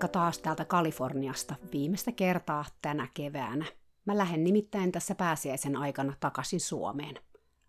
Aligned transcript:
Moikka 0.00 0.18
taas 0.18 0.38
täältä 0.38 0.64
Kaliforniasta 0.64 1.54
viimeistä 1.72 2.12
kertaa 2.12 2.64
tänä 2.82 3.08
keväänä. 3.14 3.64
Mä 4.04 4.18
lähden 4.18 4.44
nimittäin 4.44 4.92
tässä 4.92 5.14
pääsiäisen 5.14 5.76
aikana 5.76 6.14
takaisin 6.20 6.60
Suomeen. 6.60 7.18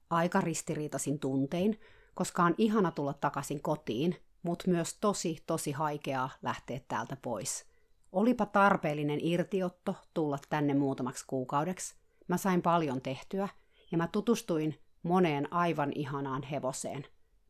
Aika 0.10 0.42
ristiriitasin 0.42 1.20
tuntein, 1.20 1.80
koska 2.14 2.44
on 2.44 2.56
ihana 2.58 2.92
tulla 2.92 3.14
takaisin 3.14 3.62
kotiin, 3.62 4.16
mutta 4.44 4.70
myös 4.70 4.98
tosi, 5.02 5.44
tosi 5.48 5.72
haikeaa 5.72 6.30
lähteä 6.42 6.80
täältä 6.88 7.18
pois. 7.22 7.66
Olipa 8.12 8.46
tarpeellinen 8.46 9.20
irtiotto 9.22 9.96
tulla 10.14 10.40
tänne 10.50 10.74
muutamaksi 10.74 11.26
kuukaudeksi. 11.28 11.96
Mä 12.28 12.38
sain 12.38 12.62
paljon 12.62 13.02
tehtyä 13.02 13.50
ja 13.92 13.98
mä 13.98 14.08
tutustuin 14.08 14.80
moneen 15.04 15.54
aivan 15.54 15.92
ihanaan 15.96 16.44
hevoseen. 16.44 17.06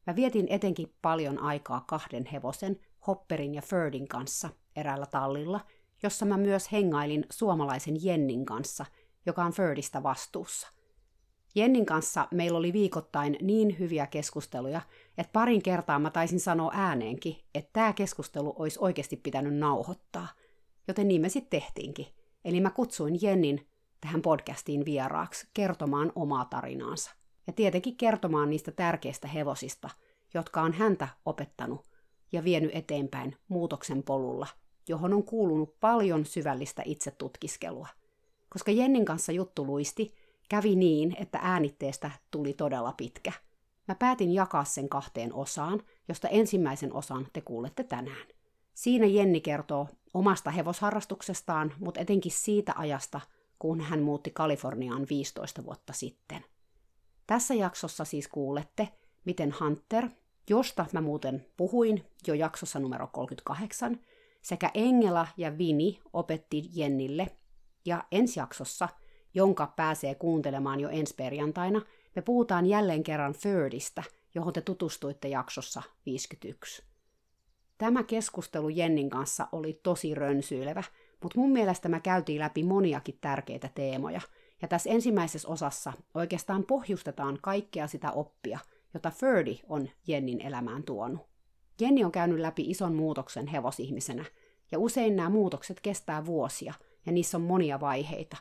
Mä 0.07 0.15
vietin 0.15 0.47
etenkin 0.49 0.93
paljon 1.01 1.39
aikaa 1.39 1.83
kahden 1.87 2.25
hevosen, 2.25 2.79
Hopperin 3.07 3.55
ja 3.55 3.61
Ferdin 3.61 4.07
kanssa 4.07 4.49
eräällä 4.75 5.05
tallilla, 5.05 5.59
jossa 6.03 6.25
mä 6.25 6.37
myös 6.37 6.71
hengailin 6.71 7.25
suomalaisen 7.29 8.03
Jennin 8.03 8.45
kanssa, 8.45 8.85
joka 9.25 9.43
on 9.45 9.51
Ferdistä 9.51 10.03
vastuussa. 10.03 10.67
Jennin 11.55 11.85
kanssa 11.85 12.27
meillä 12.31 12.57
oli 12.57 12.73
viikoittain 12.73 13.37
niin 13.41 13.79
hyviä 13.79 14.07
keskusteluja, 14.07 14.81
että 15.17 15.31
parin 15.33 15.63
kertaa 15.63 15.99
mä 15.99 16.09
taisin 16.09 16.39
sanoa 16.39 16.71
ääneenkin, 16.73 17.35
että 17.55 17.69
tämä 17.73 17.93
keskustelu 17.93 18.55
olisi 18.59 18.79
oikeasti 18.81 19.17
pitänyt 19.17 19.55
nauhoittaa. 19.55 20.27
Joten 20.87 21.07
niin 21.07 21.21
me 21.21 21.29
sitten 21.29 21.61
tehtiinkin. 21.61 22.07
Eli 22.45 22.61
mä 22.61 22.69
kutsuin 22.69 23.21
Jennin 23.21 23.67
tähän 24.01 24.21
podcastiin 24.21 24.85
vieraaksi 24.85 25.47
kertomaan 25.53 26.11
omaa 26.15 26.45
tarinaansa. 26.45 27.11
Ja 27.47 27.53
tietenkin 27.53 27.97
kertomaan 27.97 28.49
niistä 28.49 28.71
tärkeistä 28.71 29.27
hevosista, 29.27 29.89
jotka 30.33 30.61
on 30.61 30.73
häntä 30.73 31.07
opettanut 31.25 31.90
ja 32.31 32.43
vienyt 32.43 32.71
eteenpäin 32.73 33.35
muutoksen 33.47 34.03
polulla, 34.03 34.47
johon 34.87 35.13
on 35.13 35.23
kuulunut 35.23 35.79
paljon 35.79 36.25
syvällistä 36.25 36.81
itsetutkiskelua. 36.85 37.87
Koska 38.49 38.71
Jennin 38.71 39.05
kanssa 39.05 39.31
juttu 39.31 39.65
luisti, 39.65 40.13
kävi 40.49 40.75
niin, 40.75 41.15
että 41.19 41.39
äänitteestä 41.41 42.11
tuli 42.31 42.53
todella 42.53 42.93
pitkä. 42.97 43.31
Mä 43.87 43.95
päätin 43.95 44.31
jakaa 44.31 44.63
sen 44.63 44.89
kahteen 44.89 45.33
osaan, 45.33 45.83
josta 46.07 46.27
ensimmäisen 46.27 46.93
osan 46.93 47.27
te 47.33 47.41
kuulette 47.41 47.83
tänään. 47.83 48.27
Siinä 48.73 49.05
Jenni 49.05 49.41
kertoo 49.41 49.87
omasta 50.13 50.51
hevosharrastuksestaan, 50.51 51.73
mutta 51.79 51.99
etenkin 51.99 52.31
siitä 52.31 52.73
ajasta, 52.77 53.21
kun 53.59 53.81
hän 53.81 54.01
muutti 54.01 54.31
Kaliforniaan 54.31 55.05
15 55.09 55.65
vuotta 55.65 55.93
sitten. 55.93 56.45
Tässä 57.27 57.53
jaksossa 57.53 58.05
siis 58.05 58.27
kuulette, 58.27 58.87
miten 59.25 59.55
Hunter, 59.59 60.09
josta 60.51 60.85
mä 60.93 61.01
muuten 61.01 61.45
puhuin 61.57 62.05
jo 62.27 62.33
jaksossa 62.33 62.79
numero 62.79 63.07
38, 63.07 63.99
sekä 64.41 64.71
Engela 64.73 65.27
ja 65.37 65.57
Vini 65.57 65.99
opetti 66.13 66.69
Jennille, 66.73 67.27
ja 67.85 68.03
ensi 68.11 68.39
jaksossa, 68.39 68.89
jonka 69.33 69.73
pääsee 69.75 70.15
kuuntelemaan 70.15 70.79
jo 70.79 70.89
ensi 70.89 71.15
perjantaina, 71.15 71.81
me 72.15 72.21
puhutaan 72.21 72.65
jälleen 72.65 73.03
kerran 73.03 73.33
Thirdistä, 73.41 74.03
johon 74.35 74.53
te 74.53 74.61
tutustuitte 74.61 75.27
jaksossa 75.27 75.81
51. 76.05 76.83
Tämä 77.77 78.03
keskustelu 78.03 78.69
Jennin 78.69 79.09
kanssa 79.09 79.47
oli 79.51 79.79
tosi 79.83 80.15
rönsyilevä, 80.15 80.83
mutta 81.21 81.39
mun 81.39 81.51
mielestä 81.51 81.89
me 81.89 81.99
käytiin 81.99 82.39
läpi 82.39 82.63
moniakin 82.63 83.17
tärkeitä 83.21 83.69
teemoja, 83.75 84.21
ja 84.61 84.67
tässä 84.67 84.89
ensimmäisessä 84.89 85.47
osassa 85.47 85.93
oikeastaan 86.13 86.63
pohjustetaan 86.63 87.37
kaikkea 87.41 87.87
sitä 87.87 88.11
oppia– 88.11 88.59
jota 88.93 89.11
Ferdi 89.11 89.59
on 89.69 89.89
Jennin 90.07 90.41
elämään 90.41 90.83
tuonut. 90.83 91.21
Jenni 91.81 92.03
on 92.03 92.11
käynyt 92.11 92.39
läpi 92.39 92.69
ison 92.69 92.95
muutoksen 92.95 93.47
hevosihmisenä, 93.47 94.25
ja 94.71 94.79
usein 94.79 95.15
nämä 95.15 95.29
muutokset 95.29 95.79
kestää 95.79 96.25
vuosia, 96.25 96.73
ja 97.05 97.11
niissä 97.11 97.37
on 97.37 97.41
monia 97.41 97.79
vaiheita. 97.79 98.37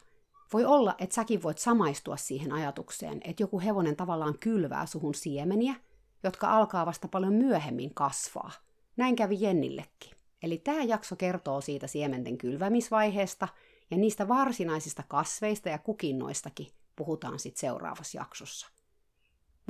Voi 0.53 0.65
olla, 0.65 0.95
että 0.99 1.15
säkin 1.15 1.43
voit 1.43 1.59
samaistua 1.59 2.17
siihen 2.17 2.53
ajatukseen, 2.53 3.21
että 3.25 3.43
joku 3.43 3.61
hevonen 3.61 3.97
tavallaan 3.97 4.39
kylvää 4.39 4.87
suhun 4.87 5.15
siemeniä, 5.15 5.75
jotka 6.23 6.51
alkaa 6.57 6.87
vasta 6.87 7.09
paljon 7.09 7.33
myöhemmin 7.33 7.95
kasvaa. 7.95 8.51
Näin 8.97 9.17
kävi 9.17 9.37
Jennillekin. 9.41 10.13
Eli 10.43 10.59
tämä 10.59 10.83
jakso 10.83 11.17
kertoo 11.17 11.61
siitä 11.61 11.87
siementen 11.87 12.39
kylvämisvaiheesta, 12.39 13.49
ja 13.91 13.97
niistä 13.97 14.29
varsinaisista 14.29 15.03
kasveista 15.09 15.69
ja 15.69 15.79
kukinnoistakin 15.79 16.67
puhutaan 16.97 17.39
sitten 17.39 17.61
seuraavassa 17.61 18.19
jaksossa. 18.19 18.80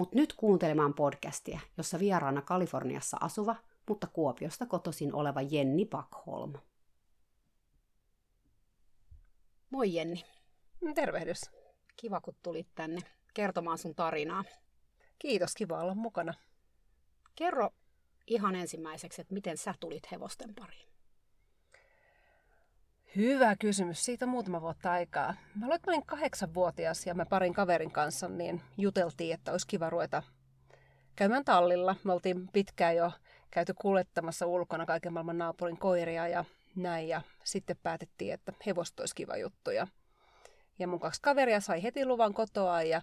Mutta 0.01 0.17
nyt 0.17 0.33
kuuntelemaan 0.33 0.95
podcastia, 0.95 1.61
jossa 1.77 1.99
vieraana 1.99 2.43
Kaliforniassa 2.43 3.17
asuva, 3.21 3.57
mutta 3.89 4.07
Kuopiosta 4.07 4.67
kotoisin 4.67 5.15
oleva 5.15 5.43
Jenni 5.43 5.87
Backholm. 5.87 6.53
Moi 9.71 9.95
Jenni. 9.95 10.25
Tervehdys. 10.95 11.41
Kiva, 11.97 12.21
kun 12.21 12.35
tulit 12.43 12.69
tänne 12.75 13.01
kertomaan 13.35 13.79
sun 13.79 13.95
tarinaa. 13.95 14.45
Kiitos, 15.19 15.55
kiva 15.55 15.81
olla 15.81 15.95
mukana. 15.95 16.35
Kerro 17.37 17.71
ihan 18.27 18.55
ensimmäiseksi, 18.55 19.21
että 19.21 19.35
miten 19.35 19.57
sä 19.57 19.75
tulit 19.81 20.11
hevosten 20.11 20.55
pariin? 20.55 20.90
Hyvä 23.17 23.57
kysymys. 23.57 24.05
Siitä 24.05 24.25
on 24.25 24.29
muutama 24.29 24.61
vuotta 24.61 24.93
aikaa. 24.93 25.35
Mä 25.55 25.67
olin, 25.67 25.81
olin 25.87 26.07
kahdeksanvuotias 26.07 27.07
ja 27.07 27.15
me 27.15 27.25
parin 27.25 27.55
kaverin 27.55 27.91
kanssa 27.91 28.29
niin 28.29 28.61
juteltiin, 28.79 29.35
että 29.35 29.53
olisi 29.53 29.67
kiva 29.67 29.91
ruveta 29.91 30.23
käymään 31.17 31.45
tallilla. 31.45 31.97
Me 32.05 32.13
oltiin 32.13 32.49
pitkään 32.49 32.97
jo 32.97 33.13
käyty 33.51 33.75
kuljettamassa 33.75 34.47
ulkona 34.47 34.87
kaiken 34.87 35.13
maailman 35.13 35.39
naapurin 35.39 35.79
koiria 35.79 36.29
ja 36.29 36.45
näin. 36.77 37.09
Ja 37.09 37.23
sitten 37.45 37.77
päätettiin, 37.83 38.35
että 38.35 38.53
hevosta 38.67 39.03
olisi 39.03 39.15
kiva 39.15 39.37
juttu. 39.37 39.71
Ja, 39.71 39.87
ja 40.79 40.89
mun 40.89 41.01
kaksi 41.01 41.23
kaveria 41.23 41.61
sai 41.61 41.83
heti 41.83 42.07
luvan 42.07 42.35
kotoa 42.35 42.83
ja 42.83 43.03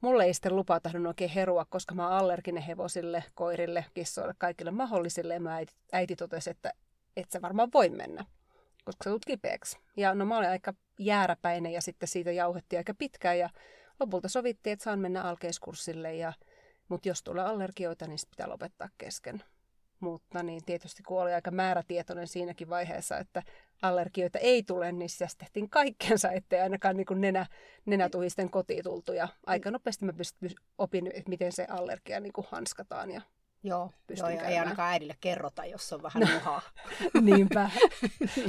mulle 0.00 0.24
ei 0.24 0.34
sitten 0.34 0.56
lupaa 0.56 0.80
tahdon 0.80 1.06
oikein 1.06 1.30
herua, 1.30 1.64
koska 1.64 1.94
mä 1.94 2.08
oon 2.08 2.18
allerginen 2.18 2.62
hevosille, 2.62 3.24
koirille, 3.34 3.84
kissoille, 3.94 4.34
kaikille 4.38 4.70
mahdollisille. 4.70 5.34
Ja 5.34 5.40
mä 5.40 5.54
äiti, 5.54 5.74
äiti 5.92 6.16
totesi, 6.16 6.50
että 6.50 6.72
et 7.16 7.30
sä 7.30 7.42
varmaan 7.42 7.68
voi 7.74 7.88
mennä 7.88 8.24
koska 8.86 9.04
sä 9.04 9.10
tulet 9.10 9.24
kipeäksi. 9.24 9.78
Ja 9.96 10.14
no 10.14 10.24
mä 10.24 10.38
olin 10.38 10.50
aika 10.50 10.74
jääräpäinen 10.98 11.72
ja 11.72 11.82
sitten 11.82 12.08
siitä 12.08 12.32
jauhettiin 12.32 12.80
aika 12.80 12.94
pitkään 12.94 13.38
ja 13.38 13.50
lopulta 14.00 14.28
sovittiin, 14.28 14.72
että 14.72 14.82
saan 14.82 14.98
mennä 14.98 15.22
alkeiskurssille 15.22 16.14
ja 16.14 16.32
mutta 16.88 17.08
jos 17.08 17.22
tulee 17.22 17.44
allergioita, 17.44 18.06
niin 18.06 18.18
pitää 18.30 18.48
lopettaa 18.48 18.88
kesken. 18.98 19.42
Mutta 20.00 20.42
niin 20.42 20.64
tietysti 20.66 21.02
kun 21.02 21.22
oli 21.22 21.32
aika 21.32 21.50
määrätietoinen 21.50 22.26
siinäkin 22.26 22.68
vaiheessa, 22.68 23.18
että 23.18 23.42
allergioita 23.82 24.38
ei 24.38 24.62
tule, 24.62 24.92
niin 24.92 25.08
siis 25.08 25.36
tehtiin 25.36 25.70
kaikkensa, 25.70 26.30
ettei 26.30 26.60
ainakaan 26.60 26.96
niin 26.96 27.06
kuin 27.06 27.20
nenä, 27.20 27.46
nenätuhisten 27.86 28.50
kotiin 28.50 28.84
tultu. 28.84 29.12
Ja 29.12 29.28
aika 29.46 29.70
nopeasti 29.70 30.04
mä 30.04 30.12
pystyn 30.12 30.50
opin, 30.78 31.06
että 31.06 31.28
miten 31.30 31.52
se 31.52 31.66
allergia 31.70 32.20
niin 32.20 32.32
kuin 32.32 32.46
hanskataan 32.50 33.10
ja 33.10 33.22
Joo, 33.62 33.90
joo 34.16 34.28
ja 34.28 34.42
ei 34.42 34.58
ainakaan 34.58 34.90
äidille 34.90 35.16
kerrota, 35.20 35.64
jos 35.64 35.92
on 35.92 36.02
vähän 36.02 36.28
nuhaa. 36.34 36.62
Niinpä. 37.22 37.70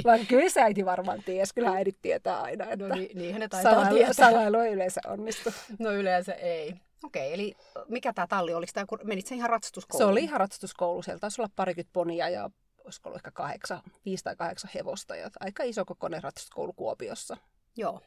Vaikka 0.04 0.26
kyllä 0.26 0.48
se 0.48 0.62
äiti 0.62 0.84
varmaan 0.84 1.22
ties, 1.22 1.52
kyllä 1.52 1.70
äidit 1.70 1.98
tietää 2.02 2.40
aina, 2.40 2.64
no 2.64 2.70
että 2.70 2.88
no, 2.88 2.94
niin, 2.94 3.18
niinhän 3.18 3.40
ne 3.40 3.48
taitaa 3.48 3.72
salailu, 3.72 3.96
tietää. 3.96 4.12
salailu 4.12 4.58
ei 4.58 4.72
yleensä 4.72 5.00
onnistu. 5.06 5.52
No 5.78 5.92
yleensä 5.92 6.32
ei. 6.32 6.74
Okei, 7.04 7.34
eli 7.34 7.56
mikä 7.88 8.12
tämä 8.12 8.26
talli 8.26 8.54
oli? 8.54 8.66
Tämä, 8.66 8.86
menit 9.04 9.26
se 9.26 9.34
ihan 9.34 9.50
ratsastuskouluun? 9.50 10.08
Se 10.08 10.12
oli 10.12 10.24
ihan 10.24 10.40
ratsastuskoulu. 10.40 11.02
Siellä 11.02 11.18
taisi 11.18 11.42
olla 11.42 11.50
parikymmentä 11.56 11.90
ponia 11.92 12.28
ja 12.28 12.50
olisiko 12.84 13.08
ollut 13.08 13.18
ehkä 13.18 13.30
kahdeksan, 13.30 13.82
viisi 14.04 14.24
tai 14.24 14.36
kahdeksan 14.36 14.70
hevosta. 14.74 15.16
Ja 15.16 15.30
aika 15.40 15.62
iso 15.62 15.84
kokoinen 15.84 16.22
ratsastuskoulu 16.22 16.72
Kuopiossa. 16.72 17.36
Joo. 17.76 18.00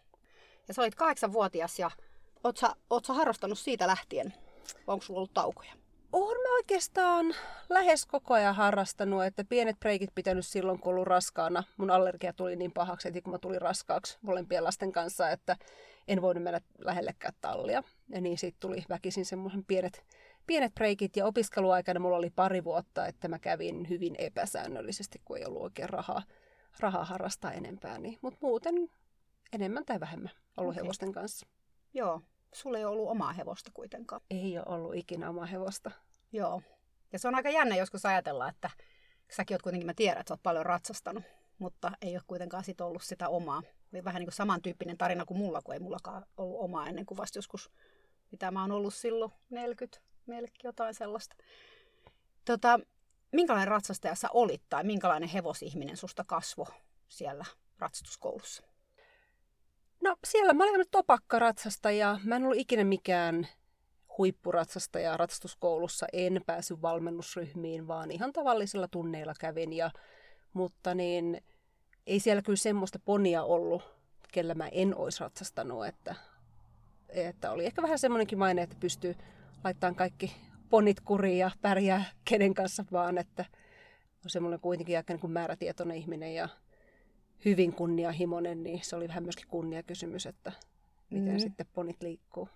Ja 0.68 0.74
sä 0.74 0.82
olit 0.82 0.96
kahdeksanvuotias 0.96 1.80
ja 1.80 1.92
oot 2.44 2.58
sä, 2.58 2.76
oot 2.90 3.06
sä 3.06 3.14
harrastanut 3.14 3.60
siitä 3.60 3.88
lähtien? 3.88 4.34
Onko 4.88 5.06
sulla 5.06 5.18
ollut 5.18 5.34
taukoja? 5.34 5.74
Olen 6.12 6.42
mä 6.42 6.56
oikeastaan 6.56 7.26
lähes 7.70 8.06
koko 8.06 8.34
ajan 8.34 8.56
harrastanut, 8.56 9.24
että 9.24 9.44
pienet 9.44 9.80
breikit 9.80 10.16
pitänyt 10.16 10.46
silloin, 10.46 10.80
kun 10.80 10.94
ollut 10.94 11.08
raskaana. 11.08 11.64
Mun 11.78 11.92
allergia 11.92 12.34
tuli 12.34 12.56
niin 12.56 12.72
pahaksi, 12.72 13.08
että 13.08 13.22
kun 13.22 13.34
mä 13.34 13.40
tulin 13.40 13.62
raskaaksi 13.62 14.18
molempien 14.22 14.64
lasten 14.64 14.92
kanssa, 14.92 15.30
että 15.30 15.58
en 16.08 16.22
voinut 16.22 16.44
mennä 16.44 16.62
lähellekään 16.78 17.34
tallia. 17.42 17.84
Ja 18.10 18.22
niin 18.22 18.38
sitten 18.38 18.60
tuli 18.60 18.84
väkisin 18.90 19.26
semmoisen 19.26 19.66
pienet, 19.66 20.06
pienet 20.48 20.74
breikit. 20.76 21.16
Ja 21.16 21.26
opiskeluaikana 21.26 22.00
mulla 22.00 22.18
oli 22.18 22.30
pari 22.30 22.64
vuotta, 22.64 23.08
että 23.08 23.28
mä 23.28 23.40
kävin 23.40 23.90
hyvin 23.90 24.16
epäsäännöllisesti, 24.18 25.22
kun 25.26 25.38
ei 25.38 25.46
ollut 25.46 25.62
oikein 25.62 25.90
rahaa, 25.90 26.24
rahaa 26.80 27.06
harrastaa 27.06 27.52
enempää. 27.52 27.98
Niin. 27.98 28.20
Mutta 28.22 28.40
muuten 28.42 28.76
enemmän 29.54 29.86
tai 29.86 30.00
vähemmän 30.00 30.32
ollut 30.58 30.74
okay. 30.74 30.84
hevosten 30.84 31.12
kanssa. 31.12 31.48
Joo. 31.94 32.22
Sulla 32.54 32.78
ei 32.78 32.86
ollut 32.86 33.10
omaa 33.10 33.34
hevosta 33.34 33.72
kuitenkaan. 33.74 34.22
Ei 34.30 34.58
ole 34.58 34.66
ollut 34.68 34.96
ikinä 34.96 35.30
omaa 35.30 35.46
hevosta. 35.46 35.92
Joo. 36.32 36.62
Ja 37.14 37.20
se 37.20 37.28
on 37.28 37.36
aika 37.36 37.50
jännä 37.50 37.76
joskus 37.76 38.06
ajatella, 38.06 38.50
että 38.50 38.70
säkin 39.32 39.56
oot 39.56 39.62
kuitenkin, 39.62 39.86
mä 39.86 39.94
tiedän, 39.94 40.20
että 40.20 40.30
sä 40.30 40.34
oot 40.34 40.44
paljon 40.44 40.66
ratsastanut, 40.66 41.24
mutta 41.60 41.92
ei 42.02 42.16
ole 42.16 42.24
kuitenkaan 42.28 42.64
sit 42.64 42.82
ollut 42.82 43.04
sitä 43.04 43.30
omaa. 43.30 43.64
Vähän 44.04 44.20
niin 44.20 44.28
kuin 44.28 44.34
samantyyppinen 44.34 44.98
tarina 44.98 45.26
kuin 45.26 45.38
mulla, 45.38 45.62
kun 45.62 45.74
ei 45.74 45.80
mullakaan 45.80 46.26
ollut 46.38 46.60
omaa 46.60 46.88
ennen 46.88 47.06
kuin 47.06 47.18
vasta 47.18 47.38
joskus, 47.38 47.72
mitä 48.32 48.52
mä 48.52 48.62
oon 48.62 48.72
ollut 48.72 48.94
silloin, 48.94 49.32
40, 49.50 50.02
melkein 50.26 50.62
jotain 50.64 50.94
sellaista. 50.94 51.36
Tota, 52.46 52.80
minkälainen 53.32 53.68
ratsastaja 53.68 54.16
sä 54.16 54.28
olit 54.34 54.62
tai 54.70 54.84
minkälainen 54.84 55.30
hevosihminen 55.30 55.98
susta 55.98 56.24
kasvo 56.28 56.68
siellä 57.08 57.46
ratsastuskoulussa? 57.80 58.64
No 60.02 60.16
siellä 60.28 60.54
mä 60.54 60.64
olin 60.64 60.86
topakkaratsastaja. 60.92 62.20
Mä 62.24 62.36
en 62.36 62.44
ollut 62.44 62.58
ikinä 62.58 62.84
mikään 62.84 63.48
huippuratsastaja 64.18 65.18
ratsastuskoulussa. 65.18 66.08
En 66.14 66.42
päässyt 66.46 66.82
valmennusryhmiin, 66.82 67.88
vaan 67.88 68.12
ihan 68.12 68.34
tavallisilla 68.34 68.88
tunneilla 68.88 69.34
kävin. 69.40 69.74
Ja, 69.74 69.92
mutta 70.54 70.96
niin, 70.96 71.42
ei 72.08 72.20
siellä 72.20 72.42
kyllä 72.42 72.58
semmoista 72.58 73.00
ponia 73.00 73.44
ollut, 73.44 73.84
kellä 74.32 74.56
mä 74.56 74.68
en 74.68 74.96
olisi 74.96 75.20
ratsastanut. 75.20 75.86
Että, 75.86 76.16
että 77.10 77.52
oli 77.52 77.66
ehkä 77.66 77.82
vähän 77.82 78.00
semmoinenkin 78.00 78.40
maine, 78.40 78.62
että 78.62 78.76
pystyy 78.80 79.16
laittamaan 79.64 79.96
kaikki 79.96 80.36
ponit 80.70 81.00
kuriin 81.00 81.38
ja 81.38 81.52
pärjää 81.62 82.06
kenen 82.26 82.54
kanssa 82.54 82.86
vaan. 82.92 83.18
Että 83.18 83.46
on 84.26 84.30
semmoinen 84.30 84.60
kuitenkin 84.60 84.98
aika 84.98 85.14
niin 85.14 85.22
kuin 85.22 85.32
määrätietoinen 85.32 85.98
ihminen 85.98 86.36
ja 86.36 86.50
hyvin 87.46 87.74
kunnianhimoinen, 87.74 88.64
niin 88.64 88.80
se 88.84 88.96
oli 88.96 89.08
vähän 89.08 89.24
myöskin 89.24 89.48
kunniakysymys, 89.48 90.26
että 90.26 90.52
miten 91.10 91.34
mm. 91.34 91.40
sitten 91.40 91.68
ponit 91.74 92.04
liikkuu. 92.04 92.50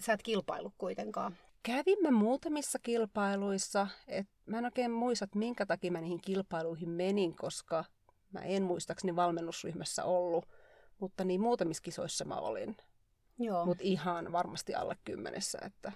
Sä 0.00 0.12
et 0.12 0.22
kilpailu 0.22 0.72
kuitenkaan. 0.78 1.36
Kävimme 1.62 2.10
muutamissa 2.10 2.78
kilpailuissa. 2.78 3.88
Et 4.08 4.26
mä 4.46 4.58
en 4.58 4.64
oikein 4.64 4.90
muista, 4.90 5.24
että 5.24 5.38
minkä 5.38 5.66
takia 5.66 5.92
mä 5.92 6.00
niihin 6.00 6.20
kilpailuihin 6.20 6.88
menin, 6.88 7.36
koska 7.36 7.84
mä 8.32 8.40
en 8.40 8.62
muistaakseni 8.62 9.16
valmennusryhmässä 9.16 10.04
ollut. 10.04 10.48
Mutta 11.00 11.24
niin 11.24 11.40
muutamissa 11.40 11.82
kisoissa 11.82 12.24
mä 12.24 12.34
olin. 12.34 12.76
Mutta 13.64 13.84
ihan 13.84 14.32
varmasti 14.32 14.74
alle 14.74 14.96
kymmenessä, 15.04 15.58
että 15.62 15.92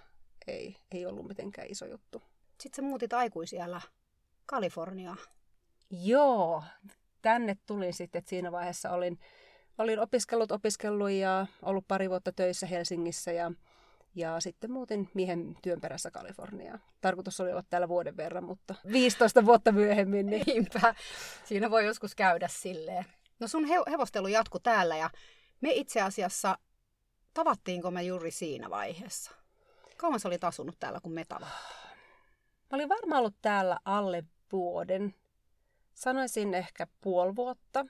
ei, 0.46 0.76
ei 0.90 1.06
ollut 1.06 1.26
mitenkään 1.26 1.68
iso 1.70 1.86
juttu. 1.86 2.22
Sitten 2.60 2.84
sä 2.84 2.88
muutit 2.88 3.12
aikuisiellä 3.12 3.80
Kaliforniaan. 4.46 5.18
Joo, 5.90 6.62
tänne 7.22 7.56
tulin 7.66 7.92
sitten, 7.92 8.18
että 8.18 8.28
siinä 8.28 8.52
vaiheessa 8.52 8.90
olin, 8.90 9.18
olin 9.78 10.00
opiskellut, 10.00 10.52
opiskellut 10.52 11.10
ja 11.10 11.46
ollut 11.62 11.88
pari 11.88 12.10
vuotta 12.10 12.32
töissä 12.32 12.66
Helsingissä 12.66 13.32
ja, 13.32 13.52
ja 14.14 14.40
sitten 14.40 14.70
muutin 14.70 15.10
miehen 15.14 15.56
työn 15.62 15.80
perässä 15.80 16.10
Kaliforniaan. 16.10 16.82
Tarkoitus 17.00 17.40
oli 17.40 17.50
olla 17.50 17.64
täällä 17.70 17.88
vuoden 17.88 18.16
verran, 18.16 18.44
mutta 18.44 18.74
15 18.92 19.46
vuotta 19.46 19.72
myöhemmin. 19.72 20.26
Niin... 20.26 20.42
Niinpä. 20.46 20.94
Siinä 21.44 21.70
voi 21.70 21.86
joskus 21.86 22.14
käydä 22.14 22.48
silleen. 22.48 23.04
No 23.40 23.48
sun 23.48 23.64
he- 23.64 23.90
hevostelu 23.90 24.26
jatku 24.26 24.58
täällä 24.58 24.96
ja 24.96 25.10
me 25.60 25.70
itse 25.72 26.00
asiassa 26.00 26.58
tavattiinko 27.34 27.90
me 27.90 28.02
juuri 28.02 28.30
siinä 28.30 28.70
vaiheessa? 28.70 29.30
Kauan 29.96 30.20
sä 30.20 30.28
olit 30.28 30.44
asunut 30.44 30.76
täällä, 30.78 31.00
kun 31.00 31.12
me 31.12 31.24
tavattiin? 31.24 31.82
Mä 32.70 32.76
olin 32.76 32.88
varmaan 32.88 33.18
ollut 33.18 33.36
täällä 33.42 33.78
alle 33.84 34.24
vuoden 34.52 35.14
sanoisin 35.94 36.54
ehkä 36.54 36.86
puoli 37.00 37.36
vuotta. 37.36 37.86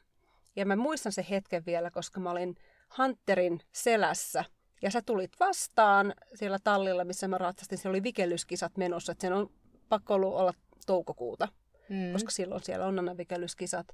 Ja 0.57 0.67
mä 0.67 0.77
muistan 0.77 1.13
se 1.13 1.27
hetken 1.31 1.63
vielä, 1.67 1.91
koska 1.91 2.21
mä 2.21 2.31
olin 2.31 2.57
Hunterin 2.99 3.61
selässä. 3.73 4.45
Ja 4.83 4.91
sä 4.91 5.03
tulit 5.03 5.33
vastaan 5.41 6.15
siellä 6.35 6.59
tallilla, 6.65 7.05
missä 7.05 7.29
mä 7.29 7.39
ratsastin. 7.39 7.79
Siellä 7.79 7.93
oli 7.93 8.03
vikelyskisat 8.03 8.77
menossa. 8.77 9.13
Että 9.13 9.23
sen 9.23 9.33
on 9.33 9.51
pakko 9.89 10.15
ollut 10.15 10.35
olla 10.35 10.55
toukokuuta, 10.87 11.49
mm. 11.89 12.13
koska 12.13 12.31
silloin 12.31 12.63
siellä 12.63 12.87
on 12.87 12.99
aina 12.99 13.17
vikelyskisat. 13.17 13.87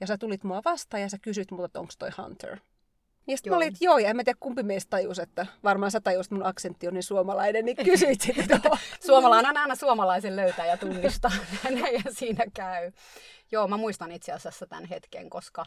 Ja 0.00 0.06
sä 0.06 0.18
tulit 0.18 0.44
mua 0.44 0.62
vastaan 0.64 1.00
ja 1.00 1.08
sä 1.08 1.18
kysyt 1.22 1.50
multa, 1.50 1.64
että 1.64 1.80
onko 1.80 1.92
toi 1.98 2.10
Hunter. 2.18 2.58
Ja 3.26 3.36
sitten 3.36 3.52
mä 3.52 3.56
olin, 3.56 3.68
että 3.68 3.84
joo, 3.84 3.98
ja 3.98 4.08
en 4.08 4.16
mä 4.16 4.24
tiedä 4.24 4.38
kumpi 4.40 4.62
meistä 4.62 4.90
tajus, 4.90 5.18
että 5.18 5.46
varmaan 5.64 5.90
sä 5.90 6.00
tajusit, 6.00 6.32
mun 6.32 6.46
aksentti 6.46 6.88
on 6.88 6.94
niin 6.94 7.02
suomalainen, 7.02 7.64
niin 7.64 7.76
kysyit 7.84 8.20
sitten. 8.20 8.60
Suomalainen 9.06 9.56
aina 9.56 9.74
suomalaisen 9.74 10.36
löytää 10.36 10.66
ja 10.66 10.76
tunnistaa, 10.76 11.30
ja 12.04 12.12
siinä 12.12 12.44
käy. 12.54 12.92
Joo, 13.52 13.68
mä 13.68 13.76
muistan 13.76 14.12
itse 14.12 14.32
asiassa 14.32 14.66
tämän 14.66 14.84
hetken, 14.84 15.30
koska 15.30 15.64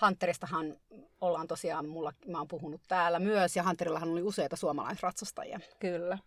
Hunteristahan 0.00 0.76
ollaan 1.20 1.46
tosiaan, 1.46 1.88
mulla, 1.88 2.12
mä 2.26 2.38
oon 2.38 2.48
puhunut 2.48 2.80
täällä 2.88 3.18
myös, 3.18 3.56
ja 3.56 3.62
Hunterillahan 3.62 4.08
oli 4.08 4.22
useita 4.22 4.56
suomalaisratsastajia. 4.56 5.60
Kyllä. 5.78 6.18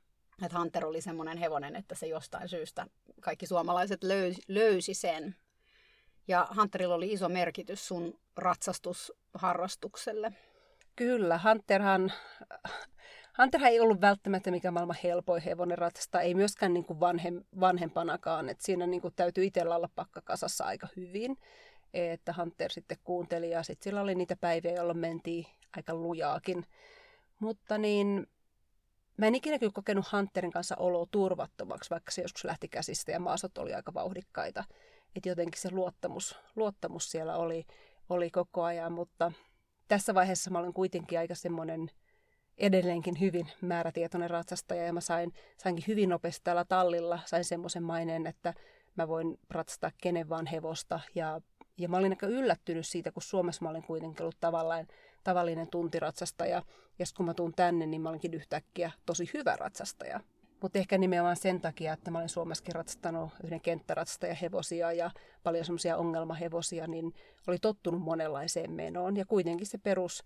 Että 0.46 0.60
Hunter 0.60 0.86
oli 0.86 1.02
semmoinen 1.02 1.38
hevonen, 1.38 1.76
että 1.76 1.96
se 1.96 2.08
jostain 2.08 2.50
syystä 2.50 2.88
kaikki 3.22 3.46
suomalaiset 3.46 4.04
löysi, 4.04 4.42
löysi 4.48 4.94
sen. 4.94 5.36
Ja 6.28 6.48
Hunterilla 6.58 6.96
oli 6.96 7.14
iso 7.14 7.30
merkitys 7.30 7.88
sun 7.88 8.20
ratsastusharrastukselle. 8.36 10.34
Kyllä, 10.98 11.40
Hunterhan, 11.44 12.14
Hunterhan 13.38 13.72
ei 13.72 13.80
ollut 13.80 14.02
välttämättä 14.02 14.52
mikä 14.52 14.72
maailman 14.72 14.98
helpoin 15.04 15.42
hevonen 15.42 15.78
ratsastaa, 15.78 16.22
ei 16.22 16.34
myöskään 16.34 16.74
niin 16.74 16.86
kuin 16.86 17.00
vanhem, 17.00 17.44
vanhempanakaan. 17.60 18.50
Et 18.50 18.62
siinä 18.62 18.88
niin 18.88 19.02
kuin 19.02 19.14
täytyy 19.16 19.46
itsellä 19.46 19.76
olla 19.76 19.90
pakkakasassa 19.96 20.66
aika 20.66 20.88
hyvin. 20.96 21.38
Että 21.94 22.34
Hunter 22.38 22.72
sitten 22.72 22.98
kuunteli 23.04 23.50
ja 23.50 23.64
sitten 23.64 23.84
sillä 23.84 24.02
oli 24.02 24.16
niitä 24.16 24.36
päiviä, 24.36 24.72
jolloin 24.72 24.98
mentiin 24.98 25.46
aika 25.76 25.94
lujaakin. 25.94 26.66
Mutta 27.40 27.78
niin, 27.78 28.28
mä 29.18 29.26
en 29.26 29.36
ikinä 29.36 29.60
kyllä 29.60 29.72
kokenut 29.76 30.12
Hunterin 30.12 30.52
kanssa 30.52 30.76
oloa 30.76 31.06
turvattomaksi, 31.12 31.90
vaikka 31.90 32.12
se 32.12 32.22
joskus 32.22 32.46
lähti 32.46 32.68
käsistä 32.68 33.12
ja 33.12 33.20
maasot 33.20 33.58
oli 33.58 33.74
aika 33.74 33.94
vauhdikkaita. 33.94 34.64
Että 35.16 35.30
jotenkin 35.30 35.62
se 35.62 35.72
luottamus, 35.72 36.40
luottamus 36.56 37.12
siellä 37.12 37.36
oli, 37.36 37.66
oli 38.10 38.32
koko 38.32 38.64
ajan, 38.64 38.92
mutta 38.92 39.32
tässä 39.88 40.14
vaiheessa 40.14 40.52
mä 40.52 40.60
olen 40.60 40.74
kuitenkin 40.74 41.20
aika 41.20 41.36
semmoinen 41.36 41.92
edelleenkin 42.58 43.20
hyvin 43.20 43.48
määrätietoinen 43.62 44.30
ratsastaja 44.30 44.86
ja 44.86 44.94
mä 44.94 45.02
sain, 45.02 45.34
sainkin 45.58 45.86
hyvin 45.88 46.10
nopeasti 46.10 46.42
täällä 46.44 46.66
tallilla, 46.66 47.20
sain 47.26 47.46
semmoisen 47.46 47.84
maineen, 47.84 48.28
että 48.28 48.54
mä 48.96 49.08
voin 49.08 49.40
ratsastaa 49.50 49.92
kenen 50.02 50.30
vaan 50.30 50.46
hevosta. 50.46 51.00
Ja, 51.16 51.42
ja 51.78 51.90
mä 51.90 51.98
olin 51.98 52.12
aika 52.12 52.28
yllättynyt 52.28 52.88
siitä, 52.88 53.12
kun 53.12 53.24
Suomessa 53.24 53.64
mä 53.64 53.70
olin 53.70 53.84
kuitenkin 53.84 54.22
ollut 54.22 54.38
tavallaan 54.40 54.88
tavallinen 55.24 55.68
tuntiratsastaja 55.70 56.64
ja 57.00 57.06
kun 57.18 57.26
mä 57.26 57.34
tuun 57.34 57.54
tänne, 57.56 57.86
niin 57.86 58.02
mä 58.02 58.10
olinkin 58.10 58.34
yhtäkkiä 58.34 58.92
tosi 59.06 59.30
hyvä 59.34 59.56
ratsastaja. 59.56 60.20
Mutta 60.62 60.80
ehkä 60.80 60.98
nimenomaan 60.98 61.36
sen 61.36 61.62
takia, 61.62 61.94
että 61.94 62.12
mä 62.12 62.18
olin 62.18 62.30
Suomessakin 62.30 62.76
ratsastanut 62.76 63.30
yhden 63.44 63.62
kenttäratsastajan 63.62 64.38
hevosia 64.42 64.92
ja 64.92 65.12
paljon 65.44 65.66
semmoisia 65.66 65.98
ongelmahevosia, 65.98 66.88
niin 66.88 67.14
oli 67.48 67.58
tottunut 67.60 68.02
monenlaiseen 68.02 68.72
menoon. 68.72 69.18
Ja 69.18 69.26
kuitenkin 69.26 69.68
se 69.68 69.78
perus 69.78 70.24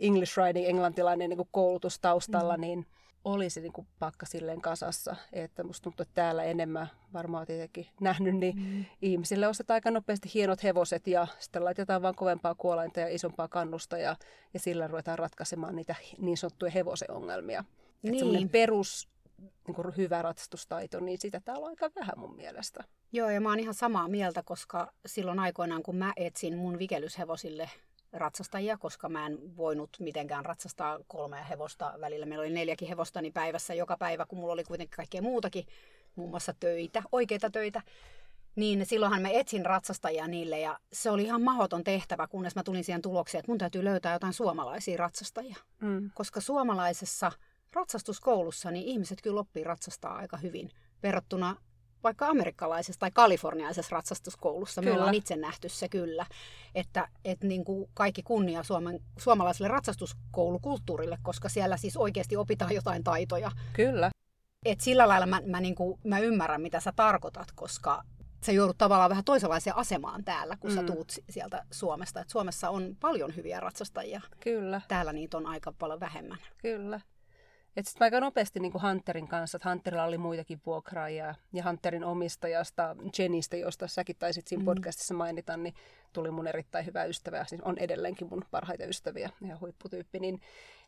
English 0.00 0.38
riding, 0.38 0.68
englantilainen 0.68 1.30
niin 1.30 1.48
koulutus 1.50 1.98
taustalla, 1.98 2.56
mm. 2.56 2.60
niin 2.60 2.86
oli 3.24 3.50
se 3.50 3.60
niin 3.60 3.72
kuin 3.72 3.86
pakka 3.98 4.26
silleen 4.26 4.60
kasassa. 4.60 5.16
Että 5.32 5.64
musta 5.64 5.84
tuntuu, 5.84 6.02
että 6.02 6.14
täällä 6.14 6.44
enemmän 6.44 6.90
varmaan 7.12 7.46
tietenkin 7.46 7.86
nähnyt, 8.00 8.36
niin 8.36 8.56
mm. 8.56 8.84
ihmisille 9.02 9.48
ostetaan 9.48 9.76
aika 9.76 9.90
nopeasti 9.90 10.30
hienot 10.34 10.62
hevoset 10.62 11.06
ja 11.06 11.26
sitten 11.38 11.64
laitetaan 11.64 12.02
vaan 12.02 12.14
kovempaa 12.14 12.54
kuolainta 12.54 13.00
ja 13.00 13.08
isompaa 13.08 13.48
kannusta 13.48 13.98
ja, 13.98 14.16
ja 14.54 14.60
sillä 14.60 14.86
ruvetaan 14.86 15.18
ratkaisemaan 15.18 15.76
niitä 15.76 15.94
niin 16.18 16.36
sanottuja 16.36 16.70
hevosen 16.70 17.10
ongelmia. 17.10 17.64
Niin. 18.02 18.36
Että 18.36 18.52
perus 18.52 19.08
niin 19.66 19.74
kuin 19.74 19.96
hyvä 19.96 20.22
ratsastustaito, 20.22 21.00
niin 21.00 21.20
sitä 21.20 21.40
täällä 21.40 21.64
on 21.64 21.70
aika 21.70 21.90
vähän 21.96 22.18
mun 22.18 22.36
mielestä. 22.36 22.84
Joo, 23.12 23.30
ja 23.30 23.40
mä 23.40 23.48
oon 23.48 23.60
ihan 23.60 23.74
samaa 23.74 24.08
mieltä, 24.08 24.42
koska 24.42 24.92
silloin 25.06 25.38
aikoinaan, 25.38 25.82
kun 25.82 25.96
mä 25.96 26.12
etsin 26.16 26.58
mun 26.58 26.78
vikelyshevosille 26.78 27.70
ratsastajia, 28.12 28.78
koska 28.78 29.08
mä 29.08 29.26
en 29.26 29.56
voinut 29.56 29.90
mitenkään 30.00 30.44
ratsastaa 30.44 30.98
kolmea 31.06 31.44
hevosta 31.44 31.94
välillä. 32.00 32.26
Meillä 32.26 32.42
oli 32.42 32.52
neljäkin 32.52 32.88
hevostani 32.88 33.30
päivässä 33.30 33.74
joka 33.74 33.96
päivä, 33.96 34.26
kun 34.26 34.38
mulla 34.38 34.52
oli 34.52 34.64
kuitenkin 34.64 34.96
kaikkea 34.96 35.22
muutakin, 35.22 35.66
muun 36.16 36.30
muassa 36.30 36.54
töitä, 36.60 37.02
oikeita 37.12 37.50
töitä. 37.50 37.82
Niin 38.56 38.86
silloinhan 38.86 39.22
mä 39.22 39.28
etsin 39.28 39.66
ratsastajia 39.66 40.28
niille 40.28 40.60
ja 40.60 40.78
se 40.92 41.10
oli 41.10 41.22
ihan 41.22 41.42
mahdoton 41.42 41.84
tehtävä, 41.84 42.26
kunnes 42.26 42.54
mä 42.54 42.62
tulin 42.62 42.84
siihen 42.84 43.02
tulokseen, 43.02 43.40
että 43.40 43.50
mun 43.52 43.58
täytyy 43.58 43.84
löytää 43.84 44.12
jotain 44.12 44.32
suomalaisia 44.32 44.96
ratsastajia. 44.96 45.56
Mm. 45.80 46.10
Koska 46.14 46.40
suomalaisessa 46.40 47.32
ratsastuskoulussa 47.74 48.70
niin 48.70 48.84
ihmiset 48.84 49.22
kyllä 49.22 49.40
oppii 49.40 49.64
ratsastaa 49.64 50.16
aika 50.16 50.36
hyvin 50.36 50.70
verrattuna 51.02 51.56
vaikka 52.04 52.28
amerikkalaisessa 52.28 53.00
tai 53.00 53.10
kalifornialaisessa 53.10 53.96
ratsastuskoulussa. 53.96 54.80
Kyllä. 54.80 54.94
Me 54.94 54.98
ollaan 54.98 55.14
itse 55.14 55.36
nähty 55.36 55.68
se 55.68 55.88
kyllä, 55.88 56.26
että, 56.74 57.08
että 57.24 57.46
niin 57.46 57.64
kuin 57.64 57.90
kaikki 57.94 58.22
kunnia 58.22 58.62
Suomen, 58.62 59.00
suomalaiselle 59.18 59.68
ratsastuskoulukulttuurille, 59.68 61.18
koska 61.22 61.48
siellä 61.48 61.76
siis 61.76 61.96
oikeasti 61.96 62.36
opitaan 62.36 62.74
jotain 62.74 63.04
taitoja. 63.04 63.50
Kyllä. 63.72 64.10
Et 64.64 64.80
sillä 64.80 65.08
lailla 65.08 65.26
mä, 65.26 65.40
mä, 65.46 65.60
niin 65.60 65.74
kuin, 65.74 66.00
mä 66.04 66.18
ymmärrän, 66.18 66.62
mitä 66.62 66.80
sä 66.80 66.92
tarkoitat, 66.96 67.52
koska 67.54 68.02
sä 68.46 68.52
joudut 68.52 68.78
tavallaan 68.78 69.10
vähän 69.10 69.24
toisenlaiseen 69.24 69.76
asemaan 69.76 70.24
täällä, 70.24 70.56
kun 70.56 70.70
mm. 70.70 70.76
sä 70.76 70.82
tuut 70.82 71.12
sieltä 71.30 71.64
Suomesta. 71.70 72.20
Et 72.20 72.30
Suomessa 72.30 72.70
on 72.70 72.96
paljon 73.00 73.36
hyviä 73.36 73.60
ratsastajia. 73.60 74.20
Kyllä. 74.40 74.80
Täällä 74.88 75.12
niitä 75.12 75.36
on 75.36 75.46
aika 75.46 75.72
paljon 75.78 76.00
vähemmän. 76.00 76.38
Kyllä. 76.58 77.00
Et 77.76 77.86
sitten 77.86 78.04
aika 78.04 78.20
nopeasti 78.20 78.60
niin 78.60 78.72
kuin 78.72 78.82
Hunterin 78.82 79.28
kanssa, 79.28 79.56
että 79.56 79.68
Hunterilla 79.68 80.04
oli 80.04 80.18
muitakin 80.18 80.60
vuokraajia 80.66 81.34
ja 81.52 81.64
Hunterin 81.64 82.04
omistajasta, 82.04 82.96
Jenistä, 83.18 83.56
josta 83.56 83.88
säkin 83.88 84.16
taisit 84.18 84.46
siinä 84.46 84.62
mm. 84.62 84.64
podcastissa 84.64 85.14
mainita, 85.14 85.56
niin 85.56 85.74
tuli 86.12 86.30
mun 86.30 86.46
erittäin 86.46 86.86
hyvä 86.86 87.04
ystävä, 87.04 87.44
siis 87.44 87.60
on 87.64 87.78
edelleenkin 87.78 88.28
mun 88.28 88.44
parhaita 88.50 88.84
ystäviä 88.84 89.30
ja 89.48 89.58
huipputyyppi, 89.60 90.18
niin, 90.18 90.40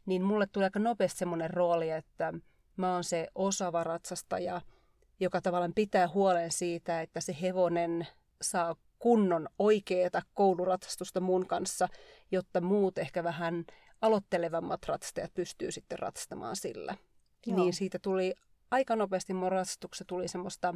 niin 0.06 0.22
mulle 0.22 0.46
tuli 0.46 0.64
aika 0.64 0.78
nopeasti 0.78 1.18
semmoinen 1.18 1.50
rooli, 1.50 1.90
että 1.90 2.34
mä 2.76 2.92
oon 2.92 3.04
se 3.04 3.28
osaava 3.34 3.84
ratsastaja, 3.84 4.60
joka 5.20 5.40
tavallaan 5.40 5.74
pitää 5.74 6.08
huolen 6.08 6.52
siitä, 6.52 7.00
että 7.00 7.20
se 7.20 7.36
hevonen 7.42 8.06
saa 8.42 8.76
kunnon 8.98 9.48
oikeeta 9.58 10.22
kouluratsastusta 10.34 11.20
mun 11.20 11.46
kanssa, 11.46 11.88
jotta 12.30 12.60
muut 12.60 12.98
ehkä 12.98 13.24
vähän 13.24 13.64
aloittelevammat 14.00 14.84
ratsastajat 14.86 15.34
pystyy 15.34 15.72
sitten 15.72 15.98
ratsastamaan 15.98 16.56
sillä. 16.56 16.94
Joo. 17.46 17.56
Niin 17.56 17.74
siitä 17.74 17.98
tuli 17.98 18.34
aika 18.70 18.96
nopeasti 18.96 19.34
mun 19.34 19.52
ratsastuksessa 19.52 20.04
tuli 20.04 20.28
semmoista 20.28 20.74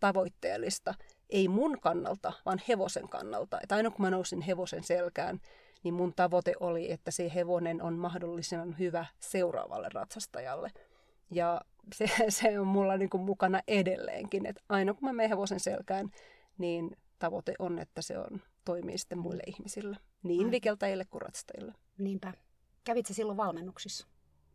tavoitteellista, 0.00 0.94
ei 1.30 1.48
mun 1.48 1.80
kannalta, 1.80 2.32
vaan 2.46 2.60
hevosen 2.68 3.08
kannalta. 3.08 3.60
Että 3.62 3.76
aina 3.76 3.90
kun 3.90 4.02
mä 4.02 4.10
nousin 4.10 4.40
hevosen 4.40 4.84
selkään, 4.84 5.40
niin 5.82 5.94
mun 5.94 6.12
tavoite 6.16 6.52
oli, 6.60 6.92
että 6.92 7.10
se 7.10 7.32
hevonen 7.34 7.82
on 7.82 7.94
mahdollisimman 7.94 8.78
hyvä 8.78 9.06
seuraavalle 9.20 9.88
ratsastajalle. 9.94 10.70
Ja 11.30 11.60
se, 11.94 12.06
se 12.28 12.60
on 12.60 12.66
mulla 12.66 12.96
niin 12.96 13.10
kuin 13.10 13.22
mukana 13.22 13.60
edelleenkin, 13.68 14.46
että 14.46 14.62
aina 14.68 14.94
kun 14.94 15.08
mä 15.08 15.12
menen 15.12 15.30
hevosen 15.30 15.60
selkään, 15.60 16.10
niin 16.58 16.96
tavoite 17.18 17.54
on, 17.58 17.78
että 17.78 18.02
se 18.02 18.18
on, 18.18 18.42
toimii 18.64 18.98
sitten 18.98 19.18
muille 19.18 19.42
ihmisille, 19.46 19.96
niin 20.22 20.50
vikeltäjille 20.50 21.04
kuin 21.04 21.22
ratsastajille. 21.22 21.74
Niinpä. 21.98 22.32
Kävitsä 22.88 23.14
silloin 23.14 23.36
valmennuksissa 23.36 24.06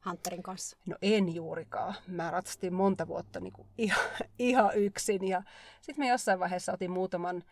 Hunterin 0.05 0.43
kanssa? 0.43 0.77
No 0.85 0.95
en 1.01 1.35
juurikaan. 1.35 1.93
Mä 2.07 2.31
ratsastin 2.31 2.73
monta 2.73 3.07
vuotta 3.07 3.39
niin 3.39 3.53
kuin 3.53 3.67
ihan, 3.77 4.05
ihan 4.39 4.75
yksin 4.75 5.27
ja 5.27 5.43
sitten 5.81 6.05
mä 6.05 6.11
jossain 6.11 6.39
vaiheessa 6.39 6.73
otin 6.73 6.91
muutaman, 6.91 7.43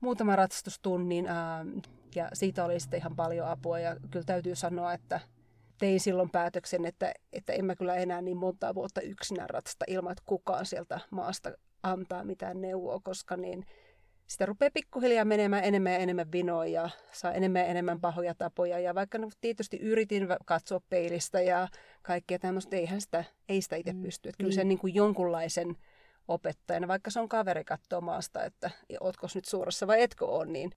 muutaman 0.00 0.38
ratsastustunnin 0.38 1.26
ää, 1.26 1.64
ja 2.14 2.28
siitä 2.32 2.64
oli 2.64 2.80
sitten 2.80 2.98
ihan 2.98 3.16
paljon 3.16 3.48
apua 3.48 3.78
ja 3.78 3.96
kyllä 4.10 4.24
täytyy 4.24 4.56
sanoa, 4.56 4.92
että 4.92 5.20
tein 5.78 6.00
silloin 6.00 6.30
päätöksen, 6.30 6.84
että, 6.84 7.12
että 7.32 7.52
en 7.52 7.64
mä 7.64 7.76
kyllä 7.76 7.94
enää 7.94 8.22
niin 8.22 8.36
monta 8.36 8.74
vuotta 8.74 9.00
yksinään 9.00 9.50
ratsasta 9.50 9.84
ilman, 9.88 10.12
että 10.12 10.24
kukaan 10.26 10.66
sieltä 10.66 11.00
maasta 11.10 11.52
antaa 11.82 12.24
mitään 12.24 12.60
neuvoa, 12.60 13.00
koska 13.00 13.36
niin 13.36 13.66
sitä 14.30 14.46
rupeaa 14.46 14.70
pikkuhiljaa 14.70 15.24
menemään 15.24 15.64
enemmän 15.64 15.92
ja 15.92 15.98
enemmän 15.98 16.32
vinoja 16.32 16.82
ja 16.82 16.90
saa 17.12 17.32
enemmän 17.32 17.62
ja 17.62 17.66
enemmän 17.66 18.00
pahoja 18.00 18.34
tapoja. 18.34 18.78
Ja 18.78 18.94
vaikka 18.94 19.18
no, 19.18 19.30
tietysti 19.40 19.76
yritin 19.76 20.28
katsoa 20.44 20.80
peilistä 20.88 21.40
ja 21.40 21.68
kaikkea 22.02 22.38
tämmöistä, 22.38 22.76
eihän 22.76 23.00
sitä, 23.00 23.24
ei 23.48 23.62
sitä 23.62 23.76
itse 23.76 23.92
mm, 23.92 24.02
pysty. 24.02 24.28
Että 24.28 24.36
kyllä 24.36 24.48
niin. 24.48 24.54
sen 24.54 24.68
niin 24.68 24.78
kuin 24.78 24.94
jonkunlaisen 24.94 25.76
opettajana, 26.28 26.88
vaikka 26.88 27.10
se 27.10 27.20
on 27.20 27.28
kaveri 27.28 27.64
katsoa 27.64 28.00
maasta, 28.00 28.44
että 28.44 28.70
ootko 29.00 29.26
nyt 29.34 29.44
suurassa 29.44 29.86
vai 29.86 30.02
etkö 30.02 30.26
ole, 30.26 30.46
niin 30.46 30.72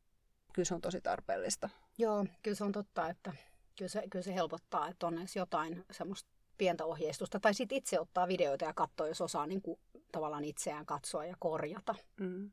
kyllä 0.54 0.66
se 0.66 0.76
on 0.76 0.82
tosi 0.82 1.02
tarpeellista. 1.02 1.70
Joo, 1.98 2.26
kyllä 2.44 2.56
se 2.56 2.64
on 2.64 2.72
totta, 2.72 3.10
että 3.10 3.34
kyllä 3.78 3.90
se, 3.90 4.04
kyllä 4.10 4.24
se 4.24 4.36
helpottaa, 4.36 4.88
että 4.88 5.08
on 5.08 5.18
edes 5.18 5.36
jotain 5.36 5.86
semmoista 5.92 6.30
pientä 6.58 6.86
ohjeistusta. 6.86 7.40
Tai 7.40 7.54
sitten 7.54 7.78
itse 7.78 8.00
ottaa 8.00 8.28
videoita 8.28 8.66
ja 8.66 8.74
katsoa, 8.74 9.08
jos 9.08 9.22
osaa 9.22 9.48
niin 9.48 9.62
kuin, 9.62 9.80
tavallaan 10.14 10.46
itseään 10.46 10.86
katsoa 10.86 11.26
ja 11.26 11.36
korjata. 11.40 11.96
Mm. 12.20 12.52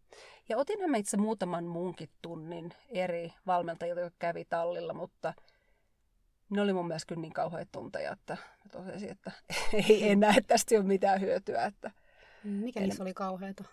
Ja 0.48 0.56
otin 0.56 0.90
mä 0.90 0.96
itse 0.96 1.16
muutaman 1.16 1.64
munkin 1.64 2.10
tunnin 2.22 2.72
eri 2.88 3.32
valmentajilta, 3.46 4.00
jotka 4.00 4.16
kävi 4.18 4.44
tallilla, 4.44 4.94
mutta 4.94 5.34
ne 6.50 6.62
oli 6.62 6.72
mun 6.72 6.86
mielestä 6.86 7.08
kyllä 7.08 7.20
niin 7.20 7.32
kauhean 7.32 7.66
tunteja, 7.72 8.12
että 8.12 8.36
totesin, 8.72 9.10
että 9.10 9.32
ei 9.88 10.10
enää, 10.10 10.34
että 10.36 10.54
tästä 10.54 10.74
ei 10.74 10.78
ole 10.78 10.86
mitään 10.86 11.20
hyötyä. 11.20 11.64
Että 11.64 11.90
Mikä 12.44 12.80
niissä 12.80 13.02
oli 13.02 13.14
kauheata? 13.14 13.64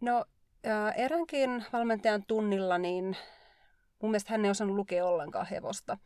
No, 0.00 0.24
eränkin 0.96 1.64
valmentajan 1.72 2.24
tunnilla, 2.26 2.78
niin 2.78 3.16
mun 4.02 4.10
mielestä 4.10 4.32
hän 4.32 4.44
ei 4.44 4.50
osannut 4.50 4.76
lukea 4.76 5.06
ollenkaan 5.06 5.46
hevosta. 5.46 5.98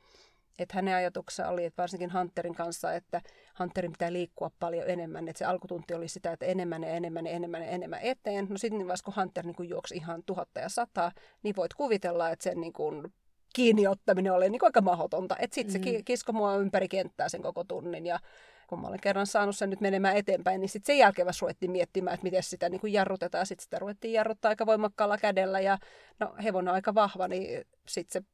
Että 0.60 0.74
hänen 0.74 0.94
ajatuksensa 0.94 1.50
oli, 1.50 1.64
että 1.64 1.82
varsinkin 1.82 2.12
Hunterin 2.12 2.54
kanssa, 2.54 2.92
että 2.92 3.20
Hunterin 3.58 3.92
pitää 3.92 4.12
liikkua 4.12 4.50
paljon 4.60 4.90
enemmän. 4.90 5.28
Että 5.28 5.38
se 5.38 5.44
alkutunti 5.44 5.94
oli 5.94 6.08
sitä, 6.08 6.32
että 6.32 6.46
enemmän 6.46 6.82
ja 6.82 6.90
enemmän 6.90 7.26
ja 7.26 7.32
enemmän 7.32 7.62
ja 7.62 7.68
enemmän 7.68 8.00
eteen. 8.02 8.46
No 8.48 8.58
sitten 8.58 8.80
vaiheessa, 8.80 9.04
kun 9.04 9.14
Hunter 9.16 9.46
niin 9.46 9.68
juoksi 9.68 9.96
ihan 9.96 10.22
tuhatta 10.26 10.60
ja 10.60 10.68
sataa, 10.68 11.12
niin 11.42 11.56
voit 11.56 11.74
kuvitella, 11.74 12.30
että 12.30 12.42
sen 12.42 12.60
niin 12.60 12.72
kuin 12.72 13.12
kiinni 13.54 13.86
ottaminen 13.86 14.32
oli 14.32 14.50
niin 14.50 14.64
aika 14.64 14.80
mahdotonta. 14.80 15.36
Että 15.38 15.54
sitten 15.54 15.80
mm. 15.80 15.84
se 15.84 16.02
kisko 16.02 16.32
mua 16.32 16.56
ympäri 16.56 16.88
kenttää 16.88 17.28
sen 17.28 17.42
koko 17.42 17.64
tunnin 17.64 18.06
ja 18.06 18.18
kun 18.66 18.80
mä 18.80 18.88
olen 18.88 19.00
kerran 19.00 19.26
saanut 19.26 19.56
sen 19.56 19.70
nyt 19.70 19.80
menemään 19.80 20.16
eteenpäin, 20.16 20.60
niin 20.60 20.68
sitten 20.68 20.86
sen 20.86 20.98
jälkeen 20.98 21.26
vasta 21.26 21.42
ruvettiin 21.42 21.70
miettimään, 21.70 22.14
että 22.14 22.24
miten 22.24 22.42
sitä 22.42 22.68
niin 22.68 22.80
kuin 22.80 22.92
jarrutetaan. 22.92 23.46
Sitten 23.46 23.64
sitä 23.64 23.78
ruvettiin 23.78 24.14
jarruttaa 24.14 24.48
aika 24.48 24.66
voimakkaalla 24.66 25.18
kädellä 25.18 25.60
ja 25.60 25.78
no 26.20 26.34
hevonen 26.44 26.68
on 26.68 26.74
aika 26.74 26.94
vahva, 26.94 27.28
niin 27.28 27.66
sitten 27.88 28.22
se 28.22 28.28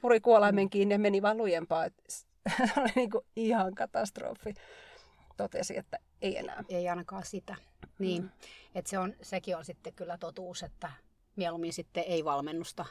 puri 0.00 0.20
kuolaimen 0.20 0.64
mm. 0.64 0.70
kiinni 0.70 0.94
ja 0.94 0.98
meni 0.98 1.22
vaan 1.22 1.36
lujempaa. 1.36 1.84
se 2.08 2.26
oli 2.80 2.90
niin 2.94 3.10
kuin 3.10 3.24
ihan 3.36 3.74
katastrofi. 3.74 4.54
Totesi, 5.36 5.76
että 5.76 5.98
ei 6.22 6.36
enää. 6.36 6.64
Ei 6.68 6.88
ainakaan 6.88 7.24
sitä. 7.24 7.56
Niin, 7.98 8.22
mm. 8.22 8.30
että 8.74 8.90
se 8.90 8.98
on, 8.98 9.14
sekin 9.22 9.56
on 9.56 9.64
sitten 9.64 9.92
kyllä 9.92 10.18
totuus, 10.18 10.62
että 10.62 10.90
mieluummin 11.36 11.72
sitten 11.72 12.04
ei 12.06 12.24
valmennusta 12.24 12.86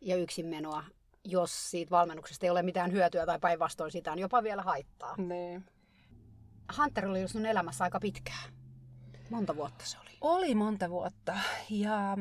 ja 0.00 0.16
yksin 0.16 0.46
menoa, 0.46 0.84
jos 1.24 1.70
siitä 1.70 1.90
valmennuksesta 1.90 2.46
ei 2.46 2.50
ole 2.50 2.62
mitään 2.62 2.92
hyötyä 2.92 3.26
tai 3.26 3.38
päinvastoin 3.38 3.92
sitä 3.92 4.12
on 4.12 4.18
jopa 4.18 4.42
vielä 4.42 4.62
haittaa. 4.62 5.14
Niin. 5.16 5.64
Hunter 6.78 7.06
oli 7.06 7.28
sun 7.28 7.46
elämässä 7.46 7.84
aika 7.84 8.00
pitkään. 8.00 8.52
Monta 9.30 9.56
vuotta 9.56 9.84
se 9.86 9.98
oli? 9.98 10.10
Oli 10.20 10.54
monta 10.54 10.90
vuotta. 10.90 11.38
Ja 11.70 12.18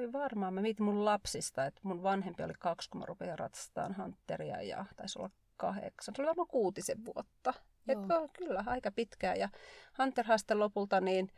oli 0.00 0.12
varmaan, 0.12 0.54
mä 0.54 0.60
mietin 0.60 0.84
mun 0.84 1.04
lapsista, 1.04 1.66
että 1.66 1.80
mun 1.82 2.02
vanhempi 2.02 2.42
oli 2.42 2.52
kaksi, 2.58 2.90
kun 2.90 3.00
mä 3.00 3.06
rupesin 3.06 3.38
ratsastamaan 3.38 3.96
Hunteria 3.96 4.62
ja 4.62 4.84
taisi 4.96 5.18
olla 5.18 5.30
kahdeksan. 5.56 6.14
Se 6.16 6.22
oli 6.22 6.28
varmaan 6.28 6.48
kuutisen 6.48 7.04
vuotta. 7.04 7.54
Että 7.88 8.14
kyllä, 8.38 8.64
aika 8.66 8.90
pitkään. 8.90 9.38
Ja 9.38 9.48
sitten 10.36 10.58
lopulta 10.58 11.00
niin 11.00 11.30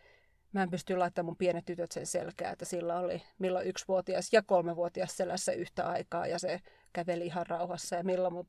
mä 0.53 0.63
en 0.63 0.71
pysty 0.71 0.97
laittamaan 0.97 1.27
mun 1.27 1.37
pienet 1.37 1.65
tytöt 1.65 1.93
sen 1.93 2.07
selkää, 2.07 2.53
että 2.53 2.65
sillä 2.65 2.99
oli 2.99 3.23
milloin 3.39 3.67
yksivuotias 3.67 4.33
ja 4.33 4.43
kolmevuotias 4.43 5.17
selässä 5.17 5.53
yhtä 5.53 5.89
aikaa 5.89 6.27
ja 6.27 6.39
se 6.39 6.61
käveli 6.93 7.27
ihan 7.27 7.47
rauhassa 7.47 7.97
ja 7.97 8.05
milloin 8.05 8.35
mun 8.35 8.49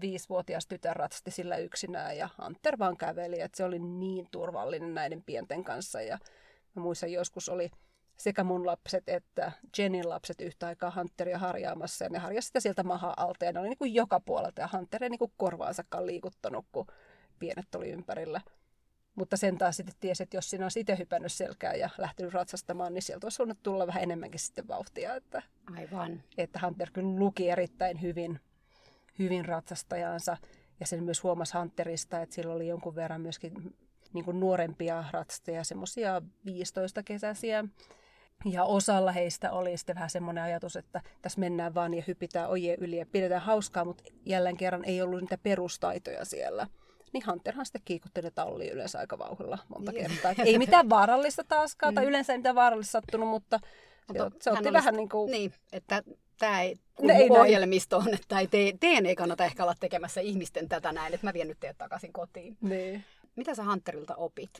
viisivuotias 0.00 0.66
tytär 0.66 0.96
ratsasti 0.96 1.30
sillä 1.30 1.56
yksinään 1.56 2.16
ja 2.16 2.28
Hunter 2.44 2.78
vaan 2.78 2.96
käveli, 2.96 3.40
että 3.40 3.56
se 3.56 3.64
oli 3.64 3.78
niin 3.78 4.26
turvallinen 4.30 4.94
näiden 4.94 5.22
pienten 5.22 5.64
kanssa 5.64 6.02
ja 6.02 6.18
mä 6.74 6.82
muistan 6.82 7.12
joskus 7.12 7.48
oli 7.48 7.70
sekä 8.20 8.44
mun 8.44 8.66
lapset 8.66 9.08
että 9.08 9.52
Jennin 9.78 10.08
lapset 10.08 10.40
yhtä 10.40 10.66
aikaa 10.66 10.92
Hunteria 10.96 11.38
harjaamassa. 11.38 12.04
Ja 12.04 12.08
ne 12.08 12.18
harjasi 12.18 12.46
sitä 12.46 12.60
sieltä 12.60 12.82
maha 12.82 13.14
alta 13.16 13.44
ja 13.44 13.52
ne 13.52 13.60
oli 13.60 13.68
niin 13.68 13.78
kuin 13.78 13.94
joka 13.94 14.20
puolelta. 14.20 14.60
Ja 14.60 14.68
Hunter 14.72 15.02
ei 15.02 15.10
niin 15.10 15.18
kuin 15.18 15.32
korvaansakaan 15.36 16.06
liikuttanut, 16.06 16.66
kun 16.72 16.86
pienet 17.38 17.74
oli 17.74 17.90
ympärillä. 17.90 18.40
Mutta 19.14 19.36
sen 19.36 19.58
taas 19.58 19.76
sitten 19.76 19.94
tiesi, 20.00 20.22
että 20.22 20.36
jos 20.36 20.50
sinä 20.50 20.64
olisi 20.64 20.80
itse 20.80 20.98
hypännyt 20.98 21.32
selkää 21.32 21.74
ja 21.74 21.90
lähtenyt 21.98 22.32
ratsastamaan, 22.32 22.94
niin 22.94 23.02
sieltä 23.02 23.26
olisi 23.26 23.38
voinut 23.38 23.62
tulla 23.62 23.86
vähän 23.86 24.02
enemmänkin 24.02 24.40
sitten 24.40 24.68
vauhtia. 24.68 25.14
Että, 25.14 25.42
Aivan. 25.76 26.22
Että 26.38 26.60
Hunter 26.62 26.90
kyllä 26.92 27.18
luki 27.18 27.50
erittäin 27.50 28.02
hyvin, 28.02 28.40
hyvin 29.18 29.44
ratsastajansa. 29.44 30.36
Ja 30.80 30.86
sen 30.86 31.04
myös 31.04 31.22
huomasi 31.22 31.58
Hunterista, 31.58 32.22
että 32.22 32.34
sillä 32.34 32.54
oli 32.54 32.68
jonkun 32.68 32.94
verran 32.94 33.20
myöskin 33.20 33.76
niin 34.12 34.24
kuin 34.24 34.40
nuorempia 34.40 35.04
ratsastajia, 35.12 35.64
semmoisia 35.64 36.22
15-kesäisiä 36.46 37.68
ja 38.44 38.64
osalla 38.64 39.12
heistä 39.12 39.52
oli 39.52 39.76
sitten 39.76 39.94
vähän 39.94 40.10
semmoinen 40.10 40.44
ajatus, 40.44 40.76
että 40.76 41.00
tässä 41.22 41.40
mennään 41.40 41.74
vaan 41.74 41.94
ja 41.94 42.02
hypitään 42.06 42.50
ojien 42.50 42.78
yli 42.80 42.96
ja 42.96 43.06
pidetään 43.06 43.42
hauskaa, 43.42 43.84
mutta 43.84 44.04
jälleen 44.26 44.56
kerran 44.56 44.84
ei 44.84 45.02
ollut 45.02 45.20
niitä 45.20 45.38
perustaitoja 45.38 46.24
siellä. 46.24 46.66
Niin 47.12 47.26
Hunterhan 47.26 47.66
sitten 47.66 47.82
kiikutteli 47.84 48.30
talli 48.30 48.68
yleensä 48.68 48.98
aika 48.98 49.18
vauhilla 49.18 49.58
monta 49.68 49.92
niin. 49.92 50.06
kertaa. 50.06 50.44
ei 50.44 50.58
mitään 50.58 50.90
vaarallista 50.90 51.44
taaskaan, 51.44 51.94
tai 51.94 52.04
mm. 52.04 52.08
yleensä 52.08 52.32
ei 52.32 52.38
mitään 52.38 52.54
vaarallista 52.54 52.90
sattunut, 52.90 53.28
mutta 53.28 53.60
mutta 54.08 54.30
se 54.40 54.50
otti 54.50 54.72
vähän 54.72 54.94
niin 54.94 55.08
kuin... 55.08 55.30
Niin, 55.30 55.52
että 55.72 56.02
tämä 56.38 56.62
ei 56.62 56.76
kuulu 56.94 57.12
ei 57.12 57.30
ohjelmistoon, 57.30 58.14
että 58.14 58.40
ei 58.40 58.46
te, 58.46 58.72
teidän 58.80 59.06
ei 59.06 59.16
kannata 59.16 59.44
ehkä 59.44 59.62
olla 59.62 59.74
tekemässä 59.80 60.20
ihmisten 60.20 60.68
tätä 60.68 60.92
näin, 60.92 61.14
että 61.14 61.26
mä 61.26 61.32
vien 61.32 61.48
nyt 61.48 61.60
teidät 61.60 61.78
takaisin 61.78 62.12
kotiin. 62.12 62.56
Niin. 62.60 63.04
Mitä 63.36 63.54
sä 63.54 63.64
Hunterilta 63.64 64.14
opit? 64.14 64.50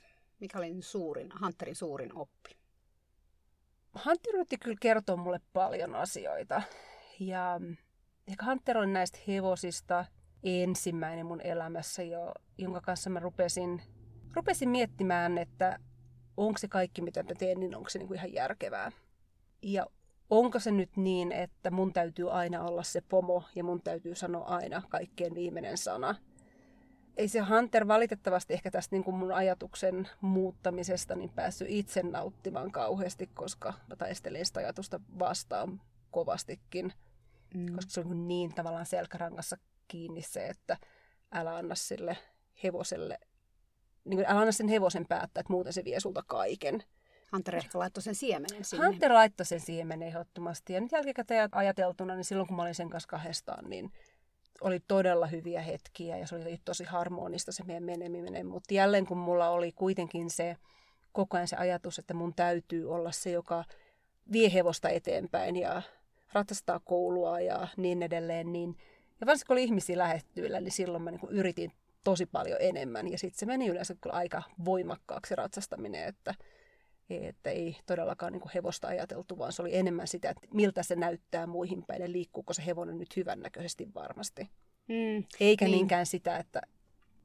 Mikä 0.40 0.58
oli 0.58 0.76
suurin, 0.80 1.32
Hunterin 1.40 1.76
suurin 1.76 2.16
oppi? 2.16 2.59
Hunter 3.94 4.34
yritti 4.34 4.58
kyllä 4.58 4.76
kertoa 4.80 5.16
mulle 5.16 5.40
paljon 5.52 5.94
asioita. 5.94 6.62
Ja 7.20 7.60
ehkä 8.28 8.44
Hunter 8.44 8.78
on 8.78 8.92
näistä 8.92 9.18
hevosista 9.28 10.04
ensimmäinen 10.42 11.26
mun 11.26 11.40
elämässä, 11.40 12.02
jo, 12.02 12.32
jonka 12.58 12.80
kanssa 12.80 13.10
mä 13.10 13.20
rupesin, 13.20 13.82
rupesin 14.36 14.68
miettimään, 14.68 15.38
että 15.38 15.78
onko 16.36 16.58
se 16.58 16.68
kaikki, 16.68 17.02
mitä 17.02 17.22
mä 17.22 17.30
teen, 17.38 17.60
niin 17.60 17.76
onko 17.76 17.88
se 17.90 17.98
niin 17.98 18.08
kuin 18.08 18.16
ihan 18.16 18.32
järkevää. 18.32 18.92
Ja 19.62 19.86
onko 20.30 20.58
se 20.58 20.70
nyt 20.70 20.96
niin, 20.96 21.32
että 21.32 21.70
mun 21.70 21.92
täytyy 21.92 22.32
aina 22.32 22.64
olla 22.64 22.82
se 22.82 23.00
pomo 23.00 23.44
ja 23.54 23.64
mun 23.64 23.82
täytyy 23.82 24.14
sanoa 24.14 24.44
aina 24.44 24.82
kaikkein 24.88 25.34
viimeinen 25.34 25.78
sana. 25.78 26.14
Ei 27.16 27.28
se 27.28 27.40
Hunter 27.40 27.88
valitettavasti 27.88 28.54
ehkä 28.54 28.70
tästä 28.70 28.96
niin 28.96 29.04
kuin 29.04 29.16
mun 29.16 29.32
ajatuksen 29.32 30.08
muuttamisesta 30.20 31.14
niin 31.14 31.30
päässyt 31.30 31.68
itse 31.70 32.02
nauttimaan 32.02 32.72
kauheasti, 32.72 33.30
koska 33.34 33.74
mä 33.88 33.96
taistelin 33.96 34.46
sitä 34.46 34.60
ajatusta 34.60 35.00
vastaan 35.18 35.80
kovastikin. 36.10 36.92
Mm. 37.54 37.74
Koska 37.74 37.90
se 37.90 38.00
on 38.00 38.28
niin 38.28 38.54
tavallaan 38.54 38.86
selkärangassa 38.86 39.56
kiinni 39.88 40.22
se, 40.22 40.46
että 40.46 40.76
älä 41.32 41.56
anna 41.56 41.74
sille 41.74 42.16
hevoselle, 42.62 43.18
niin 44.04 44.16
kuin, 44.16 44.26
älä 44.28 44.40
anna 44.40 44.52
sen 44.52 44.68
hevosen 44.68 45.06
päättää, 45.06 45.40
että 45.40 45.52
muuten 45.52 45.72
se 45.72 45.84
vie 45.84 46.00
sulta 46.00 46.22
kaiken. 46.26 46.82
Hunter 47.32 47.56
ehkä 47.56 47.78
laittoi 47.78 48.02
sen 48.02 48.14
siemenen 48.14 48.64
sinne. 48.64 48.86
Hunter 48.86 49.12
laittoi 49.12 49.46
sen 49.46 49.60
siemenen 49.60 50.08
ehdottomasti. 50.08 50.72
Ja 50.72 50.80
nyt 50.80 50.92
jälkikäteen 50.92 51.48
ajateltuna, 51.52 52.14
niin 52.14 52.24
silloin 52.24 52.46
kun 52.46 52.56
mä 52.56 52.62
olin 52.62 52.74
sen 52.74 52.90
kanssa 52.90 53.08
kahdestaan, 53.08 53.70
niin 53.70 53.92
oli 54.60 54.80
todella 54.88 55.26
hyviä 55.26 55.62
hetkiä 55.62 56.16
ja 56.16 56.26
se 56.26 56.34
oli 56.34 56.60
tosi 56.64 56.84
harmonista 56.84 57.52
se 57.52 57.64
meidän 57.64 57.82
meneminen. 57.82 58.46
Mutta 58.46 58.74
jälleen 58.74 59.06
kun 59.06 59.18
mulla 59.18 59.48
oli 59.48 59.72
kuitenkin 59.72 60.30
se 60.30 60.56
koko 61.12 61.36
ajan 61.36 61.48
se 61.48 61.56
ajatus, 61.56 61.98
että 61.98 62.14
mun 62.14 62.34
täytyy 62.34 62.92
olla 62.92 63.12
se, 63.12 63.30
joka 63.30 63.64
vie 64.32 64.52
hevosta 64.54 64.88
eteenpäin 64.88 65.56
ja 65.56 65.82
ratsastaa 66.32 66.80
koulua 66.84 67.40
ja 67.40 67.68
niin 67.76 68.02
edelleen, 68.02 68.52
niin 68.52 68.76
ja 69.20 69.26
varsinkin 69.26 69.46
kun 69.46 69.54
oli 69.54 69.64
ihmisiä 69.64 69.98
lähettyillä, 69.98 70.60
niin 70.60 70.72
silloin 70.72 71.02
mä 71.02 71.10
niin 71.10 71.30
yritin 71.30 71.72
tosi 72.04 72.26
paljon 72.26 72.58
enemmän. 72.60 73.08
Ja 73.12 73.18
sitten 73.18 73.38
se 73.38 73.46
meni 73.46 73.66
yleensä 73.68 73.94
kyllä 74.00 74.16
aika 74.16 74.42
voimakkaaksi 74.64 75.36
ratsastaminen, 75.36 76.04
että, 76.04 76.34
että 77.16 77.50
ei 77.50 77.76
todellakaan 77.86 78.32
niin 78.32 78.42
hevosta 78.54 78.88
ajateltu, 78.88 79.38
vaan 79.38 79.52
se 79.52 79.62
oli 79.62 79.76
enemmän 79.76 80.08
sitä, 80.08 80.30
että 80.30 80.48
miltä 80.54 80.82
se 80.82 80.96
näyttää 80.96 81.46
muihin 81.46 81.84
päin 81.86 82.02
ja 82.02 82.12
liikkuuko 82.12 82.52
se 82.52 82.66
hevonen 82.66 82.98
nyt 82.98 83.16
hyvännäköisesti 83.16 83.88
varmasti. 83.94 84.50
Mm, 84.88 85.24
Eikä 85.40 85.64
niin. 85.64 85.72
niinkään 85.72 86.06
sitä, 86.06 86.36
että 86.36 86.60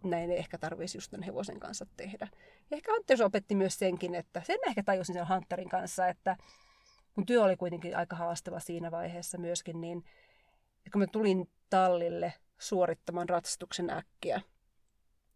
näin 0.04 0.32
ei 0.32 0.38
ehkä 0.38 0.58
tarvitsisi 0.58 0.98
just 0.98 1.12
tämän 1.12 1.24
hevosen 1.24 1.60
kanssa 1.60 1.86
tehdä. 1.98 2.28
Ja 2.72 2.78
ehkä 2.78 2.92
Hunter 2.92 3.24
opetti 3.24 3.56
myös 3.56 3.80
senkin, 3.80 4.16
että 4.16 4.42
sen 4.46 4.60
ehkä 4.68 4.84
tajusin 4.84 5.16
sen 5.16 5.28
Hunterin 5.30 5.70
kanssa, 5.70 6.08
että 6.08 6.38
mun 7.16 7.26
työ 7.26 7.44
oli 7.44 7.58
kuitenkin 7.58 7.98
aika 7.98 8.16
haastava 8.16 8.60
siinä 8.60 8.92
vaiheessa 8.92 9.38
myöskin, 9.38 9.82
niin 9.82 10.04
kun 10.92 11.02
mä 11.02 11.08
tulin 11.08 11.50
tallille 11.70 12.34
suorittamaan 12.58 13.30
ratsastuksen 13.30 13.90
äkkiä, 13.90 14.42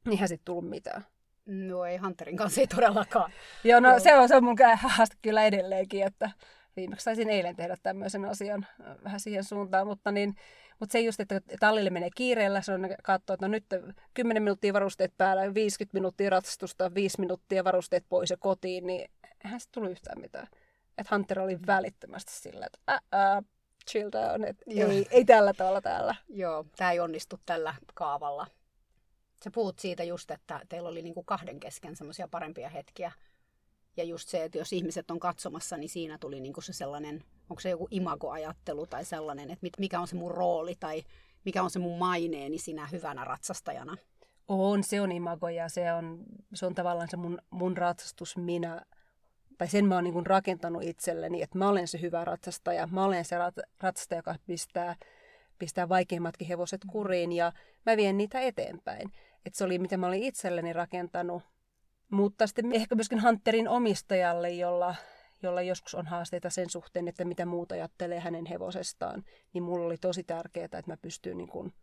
niin 0.05 0.11
eihän 0.11 0.27
sitten 0.27 0.45
tullut 0.45 0.69
mitään. 0.69 1.05
No 1.49 1.85
ei, 1.85 1.97
Hunterin 1.97 2.37
kanssa 2.37 2.61
ei 2.61 2.67
todellakaan. 2.67 3.31
Joo, 3.63 3.79
no 3.79 3.99
se 3.99 4.15
on, 4.15 4.27
se 4.27 4.35
on 4.35 4.43
mun 4.43 4.55
haaste 4.75 5.15
kyllä 5.21 5.43
edelleenkin, 5.43 6.03
että 6.03 6.31
viimeksi 6.75 7.03
saisin 7.03 7.29
eilen 7.29 7.55
tehdä 7.55 7.77
tämmöisen 7.83 8.25
asian 8.25 8.67
vähän 9.03 9.19
siihen 9.19 9.43
suuntaan, 9.43 9.87
mutta, 9.87 10.11
niin, 10.11 10.35
mutta 10.79 10.93
se 10.93 10.99
just, 10.99 11.19
että 11.19 11.41
tallille 11.59 11.89
menee 11.89 12.09
kiireellä, 12.15 12.61
se 12.61 12.73
on 12.73 12.89
katsoa, 13.03 13.33
että 13.33 13.47
no 13.47 13.51
nyt 13.51 13.65
10 14.13 14.43
minuuttia 14.43 14.73
varusteet 14.73 15.13
päällä, 15.17 15.53
50 15.53 15.97
minuuttia 15.97 16.29
ratsastusta, 16.29 16.93
5 16.93 17.19
minuuttia 17.19 17.63
varusteet 17.63 18.05
pois 18.09 18.29
ja 18.29 18.37
kotiin, 18.37 18.87
niin 18.87 19.11
eihän 19.45 19.59
se 19.59 19.69
tullut 19.71 19.91
yhtään 19.91 20.21
mitään. 20.21 20.47
Että 20.97 21.15
Hunter 21.15 21.39
oli 21.39 21.59
välittömästi 21.67 22.31
sillä, 22.31 22.65
että 22.65 22.79
ää, 22.87 22.99
ää, 23.11 23.43
chill 23.89 24.09
down, 24.11 24.45
että 24.45 24.65
ei, 24.67 25.07
ei 25.11 25.25
tällä 25.25 25.53
tavalla 25.53 25.81
täällä. 25.81 26.15
Joo, 26.29 26.65
tämä 26.77 26.91
ei 26.91 26.99
onnistu 26.99 27.39
tällä 27.45 27.75
kaavalla. 27.93 28.47
Sä 29.43 29.51
puhut 29.51 29.79
siitä 29.79 30.03
just, 30.03 30.31
että 30.31 30.61
teillä 30.69 30.89
oli 30.89 31.01
niinku 31.01 31.23
kahden 31.23 31.59
kesken 31.59 31.95
semmoisia 31.95 32.27
parempia 32.27 32.69
hetkiä. 32.69 33.11
Ja 33.97 34.03
just 34.03 34.29
se, 34.29 34.43
että 34.43 34.57
jos 34.57 34.73
ihmiset 34.73 35.11
on 35.11 35.19
katsomassa, 35.19 35.77
niin 35.77 35.89
siinä 35.89 36.17
tuli 36.17 36.39
niinku 36.39 36.61
se 36.61 36.73
sellainen, 36.73 37.23
onko 37.49 37.59
se 37.59 37.69
joku 37.69 37.87
imagoajattelu 37.91 38.87
tai 38.87 39.05
sellainen, 39.05 39.51
että 39.51 39.67
mikä 39.77 39.99
on 39.99 40.07
se 40.07 40.15
mun 40.15 40.31
rooli 40.31 40.75
tai 40.79 41.03
mikä 41.45 41.63
on 41.63 41.69
se 41.69 41.79
mun 41.79 41.99
maineeni 41.99 42.57
sinä 42.57 42.87
hyvänä 42.87 43.23
ratsastajana. 43.23 43.97
On, 44.47 44.83
se 44.83 45.01
on 45.01 45.11
imago 45.11 45.49
ja 45.49 45.69
se 45.69 45.93
on, 45.93 46.23
se 46.53 46.65
on 46.65 46.75
tavallaan 46.75 47.09
se 47.09 47.17
mun, 47.17 47.37
mun 47.49 47.77
ratsastus 47.77 48.37
minä 48.37 48.81
tai 49.59 49.67
sen 49.67 49.85
mä 49.85 49.95
oon 49.95 50.03
niin 50.03 50.25
rakentanut 50.25 50.83
itselleni, 50.83 51.41
että 51.41 51.57
mä 51.57 51.69
olen 51.69 51.87
se 51.87 52.01
hyvä 52.01 52.25
ratsastaja, 52.25 52.87
mä 52.87 53.05
olen 53.05 53.25
se 53.25 53.35
ratsastaja, 53.81 54.19
joka 54.19 54.35
pistää, 54.47 54.95
pistää 55.59 55.89
vaikeimmatkin 55.89 56.47
hevoset 56.47 56.81
kuriin 56.87 57.31
ja 57.31 57.51
mä 57.85 57.97
vien 57.97 58.17
niitä 58.17 58.39
eteenpäin. 58.39 59.11
Että 59.45 59.57
se 59.57 59.63
oli, 59.63 59.79
mitä 59.79 59.97
mä 59.97 60.07
olin 60.07 60.23
itselleni 60.23 60.73
rakentanut. 60.73 61.43
Mutta 62.11 62.47
sitten 62.47 62.71
ehkä 62.73 62.95
myöskin 62.95 63.23
Hunterin 63.23 63.67
omistajalle, 63.67 64.49
jolla, 64.49 64.95
jolla 65.43 65.61
joskus 65.61 65.95
on 65.95 66.07
haasteita 66.07 66.49
sen 66.49 66.69
suhteen, 66.69 67.07
että 67.07 67.25
mitä 67.25 67.45
muuta 67.45 67.75
ajattelee 67.75 68.19
hänen 68.19 68.45
hevosestaan, 68.45 69.23
niin 69.53 69.63
mulla 69.63 69.85
oli 69.85 69.97
tosi 69.97 70.23
tärkeää, 70.23 70.65
että 70.65 70.83
mä 70.87 70.97
pystyn 70.97 71.37
niin 71.37 71.49
kuin 71.49 71.73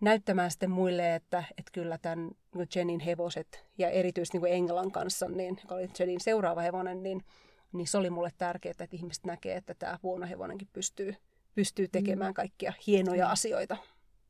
näyttämään 0.00 0.50
sitten 0.50 0.70
muille, 0.70 1.14
että, 1.14 1.44
että 1.50 1.72
kyllä 1.72 1.98
tämän 1.98 2.30
niin 2.54 2.68
Jenin 2.74 3.00
hevoset 3.00 3.64
ja 3.78 3.90
erityisesti 3.90 4.38
niin 4.38 4.54
Englan 4.54 4.92
kanssa, 4.92 5.28
niin, 5.28 5.58
joka 5.62 5.74
oli 5.74 5.90
Jenin 5.98 6.20
seuraava 6.20 6.60
hevonen, 6.60 7.02
niin, 7.02 7.24
niin 7.72 7.86
se 7.86 7.98
oli 7.98 8.10
mulle 8.10 8.30
tärkeää, 8.38 8.70
että 8.70 8.96
ihmiset 8.96 9.24
näkee, 9.24 9.56
että 9.56 9.74
tämä 9.74 9.98
huono 10.02 10.26
hevonenkin 10.26 10.68
pystyy, 10.72 11.14
pystyy 11.54 11.88
tekemään 11.88 12.30
mm. 12.30 12.34
kaikkia 12.34 12.72
hienoja 12.86 13.26
mm. 13.26 13.32
asioita. 13.32 13.76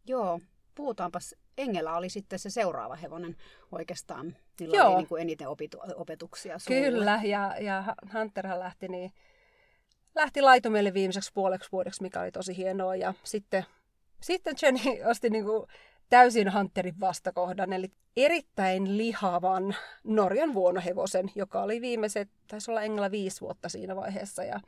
Joo, 0.07 0.41
puhutaanpas. 0.79 1.35
Engela 1.59 1.97
oli 1.97 2.09
sitten 2.09 2.39
se 2.39 2.51
seuraava 2.51 2.95
hevonen 2.97 3.37
oikeastaan. 3.73 4.37
Niillä 4.61 4.77
Joo. 4.77 4.89
oli 4.89 4.97
niin 4.97 5.09
kuin 5.09 5.23
eniten 5.23 5.49
opitu, 5.49 5.79
opetuksia 5.95 6.59
sulle. 6.59 6.81
Kyllä, 6.81 7.21
ja, 7.25 7.55
ja 7.61 7.95
Hunterhan 8.15 8.61
lähti, 8.61 8.89
niin, 8.89 9.13
lähti 10.15 10.43
laitumelle 10.43 10.95
viimeiseksi 10.95 11.31
puoleksi 11.35 11.73
vuodeksi, 11.73 12.03
mikä 12.03 12.21
oli 12.21 12.33
tosi 12.33 12.57
hienoa. 12.57 12.97
Ja 12.97 13.15
sitten 13.25 13.65
sitten 14.21 14.55
Jenny 14.63 15.03
osti 15.11 15.31
niin 15.31 15.45
kuin 15.45 15.67
täysin 16.09 16.53
Hunterin 16.53 17.01
vastakohdan, 17.01 17.73
eli 17.73 17.93
erittäin 18.17 18.99
lihavan 18.99 19.77
Norjan 20.05 20.55
vuonohevosen, 20.55 21.31
joka 21.35 21.63
oli 21.63 21.81
viimeiset, 21.81 22.29
taisi 22.49 22.71
olla 22.71 22.83
Engla 22.83 23.11
viisi 23.11 23.41
vuotta 23.41 23.69
siinä 23.69 23.97
vaiheessa. 23.97 24.45
Ja 24.45 24.61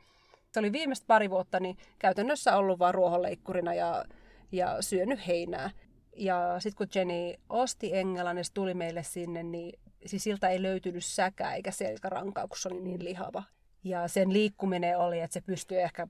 se 0.51 0.59
oli 0.59 0.71
viimeiset 0.71 1.07
pari 1.07 1.29
vuotta 1.29 1.59
niin 1.59 1.77
käytännössä 1.99 2.57
ollut 2.57 2.79
vain 2.79 2.93
ruohonleikkurina 2.93 3.73
ja, 3.73 4.05
ja 4.51 4.81
syönyt 4.81 5.27
heinää. 5.27 5.69
Ja 6.15 6.59
sitten 6.59 6.77
kun 6.77 6.87
Jenny 6.95 7.33
osti 7.49 7.95
Engelan 7.95 8.37
ja 8.37 8.43
se 8.43 8.53
tuli 8.53 8.73
meille 8.73 9.03
sinne, 9.03 9.43
niin 9.43 9.79
siis 10.05 10.23
siltä 10.23 10.49
ei 10.49 10.61
löytynyt 10.61 11.05
säkää 11.05 11.55
eikä 11.55 11.71
selkärankaa, 11.71 12.47
kun 12.47 12.57
se 12.57 12.69
oli 12.69 12.81
niin 12.81 13.03
lihava. 13.03 13.43
Ja 13.83 14.07
sen 14.07 14.33
liikkuminen 14.33 14.99
oli, 14.99 15.19
että 15.19 15.33
se 15.33 15.41
pystyi 15.41 15.77
ehkä 15.77 16.07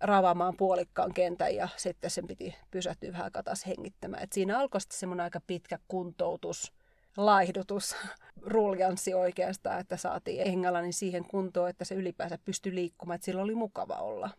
ravaamaan 0.00 0.56
puolikkaan 0.56 1.14
kentän 1.14 1.54
ja 1.54 1.68
sitten 1.76 2.10
sen 2.10 2.26
piti 2.26 2.54
pysähtyä 2.70 3.12
vähän 3.12 3.32
katas 3.32 3.66
hengittämään. 3.66 4.22
Et 4.22 4.32
siinä 4.32 4.58
alkoi 4.58 4.80
sitten 4.80 4.98
semmoinen 4.98 5.24
aika 5.24 5.40
pitkä 5.46 5.78
kuntoutus, 5.88 6.72
laihdutus, 7.16 7.96
ruljanssi 8.46 9.14
oikeastaan, 9.14 9.80
että 9.80 9.96
saatiin 9.96 10.46
Englannin 10.46 10.92
siihen 10.92 11.24
kuntoon, 11.24 11.70
että 11.70 11.84
se 11.84 11.94
ylipäänsä 11.94 12.38
pystyi 12.44 12.74
liikkumaan, 12.74 13.14
että 13.14 13.24
sillä 13.24 13.42
oli 13.42 13.54
mukava 13.54 13.94
olla. 13.94 14.30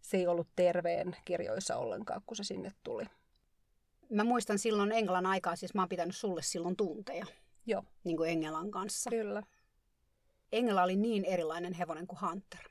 Se 0.00 0.16
ei 0.16 0.26
ollut 0.26 0.48
terveen 0.56 1.16
kirjoissa 1.24 1.76
ollenkaan, 1.76 2.22
kun 2.26 2.36
se 2.36 2.44
sinne 2.44 2.72
tuli. 2.82 3.04
Mä 4.10 4.24
muistan 4.24 4.58
silloin 4.58 4.92
Englannin 4.92 5.30
aikaa, 5.30 5.56
siis 5.56 5.74
mä 5.74 5.82
oon 5.82 5.88
pitänyt 5.88 6.16
sulle 6.16 6.42
silloin 6.42 6.76
tunteja. 6.76 7.26
Joo. 7.66 7.84
Niin 8.04 8.16
kuin 8.16 8.30
Engelan 8.30 8.70
kanssa. 8.70 9.10
Kyllä. 9.10 9.42
Engela 10.52 10.82
oli 10.82 10.96
niin 10.96 11.24
erilainen 11.24 11.72
hevonen 11.72 12.06
kuin 12.06 12.20
Hunter 12.20 12.70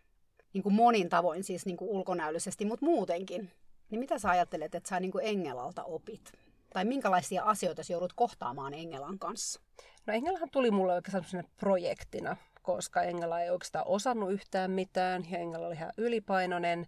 niin 0.53 0.63
kuin 0.63 0.75
monin 0.75 1.09
tavoin 1.09 1.43
siis 1.43 1.65
niin 1.65 1.77
kuin 1.77 1.89
ulkonäöllisesti, 1.89 2.65
mutta 2.65 2.85
muutenkin. 2.85 3.51
Niin 3.89 3.99
mitä 3.99 4.19
sä 4.19 4.29
ajattelet, 4.29 4.75
että 4.75 4.89
sä 4.89 4.99
niin 4.99 5.11
kuin 5.11 5.25
Engelalta 5.25 5.83
opit? 5.83 6.31
Tai 6.73 6.85
minkälaisia 6.85 7.43
asioita 7.43 7.83
sä 7.83 7.93
joudut 7.93 8.13
kohtaamaan 8.13 8.73
Engelan 8.73 9.19
kanssa? 9.19 9.61
No 10.05 10.13
Engelahan 10.13 10.49
tuli 10.49 10.71
mulle 10.71 10.93
oikeastaan 10.93 11.43
projektina, 11.57 12.37
koska 12.61 13.01
Engela 13.01 13.41
ei 13.41 13.49
oikeastaan 13.49 13.87
osannut 13.87 14.31
yhtään 14.31 14.71
mitään 14.71 15.25
ja 15.31 15.37
Engela 15.37 15.67
oli 15.67 15.75
ihan 15.75 15.93
ylipainoinen. 15.97 16.87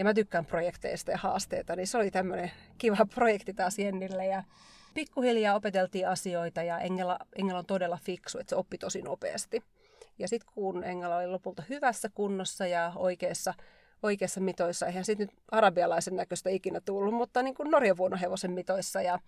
Ja 0.00 0.04
mä 0.04 0.14
tykkään 0.14 0.46
projekteista 0.46 1.10
ja 1.10 1.18
haasteita, 1.18 1.76
niin 1.76 1.86
se 1.86 1.98
oli 1.98 2.10
tämmöinen 2.10 2.50
kiva 2.78 3.06
projekti 3.14 3.54
taas 3.54 3.78
Jennille. 3.78 4.26
Ja 4.26 4.44
pikkuhiljaa 4.94 5.54
opeteltiin 5.54 6.08
asioita 6.08 6.62
ja 6.62 6.78
Engela, 6.78 7.18
Engela 7.36 7.58
on 7.58 7.66
todella 7.66 7.98
fiksu, 8.04 8.38
että 8.38 8.50
se 8.50 8.56
oppi 8.56 8.78
tosi 8.78 9.02
nopeasti. 9.02 9.62
Ja 10.18 10.28
sitten 10.28 10.52
kun 10.54 10.84
Engela 10.84 11.16
oli 11.16 11.26
lopulta 11.26 11.62
hyvässä 11.68 12.08
kunnossa 12.14 12.66
ja 12.66 12.92
oikeassa, 12.96 13.54
oikeassa 14.02 14.40
mitoissa, 14.40 14.86
eihän 14.86 15.04
sitten 15.04 15.26
nyt 15.26 15.36
arabialaisen 15.50 16.16
näköistä 16.16 16.50
ikinä 16.50 16.80
tullut, 16.80 17.14
mutta 17.14 17.42
niin 17.42 17.54
kuin 17.54 17.70
Norjan 17.70 17.96
vuonohevosen 17.96 18.52
mitoissa 18.52 19.02
ja 19.02 19.18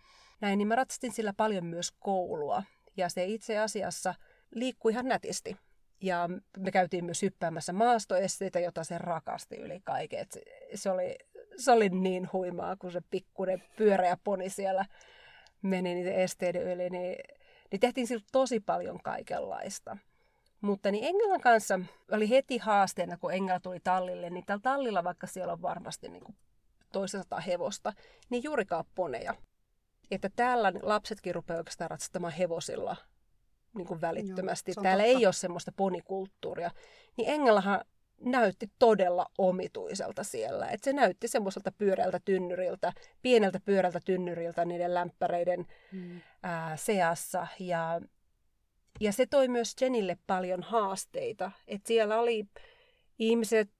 näin, 0.40 0.58
niin 0.58 0.68
mä 0.68 0.74
ratsastin 0.74 1.12
sillä 1.12 1.32
paljon 1.36 1.66
myös 1.66 1.90
koulua. 2.00 2.62
Ja 2.96 3.08
se 3.08 3.24
itse 3.24 3.58
asiassa 3.58 4.14
liikkui 4.54 4.92
ihan 4.92 5.08
nätisti. 5.08 5.56
Ja 6.02 6.28
me 6.58 6.70
käytiin 6.70 7.04
myös 7.04 7.22
hyppäämässä 7.22 7.72
maastoesteitä, 7.72 8.60
jota 8.60 8.84
se 8.84 8.98
rakasti 8.98 9.56
yli 9.56 9.80
kaiken. 9.84 10.26
Se 10.74 10.90
oli, 10.90 11.18
se 11.56 11.72
oli 11.72 11.88
niin 11.88 12.28
huimaa, 12.32 12.76
kun 12.76 12.92
se 12.92 13.00
pikkuinen 13.10 13.62
pyöreä 13.76 14.16
poni 14.24 14.50
siellä 14.50 14.84
meni 15.62 15.94
niiden 15.94 16.14
esteiden 16.14 16.62
yli, 16.62 16.90
niin, 16.90 17.16
niin 17.70 17.80
tehtiin 17.80 18.06
sillä 18.06 18.24
tosi 18.32 18.60
paljon 18.60 19.00
kaikenlaista. 19.02 19.96
Mutta 20.60 20.90
niin 20.90 21.04
Engelan 21.04 21.40
kanssa 21.40 21.80
oli 22.12 22.30
heti 22.30 22.58
haasteena, 22.58 23.16
kun 23.16 23.34
Engela 23.34 23.60
tuli 23.60 23.80
tallille, 23.80 24.30
niin 24.30 24.46
tällä 24.46 24.60
tallilla, 24.62 25.04
vaikka 25.04 25.26
siellä 25.26 25.52
on 25.52 25.62
varmasti 25.62 26.08
niin 26.08 26.24
kuin 26.24 26.36
toisesta 26.92 27.40
hevosta, 27.40 27.92
niin 28.30 28.42
juurikaan 28.42 28.84
poneja. 28.94 29.34
Että 30.10 30.30
täällä 30.36 30.72
lapsetkin 30.82 31.34
rupeaa 31.34 31.58
oikeastaan 31.58 31.90
ratsastamaan 31.90 32.32
hevosilla 32.32 32.96
niin 33.74 33.86
kuin 33.86 34.00
välittömästi. 34.00 34.72
Joo, 34.76 34.82
täällä 34.82 35.04
totta. 35.04 35.18
ei 35.18 35.26
ole 35.26 35.32
semmoista 35.32 35.72
ponikulttuuria. 35.76 36.70
Niin 37.16 37.30
Engelahan 37.30 37.84
näytti 38.20 38.70
todella 38.78 39.26
omituiselta 39.38 40.24
siellä. 40.24 40.68
Et 40.68 40.82
se 40.82 40.92
näytti 40.92 41.28
semmoiselta 41.28 41.72
pyöreältä 41.72 42.20
tynnyriltä, 42.24 42.92
pieneltä 43.22 43.60
pyörältä 43.60 44.00
tynnyriltä 44.04 44.64
niiden 44.64 44.94
lämpäreiden 44.94 45.66
mm. 45.92 46.20
ää, 46.42 46.76
seassa. 46.76 47.46
Ja, 47.58 48.00
ja 49.00 49.12
se 49.12 49.26
toi 49.26 49.48
myös 49.48 49.74
Jenille 49.80 50.18
paljon 50.26 50.62
haasteita. 50.62 51.52
Et 51.68 51.86
siellä 51.86 52.18
oli 52.18 52.46
ihmiset 53.18 53.70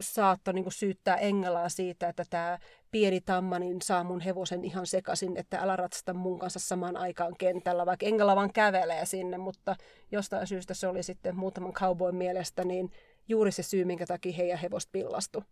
saattoi 0.00 0.54
niin 0.54 0.72
syyttää 0.72 1.16
Engelaa 1.16 1.68
siitä, 1.68 2.08
että 2.08 2.24
tämä 2.30 2.58
pieni 2.94 3.20
tamma 3.20 3.58
niin 3.58 3.82
saa 3.82 4.04
mun 4.04 4.20
hevosen 4.20 4.64
ihan 4.64 4.86
sekaisin, 4.86 5.36
että 5.36 5.58
älä 5.58 5.76
ratsasta 5.76 6.14
mun 6.14 6.38
kanssa 6.38 6.58
samaan 6.58 6.96
aikaan 6.96 7.34
kentällä, 7.38 7.86
vaikka 7.86 8.06
Engela 8.06 8.36
vaan 8.36 8.52
kävelee 8.52 9.06
sinne, 9.06 9.38
mutta 9.38 9.76
jostain 10.12 10.46
syystä 10.46 10.74
se 10.74 10.86
oli 10.86 11.02
sitten 11.02 11.36
muutaman 11.36 11.72
cowboyn 11.72 12.14
mielestä 12.14 12.64
niin 12.64 12.92
juuri 13.28 13.52
se 13.52 13.62
syy, 13.62 13.84
minkä 13.84 14.06
takia 14.06 14.32
heidän 14.32 14.58
hevosta 14.58 14.90
pillastu. 14.92 15.44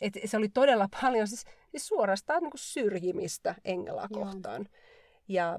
Et 0.00 0.12
se 0.24 0.36
oli 0.36 0.48
todella 0.48 0.88
paljon 1.02 1.28
siis, 1.28 1.44
siis 1.70 1.86
suorastaan 1.86 2.42
niin 2.42 2.52
syrjimistä 2.54 3.54
Engelaa 3.64 4.08
Joo. 4.10 4.24
kohtaan. 4.24 4.68
Ja 5.28 5.58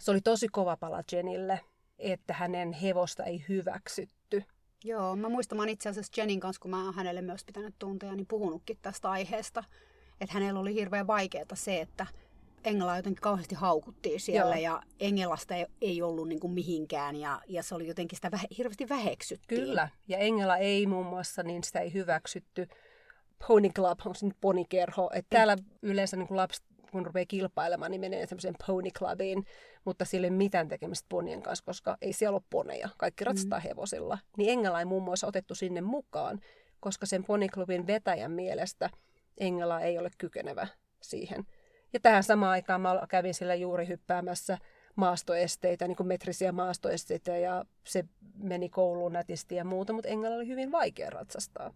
se 0.00 0.10
oli 0.10 0.20
tosi 0.20 0.48
kova 0.48 0.76
pala 0.76 1.02
Jenille, 1.12 1.60
että 1.98 2.34
hänen 2.34 2.72
hevosta 2.72 3.24
ei 3.24 3.44
hyväksytty. 3.48 4.42
Joo, 4.84 5.16
mä 5.16 5.28
muistan, 5.28 5.58
mä 5.58 5.66
itse 5.68 5.88
asiassa 5.88 6.20
Jenin 6.20 6.40
kanssa, 6.40 6.60
kun 6.60 6.70
mä 6.70 6.84
oon 6.84 6.94
hänelle 6.94 7.22
myös 7.22 7.44
pitänyt 7.44 7.74
tunteja, 7.78 8.14
niin 8.14 8.26
puhunutkin 8.26 8.78
tästä 8.82 9.10
aiheesta. 9.10 9.64
Että 10.24 10.34
hänellä 10.34 10.60
oli 10.60 10.74
hirveän 10.74 11.06
vaikeaa 11.06 11.44
se, 11.54 11.80
että 11.80 12.06
Engela 12.64 12.96
jotenkin 12.96 13.22
kauheasti 13.22 13.54
haukuttiin 13.54 14.20
siellä 14.20 14.56
Joo. 14.56 14.62
ja 14.62 14.82
Engelasta 15.00 15.54
ei, 15.54 15.66
ei 15.80 16.02
ollut 16.02 16.28
niin 16.28 16.40
kuin 16.40 16.52
mihinkään 16.52 17.16
ja, 17.16 17.40
ja 17.48 17.62
se 17.62 17.74
oli 17.74 17.88
jotenkin 17.88 18.16
sitä 18.16 18.30
vähe, 18.30 18.46
hirveästi 18.58 18.88
väheksyttiin. 18.88 19.60
Kyllä, 19.60 19.88
ja 20.08 20.18
Engela 20.18 20.56
ei 20.56 20.86
muun 20.86 21.06
muassa, 21.06 21.42
niin 21.42 21.64
sitä 21.64 21.80
ei 21.80 21.92
hyväksytty. 21.92 22.68
Pony 23.48 23.68
Club, 23.68 23.98
onko 24.04 24.14
se 24.14 24.26
nyt 24.26 24.36
ponikerho? 24.40 25.10
Että 25.14 25.36
täällä 25.36 25.56
yleensä 25.82 26.16
niin 26.16 26.28
kuin 26.28 26.36
lapset, 26.36 26.64
kun 26.90 27.06
rupeaa 27.06 27.26
kilpailemaan, 27.28 27.90
niin 27.90 28.00
menee 28.00 28.26
semmoiseen 28.26 28.54
Pony 28.66 28.90
Clubiin, 28.90 29.44
mutta 29.84 30.04
sillä 30.04 30.26
ei 30.26 30.30
ole 30.30 30.36
mitään 30.36 30.68
tekemistä 30.68 31.06
ponien 31.08 31.42
kanssa, 31.42 31.64
koska 31.64 31.96
ei 32.02 32.12
siellä 32.12 32.36
ole 32.36 32.42
poneja. 32.50 32.88
Kaikki 32.96 33.24
ratsataan 33.24 33.62
mm. 33.62 33.68
hevosilla. 33.68 34.18
Niin 34.36 34.50
Engela 34.50 34.78
ei 34.78 34.84
muun 34.84 35.02
muassa 35.02 35.26
otettu 35.26 35.54
sinne 35.54 35.80
mukaan, 35.80 36.40
koska 36.80 37.06
sen 37.06 37.24
poniklubin 37.24 37.86
vetäjän 37.86 38.32
mielestä 38.32 38.90
Engela 39.38 39.80
ei 39.80 39.98
ole 39.98 40.10
kykenevä 40.18 40.66
siihen. 41.02 41.46
Ja 41.92 42.00
tähän 42.00 42.22
samaan 42.22 42.52
aikaan 42.52 42.80
mä 42.80 43.06
kävin 43.08 43.34
sillä 43.34 43.54
juuri 43.54 43.88
hyppäämässä 43.88 44.58
maastoesteitä, 44.96 45.88
niin 45.88 45.96
kuin 45.96 46.06
metrisiä 46.06 46.52
maastoesteitä, 46.52 47.36
ja 47.36 47.64
se 47.84 48.04
meni 48.36 48.68
kouluun 48.68 49.12
nätisti 49.12 49.54
ja 49.54 49.64
muuta, 49.64 49.92
mutta 49.92 50.08
Engellä 50.08 50.36
oli 50.36 50.48
hyvin 50.48 50.72
vaikea 50.72 51.10
ratsastaa. 51.10 51.74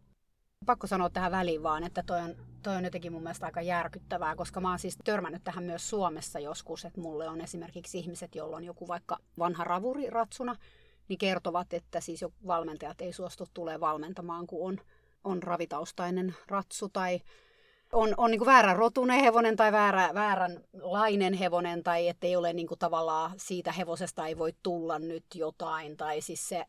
Pakko 0.67 0.87
sanoa 0.87 1.11
tähän 1.11 1.33
väliin 1.33 1.63
vaan, 1.63 1.85
että 1.85 2.03
toi 2.07 2.21
on, 2.21 2.37
toi 2.63 2.77
on 2.77 2.85
jotenkin 2.85 3.13
mun 3.13 3.23
mielestä 3.23 3.47
aika 3.47 3.63
järkyttävää, 3.63 4.37
koska 4.37 4.61
mä 4.61 4.69
oon 4.69 4.79
siis 4.79 4.99
törmännyt 5.05 5.45
tähän 5.45 5.65
myös 5.65 5.91
Suomessa 5.91 6.39
joskus, 6.39 6.85
että 6.85 7.01
mulle 7.01 7.29
on 7.29 7.41
esimerkiksi 7.41 7.99
ihmiset, 7.99 8.35
joilla 8.35 8.57
on 8.57 8.65
joku 8.65 8.89
vaikka 8.89 9.19
vanha 9.39 9.65
ravuri 9.65 10.11
ratsuna, 10.11 10.57
niin 11.09 11.19
kertovat, 11.19 11.73
että 11.73 12.01
siis 12.01 12.23
jo 12.23 12.33
valmentajat 12.47 13.01
ei 13.01 13.13
suostu 13.13 13.45
tulee 13.55 13.81
valmentamaan, 13.81 14.47
kun 14.47 14.69
on, 14.69 14.81
on 15.25 15.43
ravitaustainen 15.43 16.35
ratsu 16.49 16.89
tai 16.89 17.21
on, 17.93 18.15
on 18.17 18.31
niin 18.31 18.47
väärän 18.47 18.77
rotunen 18.77 19.21
hevonen 19.21 19.57
tai 19.57 19.73
väärä, 19.73 20.11
vääränlainen 20.15 21.35
hevonen 21.35 21.83
tai 21.83 22.09
ettei 22.09 22.37
ole 22.37 22.53
niin 22.53 22.67
kuin 22.67 22.79
tavallaan 22.79 23.33
siitä 23.37 23.73
hevosesta 23.73 24.27
ei 24.27 24.39
voi 24.39 24.53
tulla 24.63 24.99
nyt 24.99 25.25
jotain 25.35 25.97
tai 25.97 26.21
siis 26.21 26.49
se, 26.49 26.65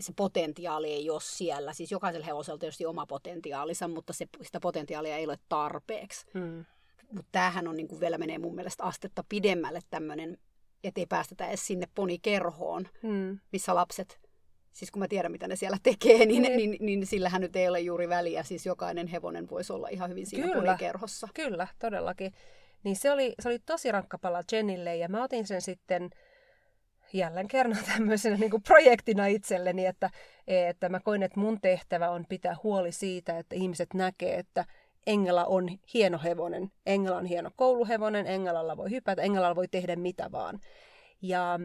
se 0.00 0.12
potentiaali 0.16 0.92
ei 0.92 1.10
ole 1.10 1.20
siellä. 1.22 1.72
Siis 1.72 1.90
jokaisella 1.90 2.26
hevosella 2.26 2.58
tietysti 2.58 2.86
oma 2.86 3.06
potentiaalinsa, 3.06 3.88
mutta 3.88 4.12
se, 4.12 4.26
sitä 4.42 4.60
potentiaalia 4.60 5.16
ei 5.16 5.24
ole 5.24 5.38
tarpeeksi. 5.48 6.26
Hmm. 6.34 6.64
Mutta 7.12 7.28
tämähän 7.32 7.68
on 7.68 7.76
niin 7.76 7.88
kuin 7.88 8.00
vielä 8.00 8.18
menee 8.18 8.38
mun 8.38 8.54
mielestä 8.54 8.84
astetta 8.84 9.24
pidemmälle 9.28 9.80
tämmöinen, 9.90 10.38
ettei 10.84 11.06
päästetä 11.06 11.48
edes 11.48 11.66
sinne 11.66 11.86
ponikerhoon, 11.94 12.88
hmm. 13.02 13.38
missä 13.52 13.74
lapset 13.74 14.29
siis 14.72 14.90
kun 14.90 15.00
mä 15.00 15.08
tiedän, 15.08 15.32
mitä 15.32 15.48
ne 15.48 15.56
siellä 15.56 15.78
tekee, 15.82 16.26
niin, 16.26 16.42
niin. 16.42 16.56
niin, 16.56 16.76
niin 16.80 17.06
sillähän 17.06 17.40
nyt 17.40 17.56
ei 17.56 17.68
ole 17.68 17.80
juuri 17.80 18.08
väliä. 18.08 18.42
Siis 18.42 18.66
jokainen 18.66 19.06
hevonen 19.06 19.50
voisi 19.50 19.72
olla 19.72 19.88
ihan 19.88 20.10
hyvin 20.10 20.26
siinä 20.26 20.46
kyllä, 20.46 20.62
ponikerhossa. 20.62 21.28
Kyllä, 21.34 21.66
todellakin. 21.78 22.32
Niin 22.84 22.96
se 22.96 23.12
oli, 23.12 23.34
se 23.40 23.48
oli 23.48 23.58
tosi 23.58 23.92
rankka 23.92 24.18
pala 24.18 24.42
Jenille 24.52 24.96
ja 24.96 25.08
mä 25.08 25.24
otin 25.24 25.46
sen 25.46 25.62
sitten 25.62 26.10
jälleen 27.12 27.48
kerran 27.48 27.78
tämmöisenä 27.94 28.36
niin 28.36 28.50
kuin 28.50 28.62
projektina 28.62 29.26
itselleni, 29.26 29.86
että, 29.86 30.10
että 30.46 30.88
mä 30.88 31.00
koin, 31.00 31.22
että 31.22 31.40
mun 31.40 31.60
tehtävä 31.60 32.10
on 32.10 32.24
pitää 32.28 32.56
huoli 32.62 32.92
siitä, 32.92 33.38
että 33.38 33.54
ihmiset 33.54 33.94
näkee, 33.94 34.38
että 34.38 34.64
Engela 35.06 35.44
on 35.44 35.68
hieno 35.94 36.20
hevonen. 36.24 36.72
Engela 36.86 37.16
on 37.16 37.26
hieno 37.26 37.50
kouluhevonen, 37.56 38.26
Engelalla 38.26 38.76
voi 38.76 38.90
hypätä, 38.90 39.22
Engelalla 39.22 39.56
voi 39.56 39.68
tehdä 39.68 39.96
mitä 39.96 40.32
vaan. 40.32 40.60
Ja 41.22 41.60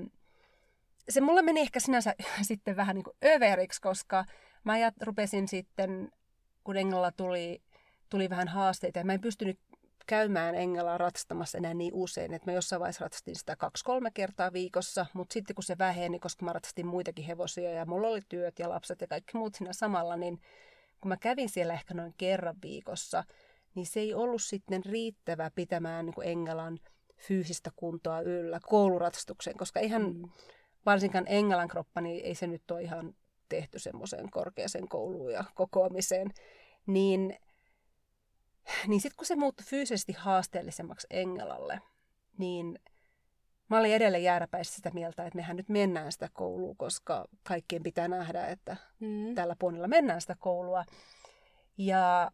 se 1.09 1.21
mulle 1.21 1.41
meni 1.41 1.61
ehkä 1.61 1.79
sinänsä 1.79 2.15
sitten 2.41 2.75
vähän 2.75 2.95
niin 2.95 3.03
kuin 3.03 3.17
överiksi, 3.25 3.81
koska 3.81 4.25
mä 4.63 4.77
jat, 4.77 5.01
rupesin 5.01 5.47
sitten, 5.47 6.11
kun 6.63 6.77
Englalla 6.77 7.11
tuli, 7.11 7.61
tuli 8.09 8.29
vähän 8.29 8.47
haasteita, 8.47 8.99
ja 8.99 9.05
mä 9.05 9.13
en 9.13 9.21
pystynyt 9.21 9.59
käymään 10.07 10.55
Engelaa 10.55 10.97
ratsastamassa 10.97 11.57
enää 11.57 11.73
niin 11.73 11.93
usein, 11.93 12.33
että 12.33 12.51
mä 12.51 12.55
jossain 12.55 12.79
vaiheessa 12.79 13.05
ratsastin 13.05 13.35
sitä 13.35 13.55
kaksi-kolme 13.55 14.11
kertaa 14.13 14.53
viikossa, 14.53 15.05
mutta 15.13 15.33
sitten 15.33 15.55
kun 15.55 15.63
se 15.63 15.77
väheni, 15.77 16.19
koska 16.19 16.45
mä 16.45 16.53
ratsastin 16.53 16.87
muitakin 16.87 17.25
hevosia 17.25 17.71
ja 17.71 17.85
mulla 17.85 18.07
oli 18.07 18.21
työt 18.29 18.59
ja 18.59 18.69
lapset 18.69 19.01
ja 19.01 19.07
kaikki 19.07 19.37
muut 19.37 19.55
siinä 19.55 19.73
samalla, 19.73 20.17
niin 20.17 20.39
kun 21.01 21.09
mä 21.09 21.17
kävin 21.17 21.49
siellä 21.49 21.73
ehkä 21.73 21.93
noin 21.93 22.13
kerran 22.17 22.55
viikossa, 22.61 23.23
niin 23.75 23.85
se 23.85 23.99
ei 23.99 24.13
ollut 24.13 24.41
sitten 24.41 24.85
riittävä 24.85 25.51
pitämään 25.55 26.05
niin 26.05 26.13
kuin 26.13 26.27
Engelan 26.27 26.79
fyysistä 27.17 27.71
kuntoa 27.75 28.21
yllä 28.21 28.59
kouluratsastukseen, 28.63 29.57
koska 29.57 29.79
ihan 29.79 30.01
mm 30.01 30.29
varsinkaan 30.85 31.25
Engelan 31.27 31.67
kroppa, 31.67 32.01
niin 32.01 32.25
ei 32.25 32.35
se 32.35 32.47
nyt 32.47 32.71
ole 32.71 32.81
ihan 32.81 33.15
tehty 33.49 33.79
semmoiseen 33.79 34.31
korkeaseen 34.31 34.87
kouluun 34.87 35.33
ja 35.33 35.43
kokoamiseen. 35.55 36.27
Niin, 36.87 37.37
niin 38.87 39.01
sitten 39.01 39.17
kun 39.17 39.25
se 39.25 39.35
muuttui 39.35 39.65
fyysisesti 39.65 40.13
haasteellisemmaksi 40.13 41.07
Engelalle, 41.09 41.81
niin 42.37 42.79
mä 43.69 43.79
olin 43.79 43.93
edelleen 43.93 44.23
jääräpäisesti 44.23 44.75
sitä 44.75 44.91
mieltä, 44.93 45.25
että 45.25 45.35
mehän 45.35 45.55
nyt 45.55 45.69
mennään 45.69 46.11
sitä 46.11 46.29
koulua, 46.33 46.75
koska 46.77 47.25
kaikkien 47.43 47.83
pitää 47.83 48.07
nähdä, 48.07 48.47
että 48.47 48.77
mm. 48.99 49.35
tällä 49.35 49.55
puolella 49.59 49.87
mennään 49.87 50.21
sitä 50.21 50.35
koulua. 50.39 50.85
Ja 51.77 52.31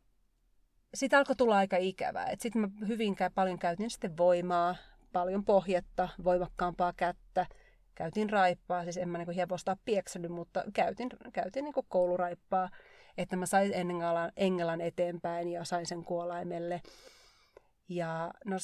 sitten 0.94 1.20
alkoi 1.20 1.36
tulla 1.36 1.58
aika 1.58 1.78
ikävää. 1.78 2.34
Sitten 2.40 2.62
mä 2.62 2.68
hyvinkään 2.88 3.32
paljon 3.36 3.60
käytin 3.60 3.90
sitten 3.90 4.18
voimaa, 4.18 4.76
paljon 5.12 5.46
pohjetta, 5.46 6.10
voimakkaampaa 6.24 6.94
kättä– 6.94 7.46
käytin 7.96 8.30
raippaa, 8.30 8.84
siis 8.84 8.98
en 8.98 9.10
mä 9.10 9.18
niin 9.18 9.32
hevosta 9.32 9.78
pieksänyt, 9.86 10.32
mutta 10.32 10.64
käytin, 10.74 11.10
käytin 11.34 11.64
niin 11.64 11.74
kouluraippaa, 11.88 12.70
että 13.18 13.36
mä 13.36 13.46
sain 13.46 13.74
Engelan, 13.74 14.32
Engelan 14.38 14.82
eteenpäin 14.82 15.50
ja 15.50 15.64
sain 15.64 15.86
sen 15.86 16.04
kuolaimelle. 16.04 16.82
Ja 17.90 18.32
no 18.46 18.56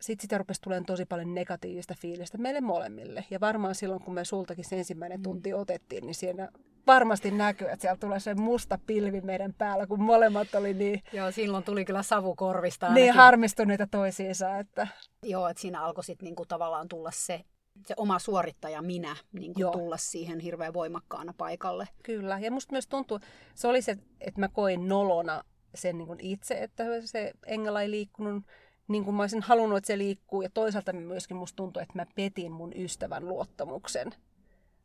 sitten 0.00 0.22
sitä 0.22 0.38
rupesi 0.38 0.60
tulemaan 0.60 0.86
tosi 0.86 1.04
paljon 1.04 1.34
negatiivista 1.34 1.94
fiilistä 1.98 2.38
meille 2.38 2.60
molemmille. 2.60 3.24
Ja 3.30 3.40
varmaan 3.40 3.74
silloin, 3.74 4.02
kun 4.02 4.14
me 4.14 4.24
sultakin 4.24 4.64
se 4.64 4.78
ensimmäinen 4.78 5.20
mm. 5.20 5.22
tunti 5.22 5.54
otettiin, 5.54 6.06
niin 6.06 6.14
siinä 6.14 6.48
varmasti 6.86 7.30
näkyy, 7.30 7.68
että 7.68 7.80
siellä 7.80 7.98
tulee 8.00 8.20
se 8.20 8.34
musta 8.34 8.78
pilvi 8.86 9.20
meidän 9.20 9.54
päällä, 9.54 9.86
kun 9.86 10.02
molemmat 10.02 10.54
oli 10.54 10.74
niin... 10.74 11.02
Joo, 11.12 11.30
silloin 11.30 11.64
tuli 11.64 11.84
kyllä 11.84 12.02
savu 12.02 12.34
korvista 12.34 12.86
ainakin. 12.86 13.02
Niin 13.02 13.14
harmistuneita 13.14 13.86
toisiinsa, 13.86 14.58
että... 14.58 14.86
Joo, 15.22 15.48
että 15.48 15.60
siinä 15.60 15.82
alkoi 15.82 16.04
sitten 16.04 16.24
niinku 16.24 16.46
tavallaan 16.46 16.88
tulla 16.88 17.10
se 17.12 17.44
se 17.86 17.94
oma 17.96 18.18
suorittaja 18.18 18.82
minä 18.82 19.16
niin 19.32 19.54
kuin 19.54 19.72
tulla 19.72 19.96
siihen 19.96 20.40
hirveän 20.40 20.74
voimakkaana 20.74 21.34
paikalle. 21.38 21.88
Kyllä, 22.02 22.38
ja 22.38 22.50
musta 22.50 22.72
myös 22.72 22.86
tuntuu, 22.86 23.20
se 23.54 23.68
oli 23.68 23.82
se, 23.82 23.96
että 24.20 24.40
mä 24.40 24.48
koin 24.48 24.88
nolona 24.88 25.44
sen 25.74 25.98
niin 25.98 26.06
kuin 26.06 26.20
itse, 26.20 26.54
että 26.54 26.84
se 27.04 27.32
Engela 27.46 27.82
ei 27.82 27.90
liikkunut 27.90 28.44
niin 28.88 29.04
kuin 29.04 29.14
mä 29.14 29.22
olisin 29.22 29.42
halunnut, 29.42 29.78
että 29.78 29.86
se 29.86 29.98
liikkuu. 29.98 30.42
Ja 30.42 30.50
toisaalta 30.54 30.92
myöskin 30.92 31.36
musta 31.36 31.56
tuntuu, 31.56 31.82
että 31.82 31.94
mä 31.96 32.06
petin 32.14 32.52
mun 32.52 32.72
ystävän 32.76 33.28
luottamuksen. 33.28 34.14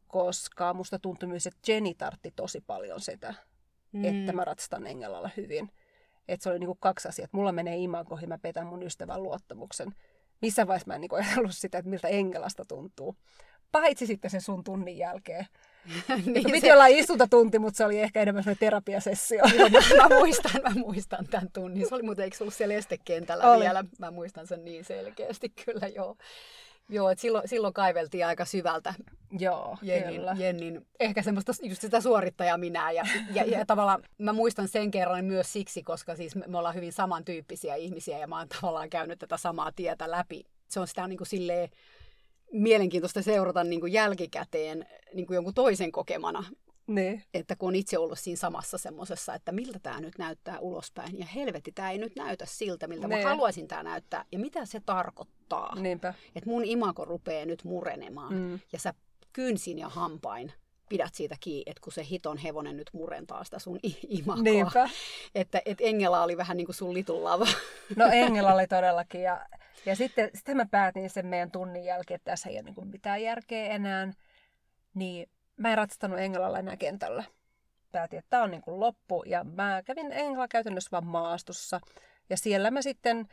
Koska 0.08 0.74
musta 0.74 1.00
tuntui 1.00 1.30
myös, 1.30 1.48
että 1.48 1.72
Jenny 1.72 1.94
tartti 1.94 2.34
tosi 2.36 2.62
paljon 2.62 3.00
sitä, 3.00 3.34
mm. 3.92 4.06
että 4.06 4.34
mä 4.34 4.46
ratsastan 4.46 4.88
Engelalla 4.88 5.30
hyvin. 5.38 5.72
Että 6.28 6.44
se 6.44 6.50
oli 6.50 6.60
niin 6.60 6.68
kuin 6.68 6.80
kaksi 6.80 7.08
asiaa. 7.08 7.28
Mulla 7.32 7.52
menee 7.52 7.78
imagoihin, 7.78 8.30
mä 8.30 8.38
petän 8.38 8.68
mun 8.68 8.84
ystävän 8.84 9.24
luottamuksen 9.24 9.96
missä 10.44 10.68
vaiheessa 10.68 10.88
mä 10.88 10.96
en 10.96 11.02
niin 11.02 11.16
ajatellut 11.16 11.56
sitä, 11.56 11.78
että 11.78 11.90
miltä 11.90 12.08
Engelasta 12.08 12.66
tuntuu. 12.66 13.16
Paitsi 13.72 14.08
sitten 14.08 14.32
sen 14.32 14.42
sun 14.42 14.64
tunnin 14.64 14.98
jälkeen, 14.98 15.46
niin 16.26 16.46
piti 16.46 16.60
se... 16.60 16.74
olla 16.74 16.88
istuntatunti, 16.88 17.60
mutta 17.60 17.78
se 17.78 17.86
oli 17.86 18.00
ehkä 18.00 18.22
enemmän 18.22 18.44
sellainen 18.44 18.60
terapiasessio. 18.60 19.44
Joo, 19.58 19.70
mä, 19.70 20.10
mä, 20.10 20.16
muistan, 20.20 20.62
mä 20.64 20.70
muistan 20.76 21.28
tämän 21.28 21.50
tunnin. 21.54 21.90
Se 21.90 21.96
oli 21.96 22.04
muuten, 22.04 22.24
eikö 22.24 22.38
ollut 22.40 22.54
siellä 22.54 22.76
estekentällä 22.76 23.52
oli. 23.52 23.64
vielä? 23.64 23.84
Mä 24.00 24.12
muistan 24.12 24.48
sen 24.48 24.66
niin 24.66 24.86
selkeästi 24.86 25.50
kyllä, 25.66 25.88
joo. 25.88 26.16
Joo, 26.90 27.10
että 27.10 27.22
silloin, 27.22 27.48
silloin 27.48 27.74
kaiveltiin 27.74 28.26
aika 28.26 28.46
syvältä 28.46 28.94
Joo, 29.40 29.78
Jennin, 29.82 30.16
kyllä. 30.16 30.36
Jennin, 30.40 30.86
ehkä 31.00 31.24
semmoista 31.24 31.54
just 31.64 31.82
sitä 31.82 32.02
suorittajaa 32.02 32.58
minä. 32.58 32.92
Ja, 32.92 33.06
ja, 33.34 33.44
ja 33.44 33.66
tavallaan 33.66 34.04
mä 34.18 34.34
muistan 34.34 34.68
sen 34.68 34.92
kerran 34.92 35.26
myös 35.26 35.54
siksi, 35.54 35.84
koska 35.84 36.16
siis 36.16 36.36
me, 36.36 36.46
me 36.48 36.58
ollaan 36.58 36.76
hyvin 36.76 36.94
samantyyppisiä 36.94 37.76
ihmisiä 37.76 38.18
ja 38.18 38.28
mä 38.28 38.38
oon 38.38 38.50
tavallaan 38.50 38.90
käynyt 38.90 39.20
tätä 39.20 39.38
samaa 39.38 39.72
tietä 39.72 40.12
läpi. 40.12 40.46
Se 40.68 40.80
on 40.80 40.88
sitä 40.88 41.08
niin 41.08 41.18
kuin 41.18 41.28
silleen, 41.28 41.70
mielenkiintoista 42.52 43.22
seurata 43.22 43.64
niin 43.64 43.80
kuin 43.80 43.94
jälkikäteen 43.94 44.86
niin 45.14 45.28
kuin 45.28 45.36
jonkun 45.36 45.54
toisen 45.54 45.92
kokemana. 45.92 46.44
Ne. 46.88 47.24
Että 47.34 47.56
kun 47.56 47.68
on 47.68 47.76
itse 47.76 47.98
ollut 47.98 48.20
siinä 48.20 48.38
samassa 48.38 48.78
semmoisessa, 48.78 49.36
että 49.36 49.52
miltä 49.52 49.80
tämä 49.80 50.00
nyt 50.00 50.18
näyttää 50.18 50.60
ulospäin. 50.60 51.20
Ja 51.20 51.26
helvetti, 51.26 51.72
tämä 51.72 51.92
ei 51.92 51.98
nyt 51.98 52.16
näytä 52.16 52.46
siltä, 52.46 52.88
miltä 52.88 53.08
ne. 53.08 53.16
mä 53.16 53.30
haluaisin 53.30 53.68
tämä 53.68 53.84
näyttää. 53.84 54.26
Ja 54.32 54.40
mitä 54.40 54.66
se 54.66 54.80
tarkoittaa? 54.80 55.76
Niinpä. 55.76 56.14
Että 56.36 56.50
mun 56.50 56.66
imako 56.66 57.06
rupeaa 57.06 57.46
nyt 57.46 57.64
murenemaan. 57.64 58.34
Mm. 58.34 58.60
Ja 58.74 58.80
sä 58.80 58.94
kynsin 59.34 59.80
ja 59.80 59.90
hampain 59.90 60.54
pidät 60.90 61.14
siitä 61.14 61.36
kiinni, 61.40 61.64
että 61.66 61.82
kun 61.84 61.94
se 61.94 62.06
hiton 62.10 62.38
hevonen 62.38 62.78
nyt 62.78 62.90
murentaa 62.94 63.44
sitä 63.44 63.60
sun 63.60 63.80
imakoa. 64.08 64.44
Niinpä. 64.44 64.90
Että 65.36 65.62
et 65.66 65.78
Engela 65.82 66.24
oli 66.24 66.38
vähän 66.38 66.58
niin 66.58 66.66
kuin 66.66 66.76
sun 66.76 66.94
litun 66.94 67.24
lava. 67.24 67.48
No 67.96 68.06
Engela 68.12 68.54
oli 68.54 68.68
todellakin. 68.78 69.22
Ja, 69.22 69.46
ja 69.86 69.96
sitten, 69.96 70.30
sitten 70.36 70.58
mä 70.58 70.66
päätin 70.66 71.10
sen 71.10 71.26
meidän 71.26 71.52
tunnin 71.52 71.86
jälkeen, 71.86 72.16
että 72.16 72.32
tässä 72.32 72.50
ei 72.50 72.56
ole 72.56 72.64
niin 72.64 72.88
mitään 72.88 73.22
järkeä 73.22 73.68
enää. 73.68 74.14
Niin 74.94 75.30
mä 75.58 75.72
en 75.72 75.78
ratsastanut 75.78 76.20
Englalla 76.20 76.60
enää 76.60 76.78
kentällä. 76.78 77.24
Päätin, 77.92 78.20
että 78.20 78.30
tämä 78.30 78.44
on 78.44 78.52
niin 78.52 78.62
kuin 78.62 78.80
loppu. 78.80 79.24
Ja 79.26 79.44
mä 79.44 79.82
kävin 79.86 80.12
Englalla 80.12 80.48
käytännössä 80.48 80.92
vaan 80.92 81.06
maastossa. 81.06 81.80
Ja 82.30 82.38
siellä 82.38 82.72
mä 82.72 82.82
sitten, 82.82 83.28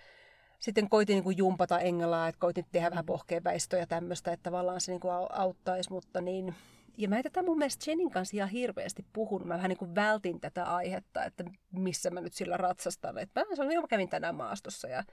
sitten 0.59 0.89
koitin 0.89 1.15
niin 1.15 1.25
kuin 1.25 1.37
jumpata 1.37 1.81
Englaa, 1.81 2.29
että 2.29 2.39
koitin 2.39 2.67
tehdä 2.73 2.91
vähän 2.91 3.07
pohkeenväistöä 3.07 3.79
ja 3.79 3.87
tämmöistä, 3.87 4.33
että 4.33 4.43
tavallaan 4.43 4.81
se 4.81 4.93
niin 4.93 5.01
kuin 5.01 5.13
auttaisi, 5.31 5.91
mutta 5.91 6.21
niin... 6.21 6.55
Ja 6.97 7.09
mä 7.09 7.17
en 7.17 7.23
tätä 7.23 7.43
mun 7.43 7.59
mielestä 7.59 7.91
Jenin 7.91 8.11
kanssa 8.11 8.37
ihan 8.37 8.49
hirveästi 8.49 9.05
puhunut. 9.13 9.49
Mä 9.49 9.55
vähän 9.55 9.69
niin 9.69 9.79
kuin 9.79 9.95
vältin 9.95 10.41
tätä 10.41 10.65
aihetta, 10.65 11.25
että 11.25 11.45
missä 11.73 12.11
mä 12.11 12.21
nyt 12.21 12.33
sillä 12.33 12.57
ratsastan. 12.57 13.19
Että 13.19 13.45
mä 13.45 13.57
sanoin, 13.57 13.73
että 13.73 13.83
mä 13.83 13.89
kävin 13.89 14.09
tänään 14.09 14.35
maastossa 14.35 14.89
ja 14.89 15.05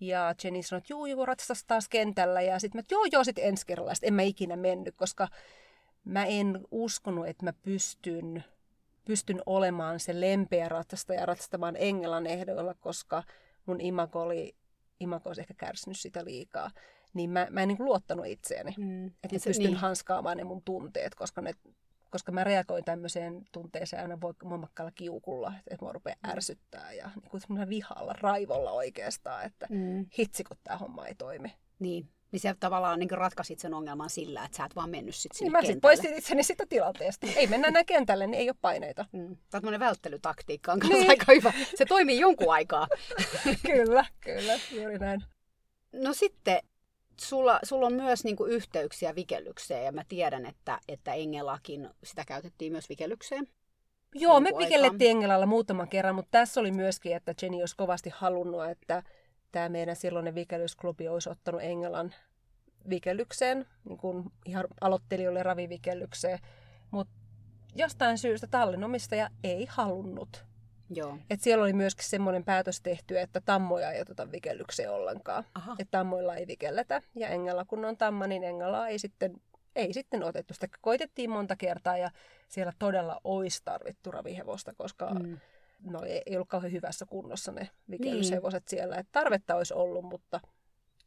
ja 0.00 0.34
Jenny 0.44 0.62
sanoi, 0.62 0.78
että 0.78 0.92
juu, 0.92 1.06
juu, 1.06 1.26
ratsastas 1.26 1.64
taas 1.64 1.88
kentällä. 1.88 2.42
Ja 2.42 2.58
sitten 2.58 2.78
mä, 2.78 2.82
joo, 2.90 3.04
joo, 3.12 3.24
sitten 3.24 3.44
ensi 3.44 3.66
kerralla. 3.66 3.94
Sitten 3.94 4.08
en 4.08 4.14
mä 4.14 4.22
ikinä 4.22 4.56
mennyt, 4.56 4.96
koska 4.96 5.28
mä 6.04 6.24
en 6.24 6.60
uskonut, 6.70 7.26
että 7.26 7.44
mä 7.44 7.52
pystyn, 7.52 8.44
pystyn 9.04 9.42
olemaan 9.46 10.00
se 10.00 10.20
lempeä 10.20 10.68
ratsastaja 10.68 11.26
ratsastamaan 11.26 11.76
Engelan 11.78 12.26
ehdoilla, 12.26 12.74
koska 12.74 13.22
mun 13.66 13.80
imago 13.80 14.22
oli, 14.22 14.54
imago 15.00 15.28
olisi 15.28 15.40
ehkä 15.40 15.54
kärsinyt 15.54 15.98
sitä 15.98 16.24
liikaa. 16.24 16.70
Niin 17.14 17.30
mä, 17.30 17.46
mä 17.50 17.62
en 17.62 17.68
niin 17.68 17.84
luottanut 17.84 18.26
itseäni, 18.26 18.74
mm. 18.78 19.06
että 19.06 19.36
mä 19.36 19.40
pystyn 19.44 19.66
niin. 19.66 19.76
hanskaamaan 19.76 20.36
ne 20.36 20.44
mun 20.44 20.62
tunteet, 20.62 21.14
koska, 21.14 21.40
ne, 21.40 21.54
koska 22.10 22.32
mä 22.32 22.44
reagoin 22.44 22.84
tämmöiseen 22.84 23.44
tunteeseen 23.52 24.02
aina 24.02 24.20
voimakkaalla 24.20 24.92
kiukulla, 24.94 25.52
että 25.66 25.84
mua 25.84 25.92
rupeaa 25.92 26.16
mm. 26.24 26.30
ärsyttää 26.30 26.92
ja 26.92 27.10
niin 27.22 27.30
kuin 27.30 27.68
vihalla, 27.68 28.12
raivolla 28.12 28.70
oikeastaan, 28.70 29.44
että 29.44 29.66
mm. 29.70 30.06
hitsi 30.18 30.44
kun 30.44 30.56
tämä 30.64 30.76
homma 30.76 31.06
ei 31.06 31.14
toimi. 31.14 31.54
Niin, 31.78 32.08
niin 32.32 32.40
sä 32.40 32.54
tavallaan 32.60 32.98
niin 32.98 33.10
ratkaisit 33.10 33.58
sen 33.58 33.74
ongelman 33.74 34.10
sillä, 34.10 34.44
että 34.44 34.56
sä 34.56 34.64
et 34.64 34.76
vaan 34.76 34.90
mennyt 34.90 35.14
sit 35.14 35.32
sinne 35.32 35.48
niin 35.48 35.52
kentälle. 35.52 35.74
Mä 35.74 35.80
poistin 35.80 36.14
itseni 36.18 36.42
sitä 36.42 36.64
tilanteesta. 36.68 37.26
Ei 37.36 37.46
mennä 37.46 37.68
enää 37.68 37.84
kentälle, 37.84 38.26
niin 38.26 38.40
ei 38.40 38.50
ole 38.50 38.56
paineita. 38.60 39.04
Mm. 39.12 39.36
Tämmöinen 39.50 39.80
välttelytaktiikka 39.80 40.72
on 40.72 40.78
niin. 40.78 41.10
aika 41.10 41.32
hyvä. 41.32 41.52
Se 41.74 41.84
toimii 41.84 42.20
jonkun 42.20 42.52
aikaa. 42.52 42.88
kyllä, 43.66 44.04
kyllä, 44.20 44.58
juuri 44.72 44.98
näin. 44.98 45.24
No 45.92 46.12
sitten 46.12 46.60
sulla, 47.20 47.58
sulla 47.62 47.86
on 47.86 47.92
myös 47.92 48.24
niin 48.24 48.36
kuin 48.36 48.52
yhteyksiä 48.52 49.14
vikellykseen 49.14 49.84
ja 49.84 49.92
mä 49.92 50.02
tiedän, 50.08 50.46
että, 50.46 50.78
että 50.88 51.14
Engelakin 51.14 51.88
sitä 52.04 52.24
käytettiin 52.24 52.72
myös 52.72 52.88
vikellykseen. 52.88 53.48
Joo, 54.14 54.40
me 54.40 54.50
vikellettiin 54.58 55.10
Engelalla 55.10 55.46
muutaman 55.46 55.88
kerran, 55.88 56.14
mutta 56.14 56.30
tässä 56.30 56.60
oli 56.60 56.70
myöskin, 56.72 57.16
että 57.16 57.34
Jenny 57.42 57.60
olisi 57.60 57.76
kovasti 57.76 58.10
halunnut, 58.14 58.70
että 58.70 59.02
tämä 59.52 59.68
meidän 59.68 59.96
silloinen 59.96 60.34
vikellysklubi 60.34 61.08
olisi 61.08 61.30
ottanut 61.30 61.62
Engelan 61.62 62.14
vikellykseen, 62.90 63.66
niin 63.84 63.98
kuin 63.98 64.32
ihan 64.46 64.64
aloittelijoille 64.80 65.42
ravivikellykseen, 65.42 66.38
mutta 66.90 67.14
jostain 67.74 68.18
syystä 68.18 68.46
tallinomistaja 68.46 69.28
ei 69.44 69.66
halunnut. 69.70 70.44
Joo. 70.90 71.18
Et 71.30 71.40
siellä 71.40 71.62
oli 71.62 71.72
myöskin 71.72 72.04
semmoinen 72.04 72.44
päätös 72.44 72.80
tehty, 72.80 73.18
että 73.18 73.40
tammoja 73.40 73.92
ei 73.92 74.00
oteta 74.00 74.32
vikellykseen 74.32 74.90
ollenkaan. 74.90 75.44
Aha. 75.54 75.76
Että 75.78 75.98
tammoilla 75.98 76.34
ei 76.36 76.46
vikelletä. 76.46 77.02
Ja 77.14 77.28
Engela 77.28 77.64
kun 77.64 77.84
on 77.84 77.96
tamma, 77.96 78.26
niin 78.26 78.44
Engela 78.44 78.88
ei 78.88 78.98
sitten, 78.98 79.40
ei 79.76 79.92
sitten 79.92 80.24
otettu. 80.24 80.54
Sitä 80.54 80.66
koitettiin 80.80 81.30
monta 81.30 81.56
kertaa 81.56 81.96
ja 81.96 82.10
siellä 82.48 82.72
todella 82.78 83.20
olisi 83.24 83.62
tarvittu 83.64 84.10
ravihevosta, 84.10 84.74
koska 84.74 85.10
mm 85.14 85.38
no 85.82 86.02
ei, 86.02 86.22
ei 86.26 86.36
ollut 86.36 86.48
kauhean 86.48 86.72
hyvässä 86.72 87.06
kunnossa 87.06 87.52
ne 87.52 87.70
vikellyshevoset 87.90 88.62
niin. 88.62 88.70
siellä. 88.70 88.96
Et 88.96 89.08
tarvetta 89.12 89.54
olisi 89.54 89.74
ollut, 89.74 90.04
mutta 90.04 90.40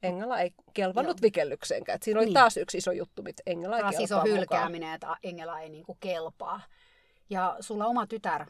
Engela 0.04 0.40
ei 0.40 0.52
kelvannut 0.74 1.18
Joo. 1.18 1.22
vikellykseenkään. 1.22 1.96
Et 1.96 2.04
siinä 2.04 2.20
oli 2.20 2.26
niin. 2.26 2.34
taas 2.34 2.58
yksi 2.58 2.78
iso 2.78 2.92
juttu, 2.92 3.24
mitä 3.24 3.44
Engela 3.46 3.78
ei 3.78 3.82
Taas 3.82 4.00
iso 4.00 4.22
hylkääminen, 4.24 4.92
mukaan. 4.92 5.18
että 5.18 5.28
Engela 5.28 5.60
ei 5.60 5.70
niinku 5.70 5.98
kelpaa. 6.00 6.62
Ja 7.30 7.58
sulla 7.60 7.86
oma 7.86 8.08
tytär 8.08 8.46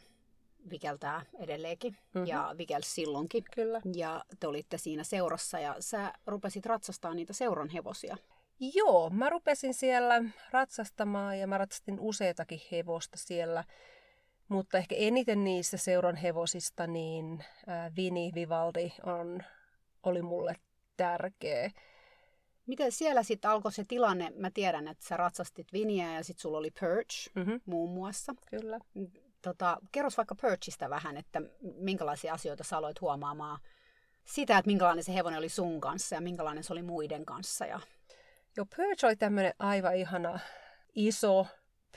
vikeltää 0.69 1.25
edelleenkin 1.39 1.93
mm-hmm. 1.93 2.27
ja 2.27 2.55
vikelsi 2.57 2.91
silloinkin. 2.91 3.43
Kyllä. 3.55 3.81
Ja 3.95 4.25
te 4.39 4.47
olitte 4.47 4.77
siinä 4.77 5.03
seurassa 5.03 5.59
ja 5.59 5.75
sä 5.79 6.13
rupesit 6.25 6.65
ratsastamaan 6.65 7.17
niitä 7.17 7.33
seuran 7.33 7.69
hevosia. 7.69 8.17
Joo, 8.73 9.09
mä 9.09 9.29
rupesin 9.29 9.73
siellä 9.73 10.23
ratsastamaan 10.51 11.39
ja 11.39 11.47
mä 11.47 11.57
ratsastin 11.57 11.99
useitakin 11.99 12.59
hevosta 12.71 13.17
siellä. 13.17 13.63
Mutta 14.51 14.77
ehkä 14.77 14.95
eniten 14.95 15.43
niistä 15.43 15.77
seuran 15.77 16.15
hevosista, 16.15 16.87
niin 16.87 17.43
äh, 17.69 17.95
Vini 17.95 18.31
Vivaldi 18.35 18.93
on, 19.03 19.43
oli 20.03 20.21
mulle 20.21 20.55
tärkeä. 20.97 21.71
Miten 22.65 22.91
siellä 22.91 23.23
sitten 23.23 23.51
alkoi 23.51 23.71
se 23.71 23.83
tilanne? 23.87 24.31
Mä 24.35 24.51
tiedän, 24.51 24.87
että 24.87 25.07
sä 25.07 25.17
ratsastit 25.17 25.73
Viniä 25.73 26.13
ja 26.13 26.23
sitten 26.23 26.41
sulla 26.41 26.57
oli 26.57 26.71
Perch 26.79 27.29
mm-hmm. 27.35 27.61
muun 27.65 27.89
muassa. 27.89 28.33
Kyllä. 28.49 28.79
Tota, 29.41 29.77
kerros 29.91 30.17
vaikka 30.17 30.35
Perchistä 30.35 30.89
vähän, 30.89 31.17
että 31.17 31.41
minkälaisia 31.61 32.33
asioita 32.33 32.63
sä 32.63 32.77
aloit 32.77 33.01
huomaamaan 33.01 33.59
sitä, 34.23 34.57
että 34.57 34.69
minkälainen 34.69 35.03
se 35.03 35.13
hevonen 35.13 35.39
oli 35.39 35.49
sun 35.49 35.81
kanssa 35.81 36.15
ja 36.15 36.21
minkälainen 36.21 36.63
se 36.63 36.73
oli 36.73 36.83
muiden 36.83 37.25
kanssa. 37.25 37.65
Ja... 37.65 37.79
Joo, 38.57 38.65
Perch 38.77 39.05
oli 39.05 39.15
tämmöinen 39.15 39.53
aivan 39.59 39.95
ihana 39.95 40.39
iso 40.95 41.47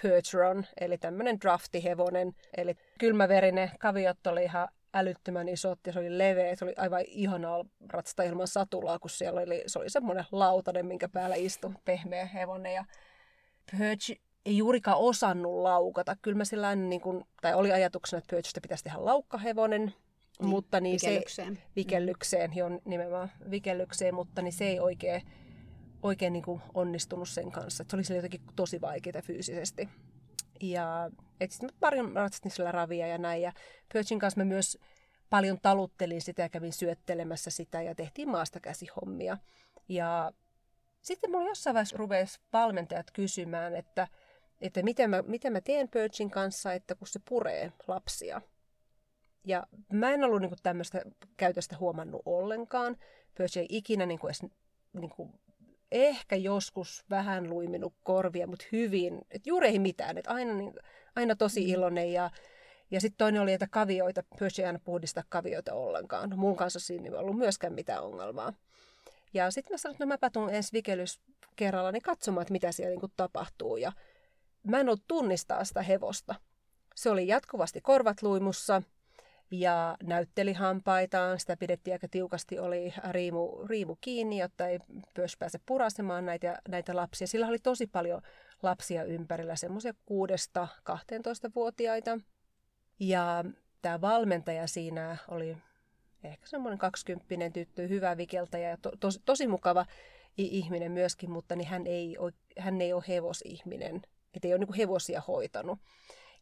Percheron, 0.02 0.66
eli 0.80 0.98
tämmöinen 0.98 1.40
draftihevonen. 1.40 2.33
Eli 2.57 2.74
kylmäverinen, 2.98 3.70
kaviot 3.78 4.26
oli 4.26 4.42
ihan 4.44 4.68
älyttömän 4.94 5.48
isot 5.48 5.78
ja 5.87 5.92
se 5.92 5.98
oli 5.98 6.18
leveä. 6.18 6.54
Se 6.54 6.64
oli 6.64 6.74
aivan 6.76 7.04
ihanaa 7.07 7.64
ratsata 7.88 8.22
ilman 8.22 8.48
satulaa, 8.48 8.98
kun 8.98 9.11
siellä 9.11 9.40
oli, 9.40 9.62
se 9.66 9.78
oli 9.78 9.90
semmoinen 9.90 10.24
lautanen, 10.33 10.87
minkä 10.87 11.09
päällä 11.09 11.37
istui 11.37 11.74
pehmeä 11.85 12.26
hevonen. 12.26 12.74
Ja 12.74 12.85
Perch 13.70 14.11
ei 14.46 14.57
juurikaan 14.57 14.98
osannut 14.98 15.62
laukata. 15.62 16.16
Kyllä 16.22 16.37
mä 16.37 16.44
sillä 16.44 16.76
niin 16.76 17.00
kuin, 17.00 17.24
tai 17.40 17.54
oli 17.54 17.72
ajatuksena, 17.72 18.18
että 18.18 18.37
Perchistä 18.37 18.61
pitäisi 18.61 18.85
tehdä 18.85 19.04
laukkahevonen, 19.04 19.85
niin, 19.87 20.48
mutta 20.48 20.80
niin 20.80 21.00
vikellykseen. 21.02 21.57
se 21.57 21.62
vikellykseen, 21.76 22.57
jo 22.57 22.66
nimenomaan 22.85 23.33
vikellykseen, 23.50 24.14
mutta 24.14 24.42
niin 24.42 24.52
se 24.52 24.64
ei 24.64 24.80
oikein 24.80 25.22
oikein 26.05 26.33
niin 26.33 26.45
kuin 26.45 26.62
onnistunut 26.75 27.29
sen 27.29 27.53
kanssa. 27.53 27.83
Et 27.83 27.90
se 27.90 27.97
oli 27.97 28.17
jotenkin 28.17 28.40
tosi 28.57 28.81
vaikeaa 28.81 29.23
fyysisesti. 29.23 29.88
Ja 30.61 31.11
sitten 31.49 31.71
paljon 31.81 32.12
ratsastin 32.17 32.51
sillä 32.51 32.73
ravia 32.73 33.07
ja 33.07 33.19
näin. 33.19 33.43
Ja 33.43 33.53
Perchin 33.93 34.19
kanssa 34.19 34.40
mä 34.40 34.45
myös 34.45 34.79
paljon 35.31 35.59
taluttelin 35.62 36.23
sitä 36.23 36.43
ja 36.43 36.49
kävin 36.49 36.73
syöttelemässä 36.73 37.51
sitä 37.51 37.83
ja 37.83 37.95
tehtiin 37.95 38.29
maasta 38.29 38.61
käsihommia. 38.61 39.38
Ja 39.88 40.33
sitten 41.01 41.31
mulla 41.31 41.49
jossain 41.49 41.75
vaiheessa 41.75 41.97
rupesi 41.97 42.40
valmentajat 42.53 43.11
kysymään, 43.11 43.77
että, 43.77 44.09
että 44.61 44.83
miten, 44.83 45.11
mä, 45.11 45.23
miten 45.23 45.53
mä 45.53 45.61
teen 45.61 45.88
Perchin 45.88 46.31
kanssa, 46.31 46.73
että 46.73 46.95
kun 46.95 47.09
se 47.09 47.21
puree 47.29 47.73
lapsia. 47.88 48.43
Ja 49.45 49.67
mä 49.93 50.11
en 50.11 50.25
ollut 50.25 50.40
niin 50.40 50.53
tämmöistä 50.62 51.03
käytöstä 51.37 51.77
huomannut 51.81 52.23
ollenkaan. 52.25 52.97
Perch 53.38 53.59
ei 53.59 53.67
ikinä 53.69 54.07
niin 54.07 54.19
kuin 54.19 54.29
edes 54.29 54.53
niin 54.93 55.11
kuin 55.11 55.33
ehkä 55.94 56.37
joskus 56.37 57.04
vähän 57.11 57.50
luiminut 57.50 57.94
korvia, 58.02 58.46
mutta 58.46 58.64
hyvin, 58.72 59.20
että 59.30 59.48
juuri 59.48 59.68
ei 59.68 59.78
mitään, 59.78 60.18
että 60.18 60.30
aina, 60.30 60.54
niin, 60.54 60.74
aina 61.16 61.37
tosi 61.37 61.61
mm. 61.61 61.72
iloinen 61.72 62.12
ja 62.12 62.30
ja 62.90 63.00
sitten 63.00 63.18
toinen 63.18 63.42
oli, 63.42 63.52
että 63.52 63.68
kavioita, 63.70 64.22
Percy 64.38 64.62
ei 64.62 64.66
aina 64.66 64.78
puhdista 64.85 65.24
kavioita 65.28 65.74
ollenkaan. 65.74 66.30
No, 66.30 66.37
mun 66.37 66.57
kanssa 66.57 66.80
siinä 66.80 67.09
ei 67.09 67.14
ollut 67.14 67.38
myöskään 67.38 67.72
mitään 67.72 68.02
ongelmaa. 68.02 68.52
Ja 69.35 69.50
sitten 69.50 69.74
mä 69.74 69.78
sanoin, 69.78 69.94
että 69.94 70.04
no 70.04 70.09
mäpä 70.09 70.30
tuun 70.30 70.50
ensi 70.50 70.72
vikelys 70.72 71.20
kerralla 71.57 71.92
niin 71.92 72.02
katsomaan, 72.02 72.42
että 72.42 72.52
mitä 72.52 72.72
siellä 72.72 73.00
niin 73.00 73.12
tapahtuu. 73.16 73.76
Ja 73.76 73.92
mä 74.62 74.80
en 74.80 74.88
ollut 74.88 75.04
tunnistaa 75.09 75.64
sitä 75.64 75.83
hevosta. 75.83 76.35
Se 76.94 77.11
oli 77.11 77.28
jatkuvasti 77.28 77.80
korvat 77.80 78.22
luimussa 78.22 78.83
ja 79.61 79.97
näytteli 80.03 80.53
hampaitaan. 80.53 81.40
Sitä 81.40 81.57
pidettiin 81.57 81.95
aika 81.95 82.09
tiukasti, 82.09 82.59
oli 82.59 82.95
riimu, 83.11 83.67
riimu 83.67 83.97
kiinni, 84.01 84.38
jotta 84.38 84.69
ei 84.69 84.79
myös 85.19 85.37
pääse 85.37 85.61
purasemaan 85.67 86.27
näitä, 86.27 86.59
näitä 86.69 86.97
lapsia. 86.97 87.27
Sillä 87.27 87.49
oli 87.49 87.59
tosi 87.59 87.87
paljon 87.87 88.23
lapsia 88.62 89.05
ympärillä, 89.05 89.57
semmoisia 89.57 89.93
6-12-vuotiaita. 89.93 92.19
Ja 93.01 93.45
tämä 93.83 94.01
valmentaja 94.01 94.67
siinä 94.67 95.17
oli 95.29 95.57
ehkä 96.25 96.47
semmoinen 96.47 96.79
20 96.79 97.51
tyttö, 97.51 97.88
hyvä 97.88 98.17
vikeltäjä 98.17 98.69
ja 98.69 98.77
to, 98.77 98.93
tosi, 99.01 99.21
tosi 99.25 99.47
mukava 99.47 99.87
ihminen 100.37 100.93
myöskin, 100.93 101.31
mutta 101.31 101.57
niin 101.57 101.69
hän, 101.69 101.87
ei 101.87 102.19
ole, 102.19 102.33
hän 102.59 102.81
ei 102.81 102.93
ole 102.93 103.05
hevosihminen, 103.09 104.03
että 104.35 104.49
ei 104.49 104.55
ole 104.55 104.64
niin 104.64 104.75
hevosia 104.75 105.23
hoitanut. 105.29 105.79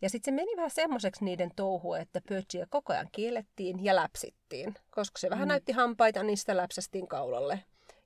Ja 0.03 0.11
sitten 0.11 0.33
se 0.33 0.37
meni 0.37 0.57
vähän 0.57 0.71
semmoiseksi 0.71 1.25
niiden 1.25 1.51
touhu, 1.57 1.95
että 1.95 2.21
pötsiä 2.29 2.67
koko 2.71 2.93
ajan 2.93 3.09
kiellettiin 3.13 3.85
ja 3.85 3.97
läpsittiin. 3.97 4.75
Koska 4.91 5.19
se 5.19 5.31
vähän 5.31 5.47
mm. 5.47 5.49
näytti 5.49 5.73
hampaita, 5.73 6.23
niin 6.23 6.37
sitä 6.37 6.57
läpsästiin 6.57 7.09
kaulalle. 7.09 7.61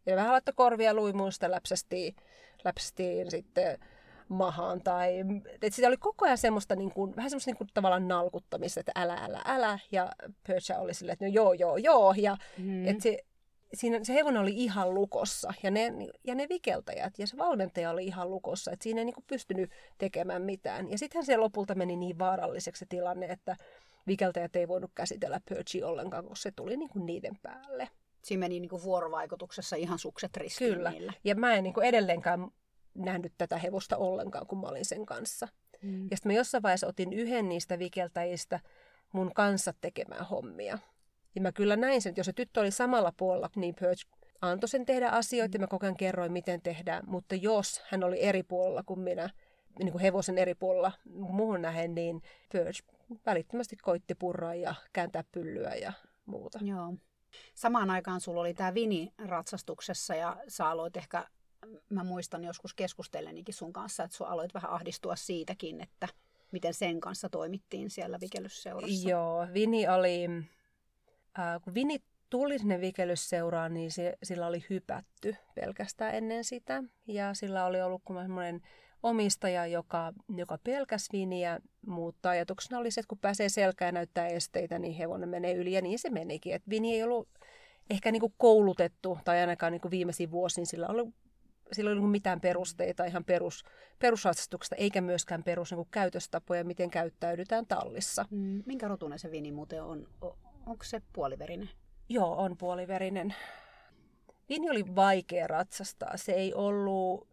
Ja 0.06 0.16
vähän 0.16 0.32
laittoi 0.32 0.54
korvia 0.56 0.94
luimuun, 0.94 1.32
sitä 1.32 1.50
läpsästiin, 1.50 2.16
läpsästiin 2.64 3.30
sitten 3.30 3.78
mahaan. 4.28 4.82
Tai, 4.82 5.20
että 5.52 5.70
sitä 5.70 5.88
oli 5.88 5.96
koko 5.96 6.24
ajan 6.24 6.38
semmoista, 6.38 6.76
niin 6.76 6.92
kuin, 6.92 7.16
vähän 7.16 7.30
semmoista 7.30 7.50
niin 7.50 7.56
kuin, 7.58 7.68
tavallaan 7.74 8.08
nalkuttamista, 8.08 8.80
että 8.80 8.92
älä, 8.94 9.14
älä, 9.14 9.42
älä. 9.44 9.78
Ja 9.92 10.12
Percha 10.46 10.78
oli 10.78 10.94
silleen, 10.94 11.12
että 11.12 11.24
no 11.24 11.30
joo, 11.30 11.52
joo, 11.52 11.76
joo. 11.76 12.14
Ja 12.16 12.36
mm. 12.58 12.88
että 12.88 13.02
se, 13.02 13.18
siinä, 13.76 14.00
se 14.02 14.14
hevonen 14.14 14.42
oli 14.42 14.52
ihan 14.54 14.94
lukossa 14.94 15.52
ja 15.62 15.70
ne, 15.70 15.92
ja 16.24 16.34
ne 16.34 16.46
vikeltäjät 16.48 17.18
ja 17.18 17.26
se 17.26 17.36
valmentaja 17.36 17.90
oli 17.90 18.04
ihan 18.04 18.30
lukossa, 18.30 18.72
että 18.72 18.82
siinä 18.82 19.00
ei 19.00 19.04
niin 19.04 19.14
pystynyt 19.26 19.70
tekemään 19.98 20.42
mitään. 20.42 20.90
Ja 20.90 20.98
sittenhän 20.98 21.26
se 21.26 21.36
lopulta 21.36 21.74
meni 21.74 21.96
niin 21.96 22.18
vaaralliseksi 22.18 22.78
se 22.80 22.86
tilanne, 22.88 23.26
että 23.26 23.56
vikeltäjät 24.06 24.56
ei 24.56 24.68
voinut 24.68 24.90
käsitellä 24.94 25.40
Perchia 25.48 25.86
ollenkaan, 25.86 26.24
koska 26.24 26.42
se 26.42 26.50
tuli 26.56 26.76
niin 26.76 26.90
kuin 26.90 27.06
niiden 27.06 27.38
päälle. 27.42 27.88
Siinä 28.22 28.40
meni 28.40 28.60
niin 28.60 28.68
kuin 28.68 28.82
vuorovaikutuksessa 28.82 29.76
ihan 29.76 29.98
sukset 29.98 30.36
ristiin 30.36 30.74
Kyllä. 30.74 30.90
niillä. 30.90 31.12
Ja 31.24 31.34
mä 31.34 31.54
en 31.54 31.64
niin 31.64 31.74
kuin 31.74 31.86
edelleenkään 31.86 32.48
nähnyt 32.94 33.32
tätä 33.38 33.58
hevosta 33.58 33.96
ollenkaan, 33.96 34.46
kun 34.46 34.60
mä 34.60 34.66
olin 34.66 34.84
sen 34.84 35.06
kanssa. 35.06 35.48
Mm. 35.82 36.08
Ja 36.10 36.16
sitten 36.16 36.32
mä 36.32 36.36
jossain 36.36 36.62
vaiheessa 36.62 36.86
otin 36.86 37.12
yhden 37.12 37.48
niistä 37.48 37.78
vikeltäjistä 37.78 38.60
mun 39.12 39.34
kanssa 39.34 39.74
tekemään 39.80 40.26
hommia. 40.26 40.78
Ja 41.36 41.42
mä 41.42 41.52
kyllä 41.52 41.76
näin 41.76 42.02
sen, 42.02 42.10
että 42.10 42.20
jos 42.20 42.26
se 42.26 42.32
tyttö 42.32 42.60
oli 42.60 42.70
samalla 42.70 43.12
puolella, 43.16 43.50
niin 43.56 43.74
Perch 43.80 44.06
antoi 44.40 44.68
sen 44.68 44.86
tehdä 44.86 45.08
asioita 45.08 45.56
ja 45.56 45.60
mä 45.60 45.66
koko 45.66 45.86
ajan 45.86 45.96
kerroin, 45.96 46.32
miten 46.32 46.62
tehdään. 46.62 47.02
Mutta 47.06 47.34
jos 47.34 47.82
hän 47.88 48.04
oli 48.04 48.22
eri 48.22 48.42
puolella 48.42 48.82
kuin 48.82 49.00
minä, 49.00 49.30
niin 49.78 49.92
kuin 49.92 50.02
hevosen 50.02 50.38
eri 50.38 50.54
puolella 50.54 50.92
muuhun 51.04 51.62
nähen, 51.62 51.94
niin 51.94 52.22
Perch 52.52 52.82
välittömästi 53.26 53.76
koitti 53.76 54.14
purraa 54.14 54.54
ja 54.54 54.74
kääntää 54.92 55.24
pyllyä 55.32 55.74
ja 55.74 55.92
muuta. 56.26 56.58
Joo. 56.62 56.94
Samaan 57.54 57.90
aikaan 57.90 58.20
sulla 58.20 58.40
oli 58.40 58.54
tämä 58.54 58.74
Vini 58.74 59.12
ratsastuksessa 59.18 60.14
ja 60.14 60.36
sä 60.48 60.68
aloit 60.68 60.96
ehkä, 60.96 61.26
mä 61.88 62.04
muistan 62.04 62.44
joskus 62.44 62.74
keskustelenikin 62.74 63.54
sun 63.54 63.72
kanssa, 63.72 64.04
että 64.04 64.16
sua 64.16 64.28
aloit 64.28 64.54
vähän 64.54 64.70
ahdistua 64.70 65.16
siitäkin, 65.16 65.80
että 65.80 66.08
miten 66.52 66.74
sen 66.74 67.00
kanssa 67.00 67.28
toimittiin 67.28 67.90
siellä 67.90 68.20
vikelysseurassa. 68.20 69.08
Joo, 69.08 69.46
Vini 69.54 69.88
oli 69.88 70.28
ää, 71.38 71.60
kun 71.60 71.74
Vini 71.74 71.98
tuli 72.30 72.58
sinne 72.58 72.80
vikelysseuraan, 72.80 73.74
niin 73.74 73.92
se, 73.92 74.14
sillä 74.22 74.46
oli 74.46 74.64
hypätty 74.70 75.36
pelkästään 75.54 76.14
ennen 76.14 76.44
sitä. 76.44 76.82
Ja 77.06 77.34
sillä 77.34 77.64
oli 77.64 77.82
ollut 77.82 78.02
semmoinen 78.22 78.60
omistaja, 79.02 79.66
joka, 79.66 80.12
joka 80.36 80.58
pelkäs 80.64 81.08
Viniä, 81.12 81.60
mutta 81.86 82.30
ajatuksena 82.30 82.78
oli 82.78 82.90
se, 82.90 83.00
että 83.00 83.08
kun 83.08 83.18
pääsee 83.18 83.48
selkään 83.48 83.94
näyttää 83.94 84.26
esteitä, 84.26 84.78
niin 84.78 84.94
hevonen 84.94 85.28
menee 85.28 85.54
yli. 85.54 85.72
Ja 85.72 85.82
niin 85.82 85.98
se 85.98 86.10
menikin. 86.10 86.54
Et 86.54 86.62
Vini 86.70 86.94
ei 86.94 87.02
ollut 87.02 87.28
ehkä 87.90 88.12
niin 88.12 88.20
kuin 88.20 88.34
koulutettu, 88.38 89.18
tai 89.24 89.40
ainakaan 89.40 89.72
niin 89.72 89.80
kuin 89.80 89.90
viimeisiin 89.90 90.30
vuosiin 90.30 90.66
sillä 90.66 90.86
oli 90.86 91.12
sillä 91.72 91.90
ei 91.90 91.96
ollut 91.96 92.10
mitään 92.10 92.40
perusteita 92.40 93.04
ihan 93.04 93.24
perus, 93.24 93.64
perusratsastuksesta, 93.98 94.76
eikä 94.76 95.00
myöskään 95.00 95.42
perus 95.42 95.72
niin 95.72 95.86
käytöstapoja, 95.90 96.64
miten 96.64 96.90
käyttäydytään 96.90 97.66
tallissa. 97.66 98.24
Mm, 98.30 98.62
minkä 98.66 98.88
rotunen 98.88 99.18
se 99.18 99.30
vini 99.30 99.52
muuten 99.52 99.82
on? 99.82 100.08
Onko 100.66 100.84
se 100.84 101.02
puoliverinen? 101.12 101.70
Joo, 102.08 102.36
on 102.36 102.56
puoliverinen. 102.56 103.34
Vini 104.48 104.70
oli 104.70 104.96
vaikea 104.96 105.46
ratsastaa. 105.46 106.16
Se 106.16 106.32
ei 106.32 106.54
ollut... 106.54 107.28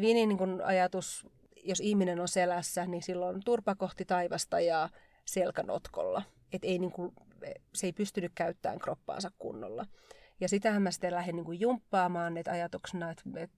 Vinin 0.00 0.28
niin 0.28 0.64
ajatus, 0.64 1.26
jos 1.64 1.80
ihminen 1.80 2.20
on 2.20 2.28
selässä, 2.28 2.86
niin 2.86 3.02
silloin 3.02 3.44
turpa 3.44 3.74
kohti 3.74 4.04
taivasta 4.04 4.60
ja 4.60 4.88
selkänotkolla. 5.24 6.22
Et 6.52 6.64
ei, 6.64 6.78
niin 6.78 6.92
kuin, 6.92 7.12
se 7.74 7.86
ei 7.86 7.92
pystynyt 7.92 8.32
käyttämään 8.34 8.78
kroppaansa 8.78 9.30
kunnolla. 9.38 9.86
Ja 10.40 10.48
sitähän 10.48 10.82
mä 10.82 10.90
sitten 10.90 11.12
lähdin 11.12 11.36
niin 11.36 11.60
jumppaamaan, 11.60 12.36
että 12.36 12.50
ajatuksena, 12.50 13.10
että, 13.10 13.22
että 13.36 13.56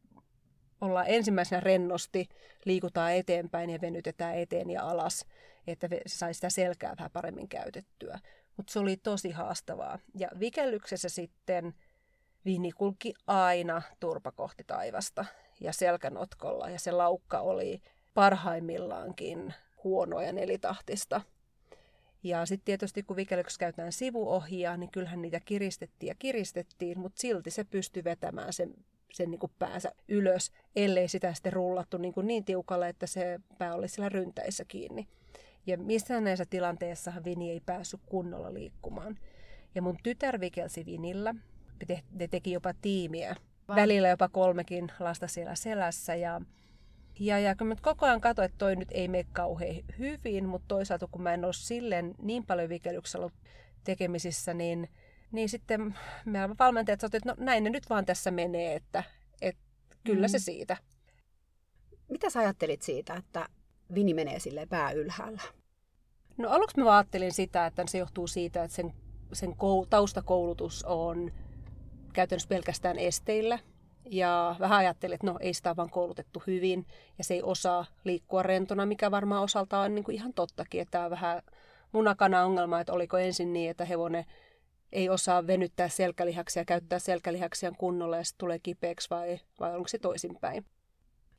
ollaan 0.81 1.07
ensimmäisenä 1.09 1.61
rennosti, 1.61 2.29
liikutaan 2.65 3.15
eteenpäin 3.15 3.71
ja 3.71 3.81
venytetään 3.81 4.39
eteen 4.39 4.71
ja 4.71 4.83
alas, 4.83 5.27
että 5.67 5.89
saisi 6.07 6.39
sitä 6.39 6.51
selkää 6.51 6.95
vähän 6.99 7.11
paremmin 7.11 7.49
käytettyä. 7.49 8.19
Mutta 8.57 8.73
se 8.73 8.79
oli 8.79 8.97
tosi 8.97 9.31
haastavaa. 9.31 9.99
Ja 10.19 10.29
vikellyksessä 10.41 11.09
sitten 11.09 11.75
Vini 12.45 12.73
kulki 12.73 13.15
aina 13.27 13.83
turpa 14.01 14.33
kohti 14.33 14.65
taivasta 14.67 15.25
ja 15.61 15.73
selkänotkolla. 15.73 16.71
Ja 16.71 16.79
se 16.79 16.93
laukka 16.93 17.41
oli 17.41 17.83
parhaimmillaankin 18.15 19.55
huonoa 19.85 20.23
ja 20.23 20.33
nelitahtista. 20.33 21.21
Ja 22.23 22.47
sitten 22.47 22.65
tietysti 22.65 23.03
kun 23.03 23.17
vikellyksessä 23.17 23.59
käytetään 23.59 23.93
sivuohjaa, 23.93 24.77
niin 24.77 24.91
kyllähän 24.91 25.23
niitä 25.23 25.41
kiristettiin 25.41 26.09
ja 26.09 26.15
kiristettiin, 26.19 26.99
mutta 26.99 27.21
silti 27.21 27.51
se 27.51 27.65
pystyi 27.65 28.05
vetämään 28.05 28.53
sen, 28.53 28.75
sen 29.13 29.31
niin 29.31 29.39
kuin 29.39 29.53
päänsä 29.59 29.93
ylös, 30.09 30.51
ellei 30.77 31.09
sitä 31.09 31.35
sitten 31.35 31.53
rullattu 31.53 31.99
niin, 31.99 32.15
kuin 32.15 32.27
niin 32.27 32.45
tiukalle, 32.45 32.89
että 32.89 33.07
se 33.07 33.41
pää 33.59 33.75
oli 33.75 33.89
siellä 33.89 34.09
ryntäissä 34.09 34.65
kiinni. 34.65 35.09
Ja 35.67 35.79
missään 35.79 36.25
näissä 36.25 36.45
tilanteissa 36.51 37.13
Vini 37.25 37.51
ei 37.51 37.61
päässyt 37.61 38.01
kunnolla 38.07 38.55
liikkumaan. 38.55 39.19
Ja 39.75 39.83
mun 39.83 39.97
tytär 40.03 40.41
vikelsi 40.41 40.87
Vinillä. 40.87 41.35
Ne 42.11 42.29
teki 42.29 42.53
jopa 42.53 42.75
tiimiä. 42.83 43.37
Vai. 43.69 43.77
Välillä 43.77 44.09
jopa 44.09 44.29
kolmekin 44.29 44.93
lasta 45.01 45.29
siellä 45.29 45.55
selässä. 45.55 46.15
Ja, 46.15 46.41
ja, 47.21 47.39
ja 47.39 47.57
kun 47.57 47.67
mä 47.67 47.75
koko 47.83 48.07
ajan 48.07 48.21
katsoin, 48.21 48.47
että 48.47 48.59
toi 48.59 48.77
nyt 48.77 48.89
ei 48.91 49.09
mene 49.09 49.27
kauhean 49.33 49.77
hyvin, 49.99 50.49
mutta 50.49 50.69
toisaalta 50.69 51.07
kun 51.11 51.23
mä 51.23 51.35
en 51.35 51.45
ole 51.45 51.53
silleen 51.53 52.15
niin 52.23 52.47
paljon 52.47 52.69
vikelyksellä 52.69 53.25
ollut 53.25 53.39
tekemisissä, 53.85 54.55
niin, 54.55 54.89
niin 55.33 55.49
sitten 55.49 55.95
meidän 56.25 56.59
valmentajat 56.59 57.01
sanoivat, 57.01 57.15
että 57.15 57.29
no 57.29 57.35
näin 57.39 57.65
ne 57.65 57.71
nyt 57.71 57.91
vaan 57.91 58.07
tässä 58.07 58.31
menee, 58.31 58.75
että, 58.75 59.05
että 59.43 59.63
kyllä 60.05 60.27
mm. 60.27 60.31
se 60.31 60.39
siitä. 60.39 60.77
Mitä 62.09 62.31
sä 62.31 62.41
ajattelit 62.41 62.83
siitä, 62.83 63.15
että 63.15 63.49
Vini 63.95 64.15
menee 64.15 64.39
sille 64.39 64.67
pää 64.67 64.93
ylhäällä? 64.93 65.43
No 66.37 66.51
aluksi 66.51 66.81
mä 66.81 66.97
ajattelin 66.97 67.33
sitä, 67.33 67.67
että 67.67 67.85
se 67.89 67.99
johtuu 67.99 68.27
siitä, 68.27 68.65
että 68.65 68.77
sen, 68.77 68.93
sen 69.33 69.51
kou- 69.51 69.87
taustakoulutus 69.91 70.85
on 70.85 71.33
käytännössä 72.13 72.49
pelkästään 72.49 72.99
esteillä. 72.99 73.59
Ja 74.11 74.57
vähän 74.61 74.79
ajattelin, 74.79 75.15
että 75.15 75.27
no 75.27 75.39
ei 75.41 75.55
sitä 75.55 75.77
vaan 75.77 75.91
koulutettu 75.91 76.43
hyvin 76.47 76.87
ja 77.19 77.25
se 77.25 77.35
ei 77.35 77.43
osaa 77.43 77.85
liikkua 78.05 78.43
rentona, 78.43 78.87
mikä 78.87 79.11
varmaan 79.11 79.43
osaltaan 79.43 79.85
on 79.85 79.95
niin 79.95 80.05
kuin 80.05 80.15
ihan 80.15 80.35
tottakin. 80.35 80.81
Että 80.81 80.91
tämä 80.91 81.05
on 81.05 81.11
vähän 81.11 81.43
munakana 81.93 82.45
ongelma, 82.45 82.81
että 82.81 82.93
oliko 82.93 83.19
ensin 83.19 83.53
niin, 83.53 83.71
että 83.71 83.85
hevonen 83.85 84.25
ei 84.93 85.09
osaa 85.09 85.47
venyttää 85.47 85.89
selkälihaksia, 85.89 86.65
käyttää 86.65 86.99
selkälihaksia 86.99 87.73
kunnolla 87.79 88.17
ja 88.17 88.25
sitten 88.25 88.39
tulee 88.39 88.59
kipeäksi 88.59 89.11
vai, 89.11 89.41
vai 89.61 89.77
onko 89.77 89.89
se 89.89 89.99
toisinpäin. 89.99 90.65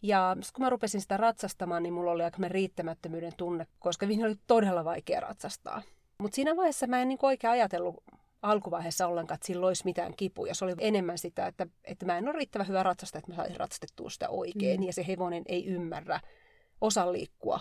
Ja 0.07 0.37
kun 0.55 0.65
mä 0.65 0.69
rupesin 0.69 1.01
sitä 1.01 1.17
ratsastamaan, 1.17 1.83
niin 1.83 1.93
mulla 1.93 2.11
oli 2.11 2.23
aika 2.23 2.37
riittämättömyyden 2.47 3.33
tunne, 3.37 3.67
koska 3.79 4.07
Vini 4.07 4.23
oli 4.23 4.35
todella 4.47 4.85
vaikea 4.85 5.19
ratsastaa. 5.19 5.81
Mutta 6.17 6.35
siinä 6.35 6.55
vaiheessa 6.55 6.87
mä 6.87 7.01
en 7.01 7.07
niin 7.07 7.19
oikein 7.21 7.51
ajatellut 7.51 8.03
alkuvaiheessa 8.41 9.07
ollenkaan, 9.07 9.35
että 9.35 9.47
sillä 9.47 9.67
olisi 9.67 9.85
mitään 9.85 10.13
kipuja. 10.17 10.55
Se 10.55 10.65
oli 10.65 10.73
enemmän 10.79 11.17
sitä, 11.17 11.47
että, 11.47 11.67
että 11.83 12.05
mä 12.05 12.17
en 12.17 12.27
ole 12.27 12.37
riittävän 12.37 12.67
hyvä 12.67 12.83
ratsasta, 12.83 13.17
että 13.17 13.31
mä 13.31 13.35
saisin 13.35 13.59
ratsastettua 13.59 14.09
sitä 14.09 14.29
oikein. 14.29 14.79
Mm. 14.79 14.87
Ja 14.87 14.93
se 14.93 15.07
hevonen 15.07 15.43
ei 15.45 15.65
ymmärrä 15.65 16.19
osa 16.81 17.11
liikkua 17.11 17.59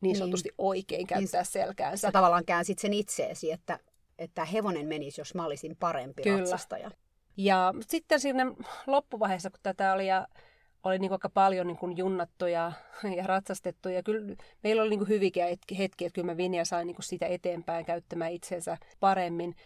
niin 0.00 0.16
sanotusti 0.16 0.48
niin. 0.48 0.54
oikein 0.58 1.06
käyttää 1.06 1.40
niin, 1.40 1.52
selkäänsä. 1.52 2.00
Sä 2.00 2.12
tavallaan 2.12 2.44
käänsit 2.44 2.78
sen 2.78 2.92
itseesi, 2.92 3.52
että, 3.52 3.78
että 4.18 4.44
hevonen 4.44 4.86
menisi, 4.86 5.20
jos 5.20 5.34
mä 5.34 5.46
olisin 5.46 5.76
parempi 5.80 6.22
Kyllä. 6.22 6.38
ratsastaja. 6.38 6.90
Ja 7.36 7.74
sitten 7.88 8.20
siinä 8.20 8.46
loppuvaiheessa, 8.86 9.50
kun 9.50 9.60
tätä 9.62 9.92
oli 9.92 10.06
ja 10.06 10.28
oli 10.84 10.98
niin 10.98 11.12
aika 11.12 11.28
paljon 11.28 11.66
niin 11.66 11.96
junnattu 11.96 12.46
ja, 12.56 12.72
ja 13.16 13.26
ratsastettu. 13.26 13.88
Ja 13.88 14.02
kyllä 14.02 14.36
meillä 14.62 14.82
oli 14.82 14.96
niin 14.96 15.08
hyviä 15.08 15.46
hetkiä, 15.78 16.06
että 16.06 16.14
kyllä 16.14 16.26
mä 16.26 16.36
Vinja 16.36 16.64
sain 16.64 16.86
niin 16.86 16.96
sitä 17.00 17.26
eteenpäin 17.26 17.84
käyttämään 17.84 18.32
itsensä 18.32 18.78
paremmin. 19.00 19.56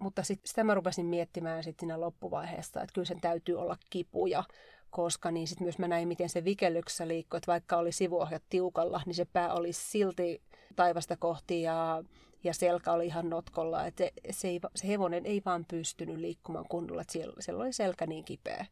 Mutta 0.00 0.22
sit, 0.22 0.40
sitä 0.44 0.64
mä 0.64 0.74
rupesin 0.74 1.06
miettimään 1.06 1.64
sitten 1.64 1.86
siinä 1.86 2.00
loppuvaiheessa, 2.00 2.80
että 2.80 2.92
kyllä 2.94 3.06
sen 3.06 3.20
täytyy 3.20 3.60
olla 3.60 3.76
kipuja, 3.90 4.44
koska 4.90 5.30
niin 5.30 5.48
sitten 5.48 5.64
myös 5.64 5.78
mä 5.78 5.88
näin, 5.88 6.08
miten 6.08 6.28
se 6.28 6.44
vikellyksessä 6.44 7.08
liikkui, 7.08 7.38
että 7.38 7.52
vaikka 7.52 7.76
oli 7.76 7.92
sivuohjat 7.92 8.42
tiukalla, 8.48 9.02
niin 9.06 9.14
se 9.14 9.24
pää 9.24 9.52
oli 9.52 9.72
silti 9.72 10.42
taivasta 10.76 11.16
kohti 11.16 11.62
ja, 11.62 12.04
ja 12.44 12.54
selkä 12.54 12.92
oli 12.92 13.06
ihan 13.06 13.30
notkolla. 13.30 13.86
Että 13.86 14.04
se, 14.04 14.12
se, 14.30 14.48
ei, 14.48 14.60
se 14.74 14.88
hevonen 14.88 15.26
ei 15.26 15.42
vaan 15.44 15.64
pystynyt 15.64 16.16
liikkumaan 16.16 16.66
kunnolla, 16.68 17.00
että 17.00 17.12
siellä, 17.12 17.34
siellä 17.40 17.62
oli 17.62 17.72
selkä 17.72 18.06
niin 18.06 18.24
kipeä 18.24 18.66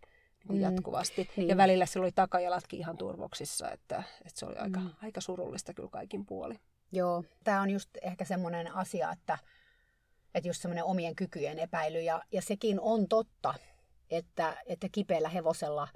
mm. 0.48 0.60
jatkuvasti. 0.60 1.30
Niin. 1.36 1.48
Ja 1.48 1.56
välillä 1.56 1.86
sillä 1.86 2.04
oli 2.04 2.12
takajalatkin 2.12 2.78
ihan 2.78 2.98
turvoksissa, 2.98 3.70
että, 3.70 4.02
että 4.26 4.38
se 4.38 4.46
oli 4.46 4.56
aika, 4.56 4.80
mm. 4.80 4.90
aika 5.02 5.20
surullista 5.20 5.74
kyllä 5.74 5.88
kaikin 5.88 6.26
puoli. 6.26 6.54
Joo, 6.92 7.24
tämä 7.44 7.62
on 7.62 7.70
just 7.70 7.90
ehkä 8.02 8.24
semmoinen 8.24 8.74
asia, 8.74 9.12
että, 9.12 9.38
että 10.34 10.48
just 10.48 10.62
semmoinen 10.62 10.84
omien 10.84 11.16
kykyjen 11.16 11.58
epäily. 11.58 12.02
Ja, 12.02 12.22
ja 12.32 12.42
sekin 12.42 12.80
on 12.80 13.08
totta, 13.08 13.54
että, 14.10 14.56
että 14.66 14.88
kipeällä 14.92 15.28
hevosella, 15.28 15.88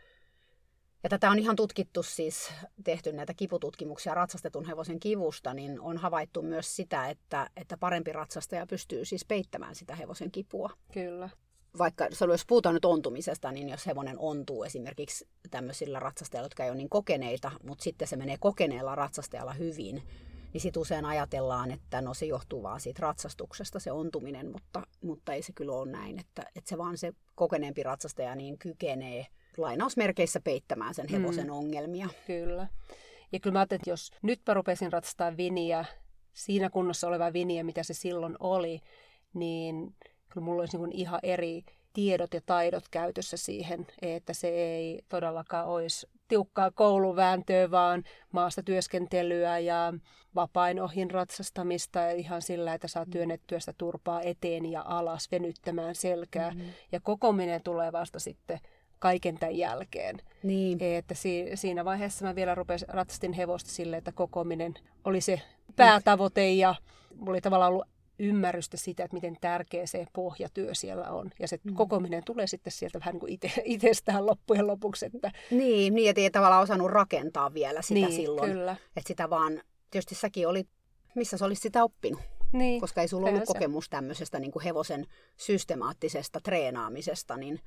ja 1.03 1.09
tätä 1.09 1.31
on 1.31 1.39
ihan 1.39 1.57
tutkittu 1.57 2.03
siis, 2.03 2.53
tehty 2.85 3.13
näitä 3.13 3.35
kipututkimuksia 3.35 4.15
ratsastetun 4.15 4.65
hevosen 4.65 5.01
kivusta, 5.01 5.55
niin 5.55 5.81
on 5.81 5.97
havaittu 5.97 6.43
myös 6.43 6.77
sitä, 6.77 7.09
että, 7.09 7.51
että 7.57 7.77
parempi 7.77 8.13
ratsastaja 8.13 8.67
pystyy 8.67 9.05
siis 9.05 9.25
peittämään 9.25 9.75
sitä 9.75 9.95
hevosen 9.95 10.31
kipua. 10.31 10.71
Kyllä 10.93 11.29
vaikka 11.79 12.09
jos 12.29 12.47
puhutaan 12.47 12.75
nyt 12.75 12.85
ontumisesta, 12.85 13.53
niin 13.53 13.69
jos 13.69 13.87
hevonen 13.87 14.19
ontuu 14.19 14.65
esimerkiksi 14.65 15.29
tämmöisillä 15.51 16.01
ratsastajilla, 16.01 16.45
jotka 16.45 16.65
ei 16.65 16.71
ole 16.71 16.77
niin 16.77 16.89
kokeneita, 16.89 17.51
mutta 17.63 17.85
sitten 17.85 18.09
se 18.09 18.17
menee 18.17 18.37
kokeneella 18.41 18.95
ratsastajalla 18.95 19.53
hyvin, 19.53 20.03
niin 20.53 20.61
sitten 20.61 20.81
usein 20.81 21.05
ajatellaan, 21.05 21.71
että 21.71 22.01
no 22.01 22.15
se 22.15 22.27
johtuu 22.27 22.63
vaan 22.63 22.81
siitä 22.81 23.03
ratsastuksesta 23.03 23.81
se 23.81 23.93
ontuminen, 23.93 24.53
mutta, 24.53 24.83
mutta 25.03 25.33
ei 25.33 25.43
se 25.43 25.53
kyllä 25.53 25.73
ole 25.73 25.91
näin, 25.91 26.21
että, 26.21 26.43
että 26.57 26.69
se 26.69 26.79
vaan 26.79 26.99
se 26.99 27.13
kokeneempi 27.35 27.83
ratsastaja 27.83 28.35
niin 28.35 28.59
kykenee 28.59 29.27
lainausmerkeissä 29.57 30.41
peittämään 30.41 30.95
sen 30.95 31.09
hevosen 31.09 31.47
mm. 31.47 31.53
ongelmia. 31.53 32.09
Kyllä. 32.27 32.69
Ja 33.33 33.41
kyllä 33.41 33.53
mä 33.53 33.59
ajattelin, 33.59 33.81
että 33.81 33.91
jos 33.91 34.11
nyt 34.23 34.41
mä 34.47 34.55
rupesin 34.55 34.93
ratsastamaan 34.93 35.37
viniä, 35.37 35.85
siinä 36.33 36.71
kunnossa 36.71 37.09
oleva 37.09 37.33
viniä, 37.33 37.65
mitä 37.65 37.83
se 37.83 37.95
silloin 37.95 38.37
oli, 38.41 38.81
niin 39.35 39.95
kyllä 40.31 40.45
mulla 40.45 40.63
olisi 40.63 40.79
niin 40.79 40.93
ihan 40.93 41.21
eri 41.23 41.65
tiedot 41.93 42.35
ja 42.35 42.41
taidot 42.47 42.85
käytössä 42.91 43.37
siihen, 43.37 43.87
että 44.03 44.33
se 44.33 44.49
ei 44.49 45.03
todellakaan 45.09 45.67
olisi 45.67 46.07
tiukkaa 46.29 46.71
kouluvääntöä, 46.71 47.71
vaan 47.71 48.05
maasta 48.33 48.63
työskentelyä 48.63 49.59
ja 49.59 49.93
vapain 50.35 50.83
ohin 50.83 51.11
ratsastamista 51.11 51.99
ja 51.99 52.13
ihan 52.13 52.43
sillä, 52.43 52.75
että 52.75 52.89
saa 52.89 53.05
mm. 53.05 53.11
työnnettyä 53.11 53.61
sitä 53.61 53.73
turpaa 53.79 54.23
eteen 54.23 54.67
ja 54.67 54.83
alas 54.87 55.29
venyttämään 55.33 55.95
selkää. 55.95 56.51
Mm-hmm. 56.51 56.71
Ja 56.93 57.01
kokominen 57.01 57.63
tulee 57.63 57.93
vasta 57.93 58.19
sitten 58.19 58.61
kaiken 58.99 59.39
tämän 59.39 59.57
jälkeen. 59.57 60.21
Niin. 60.43 60.79
Että 60.83 61.15
si- 61.15 61.51
siinä 61.55 61.85
vaiheessa 61.85 62.27
mä 62.27 62.35
vielä 62.35 62.55
rupesin 62.55 62.89
ratsastin 62.89 63.33
hevosta 63.33 63.71
sille, 63.71 63.97
että 63.97 64.13
kokominen 64.13 64.75
oli 65.05 65.21
se 65.21 65.43
päätavoite 65.77 66.53
ja 66.53 66.75
mulla 67.17 67.31
oli 67.31 67.41
tavallaan 67.41 67.73
ollut 67.73 67.89
ymmärrystä 68.21 68.77
sitä, 68.77 69.05
että 69.05 69.15
miten 69.15 69.37
tärkeä 69.41 69.87
se 69.87 70.07
pohjatyö 70.13 70.75
siellä 70.75 71.11
on. 71.11 71.31
Ja 71.39 71.49
se 71.49 71.59
mm. 71.65 71.75
kokominen 71.75 72.23
tulee 72.25 72.47
sitten 72.47 72.73
sieltä 72.73 72.99
vähän 72.99 73.13
niin 73.13 73.21
kuin 73.21 73.33
ite, 73.33 73.53
itsestään 73.65 74.27
loppujen 74.27 74.67
lopuksi. 74.67 75.07
Että... 75.07 75.33
Niin, 75.51 75.95
niin, 75.95 76.11
että 76.11 76.21
ei 76.21 76.31
tavallaan 76.31 76.63
osannut 76.63 76.91
rakentaa 76.91 77.55
vielä 77.55 77.83
sitä 77.83 77.95
niin, 77.95 78.13
silloin. 78.13 78.53
Kyllä. 78.53 78.77
Että 78.97 79.09
sitä 79.09 79.31
vaan, 79.31 79.63
tietysti 79.91 80.15
säkin 80.15 80.49
oli, 80.49 80.65
missä 81.15 81.37
sä 81.37 81.45
olisit 81.45 81.63
sitä 81.63 81.85
oppinut? 81.85 82.21
Niin, 82.53 82.81
Koska 82.81 83.01
ei 83.01 83.09
sulla 83.09 83.29
ollut 83.29 83.45
kokemus 83.45 83.89
tämmöisestä 83.89 84.39
niin 84.41 84.53
kuin 84.53 84.63
hevosen 84.63 85.07
systemaattisesta 85.37 86.41
treenaamisesta, 86.41 87.37
niin 87.37 87.61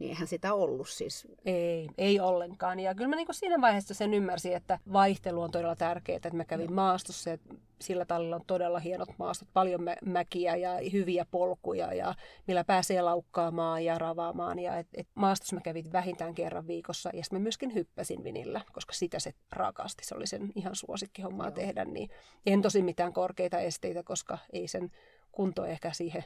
niin 0.00 0.10
eihän 0.10 0.26
sitä 0.26 0.54
ollut 0.54 0.88
siis. 0.88 1.28
Ei, 1.44 1.88
ei 1.98 2.20
ollenkaan. 2.20 2.80
Ja 2.80 2.94
kyllä 2.94 3.08
mä 3.08 3.16
niin 3.16 3.26
siinä 3.30 3.60
vaiheessa 3.60 3.94
sen 3.94 4.14
ymmärsin, 4.14 4.52
että 4.52 4.78
vaihtelu 4.92 5.42
on 5.42 5.50
todella 5.50 5.76
tärkeää, 5.76 6.16
että 6.16 6.30
mä 6.30 6.44
kävin 6.44 6.72
maastossa 6.72 7.30
ja 7.30 7.38
sillä 7.80 8.04
tallilla 8.04 8.36
on 8.36 8.44
todella 8.46 8.78
hienot 8.78 9.08
maastot, 9.18 9.48
paljon 9.52 9.82
mä- 9.82 9.96
mäkiä 10.04 10.56
ja 10.56 10.70
hyviä 10.92 11.26
polkuja 11.30 11.94
ja 11.94 12.14
millä 12.46 12.64
pääsee 12.64 13.02
laukkaamaan 13.02 13.84
ja 13.84 13.98
ravaamaan. 13.98 14.58
Ja 14.58 14.78
et, 14.78 14.88
et 14.94 15.08
maastossa 15.14 15.56
mä 15.56 15.60
kävin 15.60 15.92
vähintään 15.92 16.34
kerran 16.34 16.66
viikossa 16.66 17.10
ja 17.12 17.24
sitten 17.24 17.38
mä 17.38 17.42
myöskin 17.42 17.74
hyppäsin 17.74 18.24
vinillä, 18.24 18.60
koska 18.72 18.92
sitä 18.92 19.18
se 19.18 19.32
rakasti. 19.52 20.04
Se 20.04 20.14
oli 20.14 20.26
sen 20.26 20.52
ihan 20.54 20.76
suosikkihommaa 20.76 21.46
Joo. 21.46 21.54
tehdä. 21.54 21.84
Niin 21.84 22.10
en 22.46 22.62
tosi 22.62 22.82
mitään 22.82 23.12
korkeita 23.12 23.58
esteitä, 23.58 24.02
koska 24.02 24.38
ei 24.52 24.68
sen 24.68 24.90
kunto 25.32 25.64
ehkä 25.64 25.92
siihen 25.92 26.24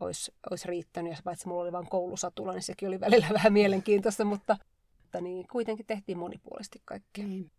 olisi, 0.00 0.32
olisi 0.50 0.68
riittänyt. 0.68 1.12
Ja 1.12 1.18
paitsi 1.24 1.48
mulla 1.48 1.62
oli 1.62 1.72
vain 1.72 1.88
koulusatula, 1.88 2.52
niin 2.52 2.62
sekin 2.62 2.88
oli 2.88 3.00
välillä 3.00 3.28
vähän 3.32 3.52
mielenkiintoista, 3.52 4.24
mutta, 4.24 4.56
mutta 5.02 5.20
niin, 5.20 5.46
kuitenkin 5.48 5.86
tehtiin 5.86 6.18
monipuolisesti 6.18 6.82
kaikkea. 6.84 7.26
Mm. 7.26 7.50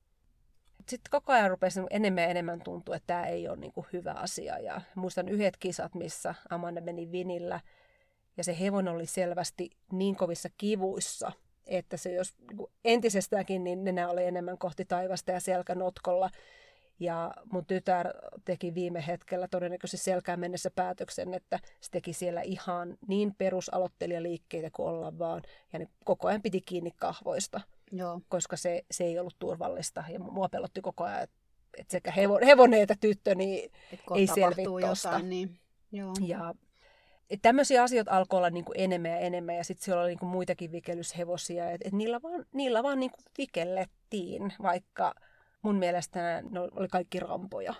Sitten 0.79 1.11
koko 1.11 1.33
ajan 1.33 1.49
rupesi 1.49 1.79
enemmän 1.89 2.23
ja 2.23 2.29
enemmän 2.29 2.61
tuntua, 2.61 2.95
että 2.95 3.07
tämä 3.07 3.25
ei 3.25 3.47
ole 3.47 3.57
niin 3.57 3.71
kuin 3.71 3.88
hyvä 3.93 4.11
asia. 4.11 4.59
Ja 4.59 4.81
muistan 4.95 5.29
yhdet 5.29 5.57
kisat, 5.57 5.95
missä 5.95 6.35
Amanda 6.49 6.81
meni 6.81 7.11
vinillä 7.11 7.59
ja 8.38 8.43
se 8.43 8.59
hevon 8.59 8.88
oli 8.88 9.05
selvästi 9.05 9.69
niin 9.91 10.15
kovissa 10.15 10.49
kivuissa, 10.57 11.31
että 11.65 11.97
se 11.97 12.13
jos 12.13 12.35
niin 12.51 12.67
entisestäänkin, 12.85 13.63
niin 13.63 13.83
nenä 13.83 14.09
oli 14.09 14.23
enemmän 14.23 14.57
kohti 14.57 14.85
taivasta 14.85 15.31
ja 15.31 15.39
selkä 15.39 15.75
notkolla. 15.75 16.29
Ja 17.00 17.34
mun 17.52 17.66
tytär 17.66 18.08
teki 18.45 18.74
viime 18.74 19.08
hetkellä 19.08 19.48
todennäköisesti 19.48 20.06
selkään 20.06 20.39
mennessä 20.39 20.72
päätöksen, 20.76 21.34
että 21.34 21.60
se 21.82 21.91
teki 21.91 22.14
siellä 22.14 22.41
ihan 22.41 22.98
niin 23.08 23.36
perusaloittelijaliikkeitä 23.38 24.70
kuin 24.74 24.89
olla 24.89 25.20
vaan. 25.20 25.41
Ja 25.74 25.80
ne 25.80 25.88
koko 26.06 26.28
ajan 26.28 26.41
piti 26.41 26.62
kiinni 26.62 26.91
kahvoista, 26.95 27.62
Joo. 27.91 28.22
koska 28.30 28.58
se, 28.58 28.86
se 28.91 29.04
ei 29.04 29.20
ollut 29.20 29.36
turvallista. 29.39 30.04
Ja 30.10 30.20
mua 30.20 30.50
pelotti 30.50 30.82
koko 30.82 31.04
ajan, 31.04 31.24
että, 31.24 31.36
että 31.78 31.91
sekä 31.91 32.12
hevonen 32.45 32.82
että 32.82 32.95
tyttö 33.00 33.36
niin 33.36 33.72
ei 34.16 34.28
selviä 34.28 34.66
tuosta. 34.66 35.20
Niin. 35.20 35.60
Joo. 35.91 36.14
Ja 36.22 36.54
tämmöisiä 37.41 37.84
asioita 37.84 38.12
alkoi 38.12 38.38
olla 38.38 38.50
niin 38.50 38.66
kuin 38.66 38.80
enemmän 38.80 39.12
ja 39.12 39.18
enemmän 39.20 39.56
ja 39.56 39.64
sitten 39.64 39.86
siellä 39.86 40.02
oli 40.02 40.10
niin 40.10 40.20
kuin 40.20 40.30
muitakin 40.30 40.72
vikellyshevosia, 40.72 41.72
että 41.72 41.88
et 41.88 41.93
niillä 41.93 42.22
vaan, 42.22 42.45
niillä 42.54 42.84
vaan 42.84 43.00
niin 43.00 43.12
kuin 43.12 43.26
vikellettiin, 43.38 44.54
vaikka 44.62 45.14
mun 45.62 45.76
mielestä 45.76 46.41
ne 46.49 46.60
oli 46.60 46.88
kaikki 46.88 47.20
rampoja. 47.20 47.74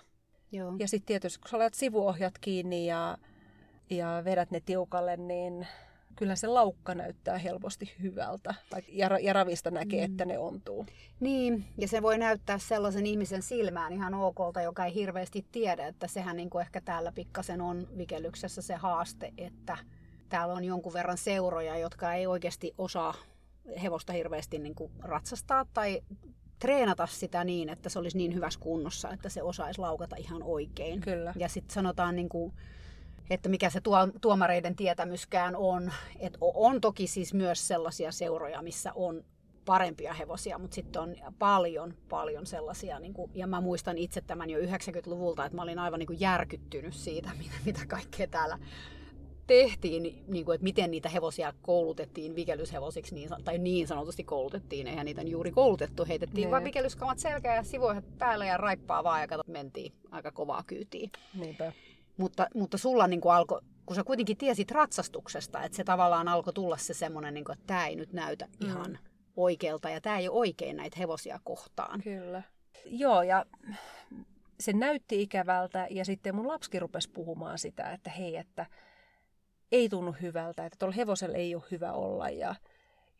Joo. 0.52 0.74
Ja 0.78 0.88
sitten 0.88 1.06
tietysti, 1.06 1.38
kun 1.38 1.48
sä 1.48 1.56
olet 1.56 1.74
sivuohjat 1.74 2.38
kiinni 2.40 2.86
ja, 2.86 3.18
ja 3.90 4.22
vedät 4.24 4.50
ne 4.50 4.60
tiukalle, 4.60 5.16
niin 5.16 5.66
kyllä 6.16 6.36
se 6.36 6.46
laukka 6.46 6.94
näyttää 6.94 7.38
helposti 7.38 7.94
hyvältä. 8.02 8.54
Ja, 8.88 9.18
ja 9.22 9.32
ravista 9.32 9.70
näkee, 9.70 10.06
mm. 10.06 10.12
että 10.12 10.24
ne 10.24 10.38
ontuu. 10.38 10.86
Niin, 11.20 11.64
ja 11.78 11.88
se 11.88 12.02
voi 12.02 12.18
näyttää 12.18 12.58
sellaisen 12.58 13.06
ihmisen 13.06 13.42
silmään 13.42 13.92
ihan 13.92 14.14
okolta, 14.14 14.62
joka 14.62 14.84
ei 14.84 14.94
hirveästi 14.94 15.46
tiedä, 15.52 15.86
että 15.86 16.06
sehän 16.06 16.36
niin 16.36 16.50
kuin 16.50 16.62
ehkä 16.62 16.80
täällä 16.80 17.12
pikkasen 17.12 17.60
on 17.60 17.88
vikellyksessä 17.98 18.62
se 18.62 18.74
haaste, 18.74 19.32
että 19.38 19.78
täällä 20.28 20.54
on 20.54 20.64
jonkun 20.64 20.92
verran 20.92 21.18
seuroja, 21.18 21.78
jotka 21.78 22.14
ei 22.14 22.26
oikeasti 22.26 22.74
osaa 22.78 23.14
hevosta 23.82 24.12
hirveästi 24.12 24.58
niin 24.58 24.74
kuin 24.74 24.92
ratsastaa 25.02 25.66
tai 25.74 26.02
treenata 26.58 27.06
sitä 27.06 27.44
niin, 27.44 27.68
että 27.68 27.88
se 27.88 27.98
olisi 27.98 28.16
niin 28.18 28.34
hyvässä 28.34 28.60
kunnossa, 28.60 29.10
että 29.10 29.28
se 29.28 29.42
osaisi 29.42 29.80
laukata 29.80 30.16
ihan 30.16 30.42
oikein. 30.42 31.00
Kyllä. 31.00 31.34
Ja 31.36 31.48
sitten 31.48 31.74
sanotaan, 31.74 32.16
niin 32.16 32.28
kuin, 32.28 32.52
että 33.30 33.48
mikä 33.48 33.70
se 33.70 33.80
tuomareiden 34.20 34.76
tietämyskään 34.76 35.56
on. 35.56 35.92
Että 36.18 36.38
on 36.40 36.80
toki 36.80 37.06
siis 37.06 37.34
myös 37.34 37.68
sellaisia 37.68 38.12
seuroja, 38.12 38.62
missä 38.62 38.92
on 38.94 39.24
parempia 39.64 40.14
hevosia, 40.14 40.58
mutta 40.58 40.74
sitten 40.74 41.02
on 41.02 41.16
paljon, 41.38 41.94
paljon 42.08 42.46
sellaisia, 42.46 42.98
niin 42.98 43.14
kuin, 43.14 43.30
ja 43.34 43.46
mä 43.46 43.60
muistan 43.60 43.98
itse 43.98 44.20
tämän 44.20 44.50
jo 44.50 44.58
90-luvulta, 44.58 45.44
että 45.44 45.56
mä 45.56 45.62
olin 45.62 45.78
aivan 45.78 45.98
niin 45.98 46.06
kuin 46.06 46.20
järkyttynyt 46.20 46.94
siitä, 46.94 47.30
mitä, 47.38 47.54
mitä 47.66 47.80
kaikkea 47.86 48.26
täällä 48.26 48.58
tehtiin, 49.48 50.02
niin 50.02 50.44
kuin, 50.44 50.54
että 50.54 50.62
miten 50.62 50.90
niitä 50.90 51.08
hevosia 51.08 51.52
koulutettiin 51.62 52.34
vikelyshevosiksi, 52.34 53.14
niin, 53.14 53.28
tai 53.44 53.58
niin 53.58 53.86
sanotusti 53.86 54.24
koulutettiin, 54.24 54.86
eihän 54.86 55.06
niitä 55.06 55.22
juuri 55.22 55.50
koulutettu, 55.50 56.04
heitettiin 56.08 56.44
ne. 56.44 56.50
vain 56.50 56.64
vikelyskamat 56.64 57.18
selkää 57.18 57.56
ja 57.56 57.62
sivuohet 57.62 58.18
päälle 58.18 58.46
ja 58.46 58.56
raippaa 58.56 59.04
vaan 59.04 59.20
ja 59.20 59.28
katsot, 59.28 59.48
mentiin 59.48 59.92
aika 60.10 60.32
kovaa 60.32 60.62
kyytiin. 60.66 61.10
Niinpä. 61.34 61.72
Mutta, 62.16 62.46
mutta 62.54 62.78
sulla 62.78 63.06
niin 63.06 63.20
kuin 63.20 63.34
alkoi, 63.34 63.60
kun 63.86 63.96
sä 63.96 64.04
kuitenkin 64.04 64.36
tiesit 64.36 64.70
ratsastuksesta, 64.70 65.62
että 65.62 65.76
se 65.76 65.84
tavallaan 65.84 66.28
alkoi 66.28 66.52
tulla 66.52 66.76
se 66.76 66.94
semmoinen, 66.94 67.34
niin 67.34 67.44
kuin, 67.44 67.54
että 67.54 67.66
tämä 67.66 67.86
ei 67.86 67.96
nyt 67.96 68.12
näytä 68.12 68.46
mm. 68.60 68.68
ihan 68.68 68.98
oikealta 69.36 69.90
ja 69.90 70.00
tämä 70.00 70.18
ei 70.18 70.28
ole 70.28 70.38
oikein 70.38 70.76
näitä 70.76 70.96
hevosia 70.98 71.40
kohtaan. 71.44 72.00
Kyllä. 72.02 72.42
Joo, 72.84 73.22
ja 73.22 73.46
se 74.60 74.72
näytti 74.72 75.22
ikävältä 75.22 75.86
ja 75.90 76.04
sitten 76.04 76.34
mun 76.34 76.48
lapski 76.48 76.78
rupesi 76.78 77.10
puhumaan 77.10 77.58
sitä, 77.58 77.92
että 77.92 78.10
hei, 78.10 78.36
että 78.36 78.66
ei 79.72 79.88
tunnu 79.88 80.14
hyvältä, 80.22 80.66
että 80.66 80.76
tuolla 80.78 80.94
hevosella 80.94 81.36
ei 81.36 81.54
ole 81.54 81.62
hyvä 81.70 81.92
olla. 81.92 82.30
Ja, 82.30 82.54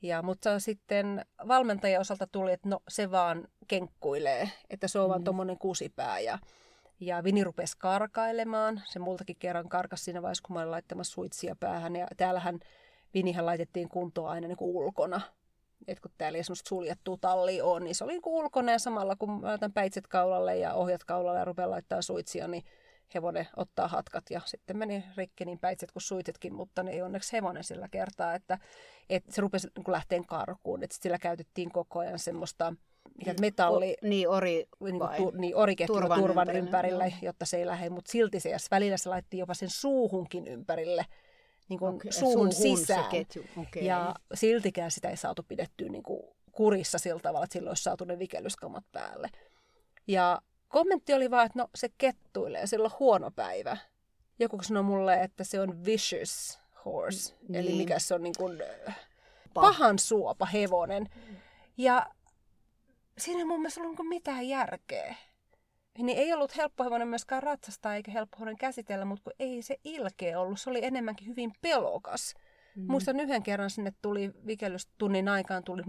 ja, 0.03 0.23
mutta 0.23 0.59
sitten 0.59 1.27
valmentajan 1.49 2.01
osalta 2.01 2.27
tuli, 2.27 2.53
että 2.53 2.69
no 2.69 2.81
se 2.89 3.11
vaan 3.11 3.49
kenkkuilee, 3.69 4.51
että 4.71 4.89
se 4.89 4.99
on 4.99 5.07
mm. 5.07 5.11
vaan 5.11 5.25
tuommoinen 5.25 5.59
kusipää. 5.59 6.21
Ja, 6.21 6.39
ja 7.01 7.25
Vini 7.25 7.45
rupesi 7.45 7.79
karkailemaan. 7.79 8.83
Se 8.85 8.99
multakin 8.99 9.37
kerran 9.39 9.69
karkas 9.69 10.05
siinä 10.05 10.23
vaiheessa, 10.23 10.45
kun 10.47 10.55
mä 10.55 10.61
olin 10.61 10.71
laittamassa 10.71 11.13
suitsia 11.13 11.57
päähän. 11.61 11.97
Ja 11.97 12.07
täällähän 12.17 12.59
Vinihän 13.15 13.47
laitettiin 13.47 13.89
kuntoon 13.89 14.31
aina 14.31 14.49
niin 14.49 14.57
kuin 14.57 14.77
ulkona. 14.77 15.21
että 15.89 16.03
kun 16.03 16.11
täällä 16.19 16.37
ei 16.37 16.45
semmoista 16.45 16.69
suljettua 16.69 17.17
talli 17.21 17.61
on, 17.61 17.85
niin 17.85 17.95
se 17.95 18.05
oli 18.05 18.13
niin 18.13 18.23
ulkona 18.25 18.73
ja 18.73 18.79
samalla 18.79 19.17
kun 19.17 19.41
mä 19.41 19.47
laitan 19.47 19.73
päitset 19.73 20.07
kaulalle 20.07 20.57
ja 20.57 20.75
ohjat 20.75 21.05
kaulalle 21.05 21.39
ja 21.39 21.45
rupean 21.45 21.71
laittaa 21.71 22.03
suitsia, 22.03 22.49
niin 22.49 22.63
hevonen 23.15 23.49
ottaa 23.57 23.89
hatkat 23.89 24.25
ja 24.31 24.41
sitten 24.45 24.77
meni 24.77 25.05
rikki 25.17 25.45
niin 25.45 25.59
päitset 25.59 25.93
kuin 25.93 26.03
suitetkin, 26.03 26.55
mutta 26.55 26.83
ne 26.83 26.91
ei 26.91 27.03
onneksi 27.03 27.33
hevonen 27.33 27.65
sillä 27.65 27.89
kertaa, 27.89 28.35
että, 28.35 28.59
että 29.11 29.33
se 29.33 29.41
rupesi 29.41 29.69
niin 29.77 29.93
lähteen 29.93 30.27
karkuun, 30.27 30.83
että 30.83 30.97
sillä 31.01 31.19
käytettiin 31.19 31.73
koko 31.73 31.99
ajan 31.99 32.19
semmoista 32.19 32.75
mikä 33.19 33.35
metalli, 33.41 33.93
o, 33.93 34.07
niin, 34.09 34.29
ori, 34.29 34.67
niin, 34.81 35.01
tu, 35.17 35.31
niin 35.31 35.57
oriketjua 35.57 36.01
turvan, 36.01 36.21
turvan 36.21 36.51
ympärille, 36.57 37.05
ympärille 37.05 37.27
jotta 37.27 37.47
se 37.47 37.57
ei 37.57 37.67
lähde, 37.67 37.91
mutta 37.91 38.13
silti 38.13 38.41
se, 38.41 38.51
ja 38.51 38.59
välillä 38.71 38.97
se 38.97 39.09
laittoi 39.09 39.41
jopa 39.41 39.55
sen 39.55 39.71
suuhunkin 39.71 40.47
ympärille, 40.47 41.07
niin 41.69 41.79
kuin 41.79 41.95
okay, 41.95 42.13
suuhun, 42.13 42.53
suuhun 42.53 42.79
sisään. 42.79 43.05
Okay. 43.57 43.83
Ja 43.83 44.15
siltikään 44.35 44.91
sitä 44.91 45.09
ei 45.11 45.17
saatu 45.17 45.43
pidettyä 45.49 45.89
niin 45.89 46.03
kuin 46.03 46.23
kurissa 46.53 46.99
sillä 46.99 47.21
tavalla, 47.21 47.45
että 47.45 47.53
silloin 47.53 47.71
olisi 47.71 47.83
saatu 47.83 48.05
ne 48.05 48.19
vikellyskamat 48.19 48.85
päälle. 48.93 49.31
Ja 50.07 50.43
kommentti 50.69 51.14
oli 51.14 51.31
vaan, 51.31 51.47
että 51.47 51.59
no 51.59 51.69
se 51.75 51.89
kettuilee, 51.99 52.66
sillä 52.66 52.85
on 52.85 52.99
huono 52.99 53.31
päivä. 53.31 53.77
Joku 54.39 54.62
sanoi 54.62 54.83
mulle, 54.83 55.23
että 55.23 55.45
se 55.45 55.61
on 55.61 55.85
vicious 55.85 56.59
horse, 56.85 57.35
niin. 57.49 57.55
eli 57.55 57.77
mikä 57.77 57.99
se 57.99 58.14
on 58.14 58.23
niin 58.23 58.35
kuin 58.39 58.62
pahan 59.55 59.99
suopa 59.99 60.47
hevonen. 60.47 61.09
Ja 61.77 62.07
siinä 63.19 63.39
ei 63.39 63.45
mun 63.45 63.61
mielestä 63.61 63.81
ollut 63.81 63.99
niin 63.99 64.09
mitään 64.09 64.49
järkeä. 64.49 65.14
Niin 65.99 66.19
ei 66.19 66.33
ollut 66.33 66.57
helppo 66.57 66.85
hevonen 66.85 67.09
myöskään 67.09 67.43
ratsastaa 67.43 67.95
eikä 67.95 68.11
helppo 68.11 68.37
hevonen 68.39 68.57
käsitellä, 68.57 69.05
mutta 69.05 69.25
kun 69.25 69.33
ei 69.39 69.62
se 69.62 69.77
ilkeä 69.85 70.41
ollut. 70.41 70.61
Se 70.61 70.71
oli 70.71 70.85
enemmänkin 70.85 71.27
hyvin 71.27 71.53
pelokas. 71.61 72.35
Mm. 72.77 72.87
Muistan 72.87 73.21
yhden 73.21 73.43
kerran 73.43 73.71
sinne 73.71 73.93
tuli 74.03 74.31
vikellystunnin 74.47 75.29
aikaan 75.29 75.64
tuli 75.64 75.83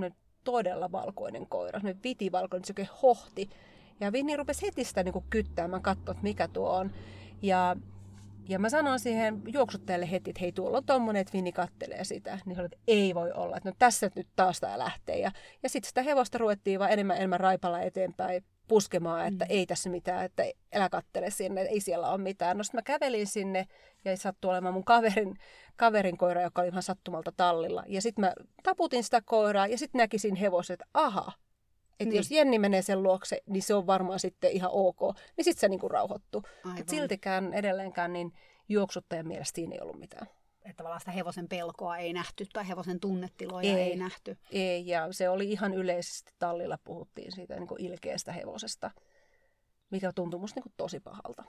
todella 0.43 0.91
valkoinen 0.91 1.47
koira, 1.47 1.82
viti 1.84 2.03
vitivalkoinen, 2.03 2.65
se 2.65 2.88
hohti. 3.01 3.49
Ja 3.99 4.11
Vinni 4.11 4.37
rupesi 4.37 4.65
heti 4.65 4.83
sitä 4.83 5.03
niin 5.03 5.23
kyttäämään, 5.29 5.81
katsoa, 5.81 6.11
että 6.11 6.23
mikä 6.23 6.47
tuo 6.47 6.69
on. 6.69 6.91
Ja, 7.41 7.75
ja 8.49 8.59
mä 8.59 8.69
sanoin 8.69 8.99
siihen 8.99 9.41
juoksuttajalle 9.47 10.11
heti, 10.11 10.29
että 10.29 10.39
hei 10.41 10.51
tuolla 10.51 10.77
on 10.77 10.85
tommonen, 10.85 11.19
että 11.19 11.33
Vinni 11.33 11.51
kattelee 11.51 12.03
sitä. 12.03 12.39
Niin 12.45 12.55
se 12.55 12.61
oli, 12.61 12.65
että 12.65 12.77
ei 12.87 13.15
voi 13.15 13.31
olla, 13.31 13.57
että 13.57 13.69
no 13.69 13.75
tässä 13.79 14.09
nyt 14.15 14.27
taas 14.35 14.59
tää 14.59 14.79
lähtee. 14.79 15.19
Ja, 15.19 15.31
ja 15.63 15.69
sitten 15.69 15.87
sitä 15.89 16.01
hevosta 16.01 16.37
ruvettiin 16.37 16.79
vaan 16.79 16.91
enemmän 16.91 17.17
enemmän 17.17 17.39
raipalla 17.39 17.81
eteenpäin 17.81 18.43
puskemaan, 18.69 19.27
että 19.27 19.45
mm. 19.45 19.51
ei 19.51 19.65
tässä 19.65 19.89
mitään, 19.89 20.25
että 20.25 20.43
älä 20.73 20.89
kattele 20.89 21.29
sinne, 21.29 21.61
ei 21.61 21.79
siellä 21.79 22.09
ole 22.09 22.17
mitään. 22.17 22.57
No 22.57 22.63
sitten 22.63 22.77
mä 22.77 22.81
kävelin 22.81 23.27
sinne 23.27 23.67
ja 24.05 24.17
sattui 24.17 24.51
olemaan 24.51 24.73
mun 24.73 24.85
kaverin, 24.85 25.37
kaverin 25.75 26.17
koira, 26.17 26.41
joka 26.41 26.61
oli 26.61 26.69
ihan 26.69 26.83
sattumalta 26.83 27.31
tallilla. 27.37 27.83
Ja 27.87 28.01
sitten 28.01 28.25
mä 28.25 28.33
taputin 28.63 29.03
sitä 29.03 29.21
koiraa 29.25 29.67
ja 29.67 29.77
sitten 29.77 29.99
näkisin 29.99 30.35
hevoset, 30.35 30.73
että 30.73 30.85
aha, 30.93 31.31
että 31.99 32.09
niin. 32.09 32.17
jos 32.17 32.31
Jenni 32.31 32.59
menee 32.59 32.81
sen 32.81 33.03
luokse, 33.03 33.41
niin 33.45 33.63
se 33.63 33.73
on 33.73 33.87
varmaan 33.87 34.19
sitten 34.19 34.51
ihan 34.51 34.69
ok. 34.73 34.99
Niin 35.37 35.45
sitten 35.45 35.59
se 35.59 35.69
niinku 35.69 35.89
rauhoittuu. 35.89 36.43
Et 36.77 36.89
siltikään 36.89 37.53
edelleenkään 37.53 38.13
niin 38.13 38.33
juoksuttajan 38.69 39.27
mielestä 39.27 39.55
siinä 39.55 39.75
ei 39.75 39.81
ollut 39.81 39.99
mitään. 39.99 40.27
Että 40.61 40.77
tavallaan 40.77 41.01
sitä 41.01 41.11
hevosen 41.11 41.47
pelkoa 41.47 41.97
ei 41.97 42.13
nähty 42.13 42.45
tai 42.53 42.67
hevosen 42.67 42.99
tunnetiloja 42.99 43.77
ei, 43.77 43.81
ei 43.81 43.95
nähty. 43.95 44.37
Ei, 44.51 44.87
ja 44.87 45.07
se 45.11 45.29
oli 45.29 45.51
ihan 45.51 45.73
yleisesti 45.73 46.31
tallilla 46.39 46.77
puhuttiin 46.83 47.31
siitä 47.31 47.55
niin 47.55 47.67
kuin 47.67 47.81
ilkeästä 47.81 48.31
hevosesta, 48.31 48.91
mikä 49.89 50.11
tuntui 50.15 50.39
musta 50.39 50.57
niin 50.57 50.63
kuin 50.63 50.73
tosi 50.77 50.99
pahalta. 50.99 51.43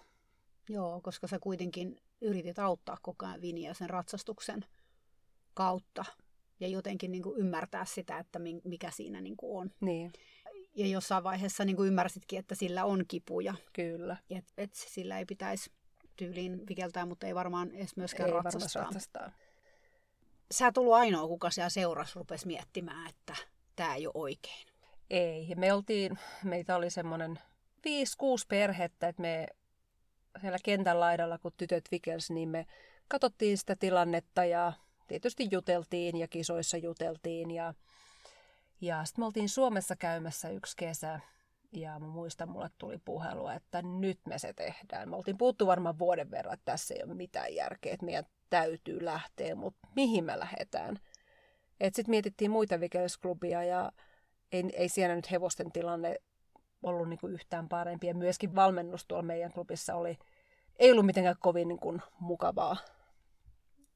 Joo, 0.68 1.00
koska 1.00 1.26
sä 1.26 1.38
kuitenkin 1.38 1.96
yritit 2.20 2.58
auttaa 2.58 2.96
koko 3.02 3.26
ajan 3.26 3.40
Viniä 3.40 3.74
sen 3.74 3.90
ratsastuksen 3.90 4.64
kautta 5.54 6.04
ja 6.60 6.68
jotenkin 6.68 7.12
niin 7.12 7.22
kuin 7.22 7.40
ymmärtää 7.40 7.84
sitä, 7.84 8.18
että 8.18 8.40
mikä 8.64 8.90
siinä 8.90 9.20
niin 9.20 9.36
kuin 9.36 9.60
on. 9.60 9.70
Niin. 9.80 10.12
Ja 10.74 10.86
jossain 10.86 11.24
vaiheessa 11.24 11.64
niin 11.64 11.76
kuin 11.76 11.88
ymmärsitkin, 11.88 12.38
että 12.38 12.54
sillä 12.54 12.84
on 12.84 13.04
kipuja. 13.08 13.54
Kyllä. 13.72 14.16
Että 14.30 14.52
et 14.56 14.70
sillä 14.74 15.18
ei 15.18 15.24
pitäisi 15.24 15.70
tyyliin 16.16 16.66
vikeltää, 16.68 17.06
mutta 17.06 17.26
ei 17.26 17.34
varmaan 17.34 17.70
edes 17.72 17.96
myöskään 17.96 18.28
ei 18.28 18.34
ratsastaa. 18.34 18.82
ratsastaa. 18.82 19.32
Sä 20.50 20.66
et 20.66 20.78
ollut 20.78 20.94
ainoa, 20.94 21.28
kuka 21.28 21.50
siellä 21.50 21.68
seurassa 21.68 22.20
rupesi 22.20 22.46
miettimään, 22.46 23.08
että 23.10 23.36
tämä 23.76 23.94
ei 23.94 24.06
ole 24.06 24.12
oikein. 24.14 24.66
Ei. 25.10 25.48
Ja 25.48 25.56
me 25.56 25.72
oltiin, 25.72 26.18
meitä 26.44 26.76
oli 26.76 26.90
semmoinen 26.90 27.38
5-6 27.78 27.90
perhettä, 28.48 29.08
että 29.08 29.22
me 29.22 29.46
siellä 30.40 30.58
kentän 30.64 31.00
laidalla, 31.00 31.38
kun 31.38 31.52
tytöt 31.56 31.84
vikels, 31.90 32.30
niin 32.30 32.48
me 32.48 32.66
katsottiin 33.08 33.58
sitä 33.58 33.76
tilannetta 33.76 34.44
ja 34.44 34.72
tietysti 35.08 35.48
juteltiin 35.50 36.16
ja 36.16 36.28
kisoissa 36.28 36.76
juteltiin. 36.76 37.50
Ja, 37.50 37.74
ja 38.80 39.04
sitten 39.04 39.22
me 39.22 39.26
oltiin 39.26 39.48
Suomessa 39.48 39.96
käymässä 39.96 40.48
yksi 40.48 40.76
kesä 40.76 41.20
ja 41.72 41.98
mä 41.98 42.06
muistan, 42.06 42.48
mulle 42.48 42.70
tuli 42.78 42.98
puhelu, 43.04 43.48
että 43.48 43.82
nyt 43.82 44.20
me 44.26 44.38
se 44.38 44.52
tehdään. 44.52 45.08
Me 45.08 45.16
oltiin 45.16 45.38
puhuttu 45.38 45.66
varmaan 45.66 45.98
vuoden 45.98 46.30
verran, 46.30 46.54
että 46.54 46.64
tässä 46.72 46.94
ei 46.94 47.02
ole 47.02 47.14
mitään 47.14 47.54
järkeä, 47.54 47.94
että 47.94 48.06
meidän 48.06 48.24
täytyy 48.50 49.04
lähteä, 49.04 49.54
mutta 49.54 49.88
mihin 49.96 50.24
me 50.24 50.38
lähdetään? 50.38 50.96
Sitten 51.82 52.04
mietittiin 52.08 52.50
muita 52.50 52.80
vikelysklubia 52.80 53.64
ja 53.64 53.92
ei, 54.52 54.64
ei 54.72 54.88
siellä 54.88 55.16
nyt 55.16 55.30
hevosten 55.30 55.72
tilanne 55.72 56.16
ollut 56.82 57.08
niinku 57.08 57.26
yhtään 57.26 57.68
parempi. 57.68 58.06
Ja 58.06 58.14
myöskin 58.14 58.54
valmennus 58.54 59.04
tuolla 59.06 59.22
meidän 59.22 59.52
klubissa 59.52 59.94
oli, 59.94 60.18
ei 60.78 60.92
ollut 60.92 61.06
mitenkään 61.06 61.36
kovin 61.40 61.68
niinku 61.68 62.00
mukavaa, 62.20 62.76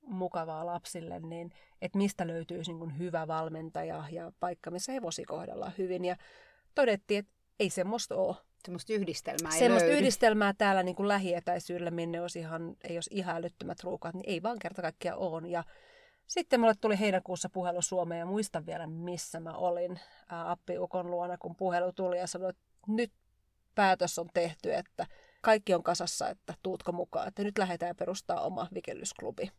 mukavaa 0.06 0.66
lapsille, 0.66 1.20
niin 1.20 1.50
että 1.82 1.98
mistä 1.98 2.26
löytyisi 2.26 2.72
niinku 2.72 2.90
hyvä 2.98 3.26
valmentaja 3.26 4.04
ja 4.10 4.32
paikka, 4.40 4.70
missä 4.70 4.92
hevosi 4.92 5.24
kohdellaan 5.24 5.72
hyvin. 5.78 6.04
Ja 6.04 6.16
todettiin, 6.74 7.18
että 7.18 7.32
ei 7.60 7.70
semmoista 7.70 8.16
ole. 8.16 8.36
Semmoista 8.64 8.92
yhdistelmää 8.92 9.52
ei 9.52 9.58
Semmoista 9.58 9.88
löydy. 9.88 10.00
yhdistelmää 10.00 10.54
täällä 10.58 10.82
niin 10.82 10.96
kuin 10.96 11.08
lähietäisyydellä, 11.08 11.90
minne 11.90 12.20
olisi 12.20 12.38
ihan, 12.38 12.76
ei 12.84 12.96
olisi 12.96 13.10
ihan 13.12 13.36
älyttömät 13.36 13.84
ruukat, 13.84 14.14
niin 14.14 14.30
ei 14.30 14.42
vaan 14.42 14.58
kerta 14.58 14.82
kaikkiaan 14.82 15.18
ole. 15.18 15.48
Ja 15.48 15.64
sitten 16.26 16.60
mulle 16.60 16.74
tuli 16.80 17.00
heinäkuussa 17.00 17.48
puhelu 17.48 17.82
Suomeen 17.82 18.18
ja 18.18 18.26
muistan 18.26 18.66
vielä, 18.66 18.86
missä 18.86 19.40
mä 19.40 19.52
olin 19.52 20.00
ää, 20.28 20.50
appiukon 20.50 21.10
luona, 21.10 21.38
kun 21.38 21.56
puhelu 21.56 21.92
tuli 21.92 22.18
ja 22.18 22.26
sanoi, 22.26 22.50
että 22.50 22.62
nyt 22.88 23.12
päätös 23.74 24.18
on 24.18 24.28
tehty, 24.34 24.74
että 24.74 25.06
kaikki 25.40 25.74
on 25.74 25.82
kasassa, 25.82 26.28
että 26.28 26.54
tuutko 26.62 26.92
mukaan, 26.92 27.28
että 27.28 27.44
nyt 27.44 27.58
lähdetään 27.58 27.96
perustaa 27.96 28.40
oma 28.40 28.68
vikellysklubi. 28.74 29.50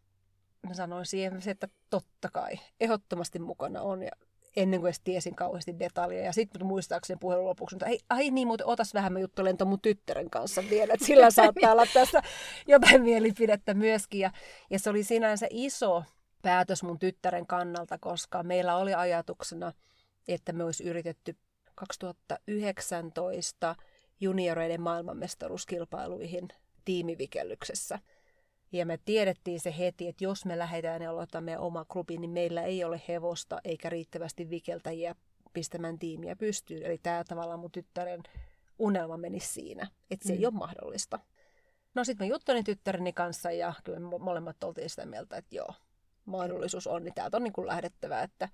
Mä 0.67 0.73
sanoin 0.73 1.05
siihen, 1.05 1.39
että 1.47 1.67
totta 1.89 2.29
kai, 2.33 2.59
ehdottomasti 2.79 3.39
mukana 3.39 3.81
on 3.81 4.01
ja 4.01 4.11
ennen 4.55 4.79
kuin 4.79 4.87
edes 4.87 4.99
tiesin 4.99 5.35
kauheasti 5.35 5.79
detaljeja. 5.79 6.25
Ja 6.25 6.33
sitten 6.33 6.65
muistaakseni 6.65 7.17
puhelun 7.21 7.45
lopuksi, 7.45 7.75
että 7.75 7.85
ai, 7.85 7.99
ai 8.09 8.29
niin, 8.29 8.47
mutta 8.47 8.65
otas 8.65 8.93
vähän, 8.93 9.13
mä 9.13 9.19
juttelen 9.19 9.57
mun 9.65 9.81
tyttären 9.81 10.29
kanssa 10.29 10.63
vielä, 10.69 10.93
että 10.93 11.05
sillä 11.05 11.31
saattaa 11.41 11.71
olla 11.71 11.85
tässä 11.93 12.21
jotain 12.67 13.01
mielipidettä 13.01 13.73
myöskin. 13.73 14.19
Ja, 14.19 14.31
ja 14.69 14.79
se 14.79 14.89
oli 14.89 15.03
sinänsä 15.03 15.47
iso 15.49 16.03
päätös 16.41 16.83
mun 16.83 16.99
tyttären 16.99 17.47
kannalta, 17.47 17.97
koska 17.97 18.43
meillä 18.43 18.75
oli 18.75 18.93
ajatuksena, 18.93 19.73
että 20.27 20.53
me 20.53 20.63
olisi 20.63 20.83
yritetty 20.83 21.35
2019 21.75 23.75
junioreiden 24.19 24.81
maailmanmestaruuskilpailuihin 24.81 26.47
tiimivikellyksessä– 26.85 27.99
ja 28.77 28.85
me 28.85 28.99
tiedettiin 29.05 29.59
se 29.59 29.75
heti, 29.77 30.07
että 30.07 30.23
jos 30.23 30.45
me 30.45 30.57
lähdetään 30.57 31.01
ja 31.01 31.09
aloitamme 31.09 31.57
oma 31.57 31.85
klubi, 31.85 32.17
niin 32.17 32.31
meillä 32.31 32.63
ei 32.63 32.83
ole 32.83 33.01
hevosta 33.07 33.59
eikä 33.63 33.89
riittävästi 33.89 34.49
vikeltäjiä 34.49 35.15
pistämään 35.53 35.99
tiimiä 35.99 36.35
pystyyn. 36.35 36.83
Eli 36.83 36.97
tämä 36.97 37.23
tavallaan 37.23 37.59
mun 37.59 37.71
tyttären 37.71 38.23
unelma 38.79 39.17
meni 39.17 39.39
siinä, 39.39 39.87
että 40.11 40.27
se 40.27 40.33
mm. 40.33 40.39
ei 40.39 40.45
ole 40.45 40.53
mahdollista. 40.53 41.19
No 41.93 42.03
sitten 42.03 42.27
mä 42.27 42.33
juttelin 42.33 42.63
tyttäreni 42.63 43.13
kanssa 43.13 43.51
ja 43.51 43.73
kyllä 43.83 43.99
me 43.99 44.17
molemmat 44.17 44.63
oltiin 44.63 44.89
sitä 44.89 45.05
mieltä, 45.05 45.37
että 45.37 45.55
joo, 45.55 45.73
mahdollisuus 46.25 46.87
on, 46.87 47.03
niin 47.03 47.13
täältä 47.13 47.37
on 47.37 47.43
niin 47.43 47.53
kuin 47.53 47.67
lähdettävä, 47.67 48.21
että, 48.21 48.49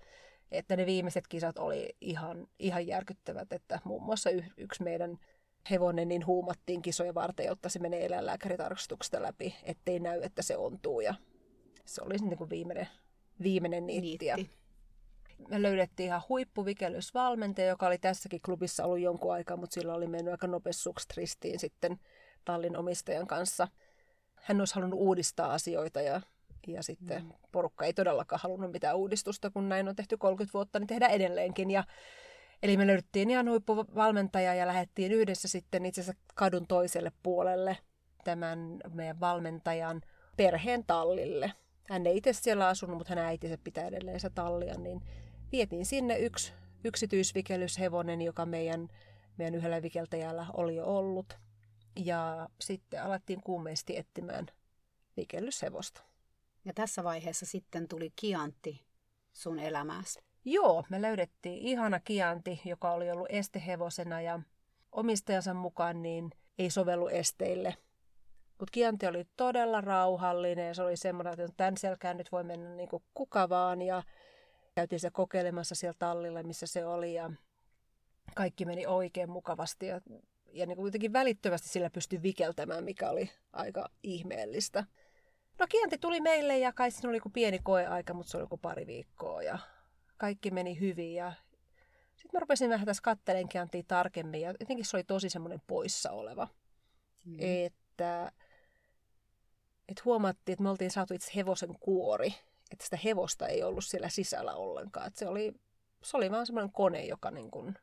että 0.52 0.76
ne 0.76 0.86
viimeiset 0.86 1.28
kisat 1.28 1.58
oli 1.58 1.96
ihan, 2.02 2.48
ihan 2.60 2.88
järkyttävät, 2.88 3.54
että 3.54 3.80
muun 3.84 4.04
muassa 4.04 4.30
yksi 4.58 4.84
meidän 4.84 5.20
hevonen 5.70 6.08
niin 6.08 6.26
huumattiin 6.26 6.82
kisoja 6.82 7.14
varten, 7.14 7.46
jotta 7.46 7.70
se 7.70 7.80
menee 7.80 8.06
eläinlääkäritarkastuksesta 8.06 9.22
läpi, 9.22 9.56
ettei 9.64 10.00
näy, 10.00 10.22
että 10.24 10.42
se 10.42 10.58
ontuu. 10.58 11.02
Ja 11.02 11.14
se 11.86 12.02
oli 12.02 12.16
niin 12.18 12.38
kuin 12.38 12.50
viimeinen, 12.50 12.88
viimeinen 13.44 13.88
niitti. 13.88 14.34
niitti. 14.36 14.62
Me 15.50 15.62
löydettiin 15.62 16.08
ihan 16.08 16.22
huippuvikelysvalmentaja, 16.30 17.68
joka 17.68 17.88
oli 17.88 17.98
tässäkin 17.98 18.42
klubissa 18.46 18.86
ollut 18.86 19.00
jonkun 19.00 19.34
aikaa, 19.34 19.58
mutta 19.58 19.74
sillä 19.74 19.94
oli 19.94 20.08
mennyt 20.08 20.32
aika 20.32 20.48
nopeasti 20.48 20.90
ristiin 21.18 21.60
sitten 21.60 22.00
tallin 22.46 22.78
omistajan 22.78 23.28
kanssa. 23.28 23.68
Hän 24.36 24.62
olisi 24.62 24.76
halunnut 24.76 25.00
uudistaa 25.00 25.54
asioita 25.54 26.02
ja, 26.02 26.22
ja 26.68 26.84
sitten 26.84 27.24
mm. 27.24 27.32
porukka 27.52 27.86
ei 27.86 27.94
todellakaan 27.94 28.40
halunnut 28.44 28.72
mitään 28.72 28.98
uudistusta, 28.98 29.50
kun 29.50 29.70
näin 29.70 29.90
on 29.90 29.96
tehty 29.96 30.18
30 30.18 30.54
vuotta, 30.54 30.80
niin 30.80 30.88
tehdään 30.88 31.12
edelleenkin. 31.12 31.72
Ja 31.72 31.84
Eli 32.64 32.78
me 32.78 32.88
löydettiin 32.88 33.30
ihan 33.30 33.50
huippuvalmentaja 33.50 34.54
ja 34.54 34.68
lähdettiin 34.68 35.12
yhdessä 35.12 35.48
sitten 35.48 35.86
itse 35.86 36.02
asiassa 36.02 36.24
kadun 36.36 36.68
toiselle 36.68 37.12
puolelle 37.24 37.78
tämän 38.24 38.80
meidän 38.94 39.20
valmentajan 39.20 40.02
perheen 40.38 40.86
tallille. 40.86 41.54
Hän 41.90 42.08
ei 42.08 42.18
itse 42.18 42.34
siellä 42.34 42.68
asunut, 42.68 42.98
mutta 42.98 43.16
hän 43.16 43.26
äitinsä 43.26 43.58
pitää 43.64 43.88
edelleen 43.88 44.20
se 44.20 44.30
tallia, 44.30 44.78
niin 44.78 45.02
vietiin 45.52 45.86
sinne 45.86 46.20
yksi 46.20 46.54
yksityisvikellyshevonen, 46.84 48.22
joka 48.22 48.46
meidän, 48.46 48.88
meidän 49.38 49.56
yhdellä 49.56 49.82
vikeltäjällä 49.82 50.46
oli 50.54 50.76
jo 50.76 50.86
ollut. 50.86 51.38
Ja 52.06 52.50
sitten 52.62 53.04
alettiin 53.04 53.42
kuumeisesti 53.44 53.98
etsimään 53.98 54.48
vikellyshevosta. 55.18 56.02
Ja 56.66 56.74
tässä 56.74 57.04
vaiheessa 57.04 57.46
sitten 57.46 57.88
tuli 57.88 58.14
kiantti 58.16 58.86
sun 59.34 59.60
elämääsi. 59.60 60.20
Joo, 60.46 60.84
me 60.90 61.02
löydettiin 61.02 61.58
ihana 61.58 62.00
kianti, 62.00 62.62
joka 62.66 62.92
oli 62.92 63.12
ollut 63.12 63.28
estehevosena 63.30 64.22
ja 64.22 64.40
omistajansa 64.92 65.54
mukaan 65.54 66.02
niin 66.02 66.32
ei 66.60 66.70
sovellu 66.70 67.08
esteille. 67.08 67.76
Mutta 68.60 68.72
kianti 68.72 69.08
oli 69.08 69.28
todella 69.38 69.82
rauhallinen 69.82 70.68
ja 70.68 70.74
se 70.74 70.84
oli 70.84 70.98
semmoinen, 70.98 71.34
että 71.34 71.48
tämän 71.58 71.78
selkään 71.78 72.18
nyt 72.18 72.32
voi 72.32 72.44
mennä 72.44 72.70
niin 72.70 72.90
kuin 72.90 73.04
kuka 73.14 73.50
vaan. 73.50 73.82
Ja 73.82 74.04
käytiin 74.76 75.00
se 75.00 75.10
kokeilemassa 75.12 75.76
siellä 75.76 75.96
tallilla, 76.00 76.44
missä 76.44 76.68
se 76.68 76.86
oli 76.86 77.14
ja 77.14 77.32
kaikki 78.36 78.66
meni 78.66 78.86
oikein 78.86 79.30
mukavasti. 79.30 79.88
Ja, 79.88 80.02
ja 80.54 80.66
niin 80.66 80.76
kuin 80.76 80.84
kuitenkin 80.84 81.14
välittömästi 81.14 81.70
sillä 81.70 81.90
pystyi 81.90 82.22
vikeltämään, 82.22 82.84
mikä 82.84 83.10
oli 83.10 83.32
aika 83.54 83.90
ihmeellistä. 84.04 84.84
No 85.60 85.68
kianti 85.70 85.98
tuli 85.98 86.22
meille 86.22 86.58
ja 86.58 86.74
kai 86.74 86.92
siinä 86.92 87.10
oli 87.10 87.18
joku 87.18 87.30
pieni 87.30 87.60
koeaika, 87.64 88.14
mutta 88.14 88.32
se 88.32 88.38
oli 88.38 88.44
joku 88.44 88.58
pari 88.58 88.88
viikkoa 88.88 89.44
ja 89.44 89.60
kaikki 90.22 90.52
meni 90.52 90.80
hyvin. 90.80 91.16
Ja 91.16 91.34
sitten 92.16 92.30
mä 92.34 92.40
rupesin 92.40 92.70
vähän 92.70 92.86
tässä 92.86 93.02
kattelen 93.04 93.50
kiantia 93.50 93.84
tarkemmin 93.88 94.42
ja 94.42 94.54
jotenkin 94.60 94.86
se 94.86 94.98
oli 94.98 95.04
tosi 95.04 95.30
semmoinen 95.30 95.62
poissa 95.68 96.12
oleva. 96.12 96.48
Mm. 97.26 97.36
Että, 97.40 98.32
että 99.88 100.02
huomattiin, 100.06 100.54
että 100.54 100.64
me 100.64 100.70
oltiin 100.70 100.92
saatu 100.92 101.14
itse 101.14 101.32
hevosen 101.36 101.76
kuori, 101.80 102.36
että 102.72 102.86
sitä 102.86 102.98
hevosta 103.04 103.48
ei 103.48 103.64
ollut 103.64 103.86
siellä 103.86 104.10
sisällä 104.10 104.54
ollenkaan. 104.56 105.08
Että 105.08 105.20
se, 105.20 105.28
oli, 105.28 105.54
se 106.04 106.18
oli 106.18 106.32
vaan 106.32 106.46
semmoinen 106.46 106.72
kone, 106.72 107.06
joka 107.06 107.32
niin 107.32 107.52
kuin, 107.52 107.76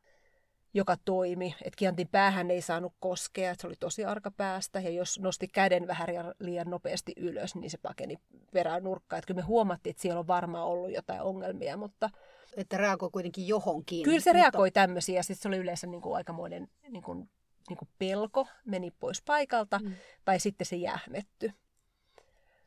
joka 0.73 0.95
toimi. 1.05 1.55
Että 1.61 1.77
kiantin 1.77 2.07
päähän 2.07 2.51
ei 2.51 2.61
saanut 2.61 2.93
koskea, 2.99 3.51
että 3.51 3.61
se 3.61 3.67
oli 3.67 3.75
tosi 3.79 4.05
arka 4.05 4.31
päästä. 4.31 4.79
Ja 4.79 4.89
jos 4.89 5.19
nosti 5.19 5.47
käden 5.47 5.87
vähän 5.87 6.07
liian 6.39 6.69
nopeasti 6.69 7.13
ylös, 7.17 7.55
niin 7.55 7.69
se 7.69 7.77
pakeni 7.77 8.17
perään 8.53 8.83
nurkkaan. 8.83 9.17
Että 9.17 9.27
kyllä 9.27 9.41
me 9.41 9.45
huomattiin, 9.45 9.91
että 9.91 10.01
siellä 10.01 10.19
on 10.19 10.27
varmaan 10.27 10.65
ollut 10.65 10.91
jotain 10.91 11.21
ongelmia, 11.21 11.77
mutta... 11.77 12.09
Että 12.57 12.77
reagoi 12.77 13.09
kuitenkin 13.11 13.47
johonkin. 13.47 14.03
Kyllä 14.03 14.19
se 14.19 14.29
mutta... 14.29 14.41
reagoi 14.41 14.71
tämmöisiä. 14.71 15.15
Ja 15.15 15.23
sitten 15.23 15.41
se 15.41 15.47
oli 15.47 15.57
yleensä 15.57 15.87
niin 15.87 16.01
kuin 16.01 16.15
aikamoinen 16.15 16.67
niin 16.89 17.03
kuin, 17.03 17.29
niin 17.69 17.77
kuin 17.77 17.89
pelko, 17.99 18.47
meni 18.65 18.91
pois 18.91 19.21
paikalta, 19.21 19.79
mm. 19.83 19.93
tai 20.25 20.39
sitten 20.39 20.65
se 20.65 20.75
jähmetty. 20.75 21.51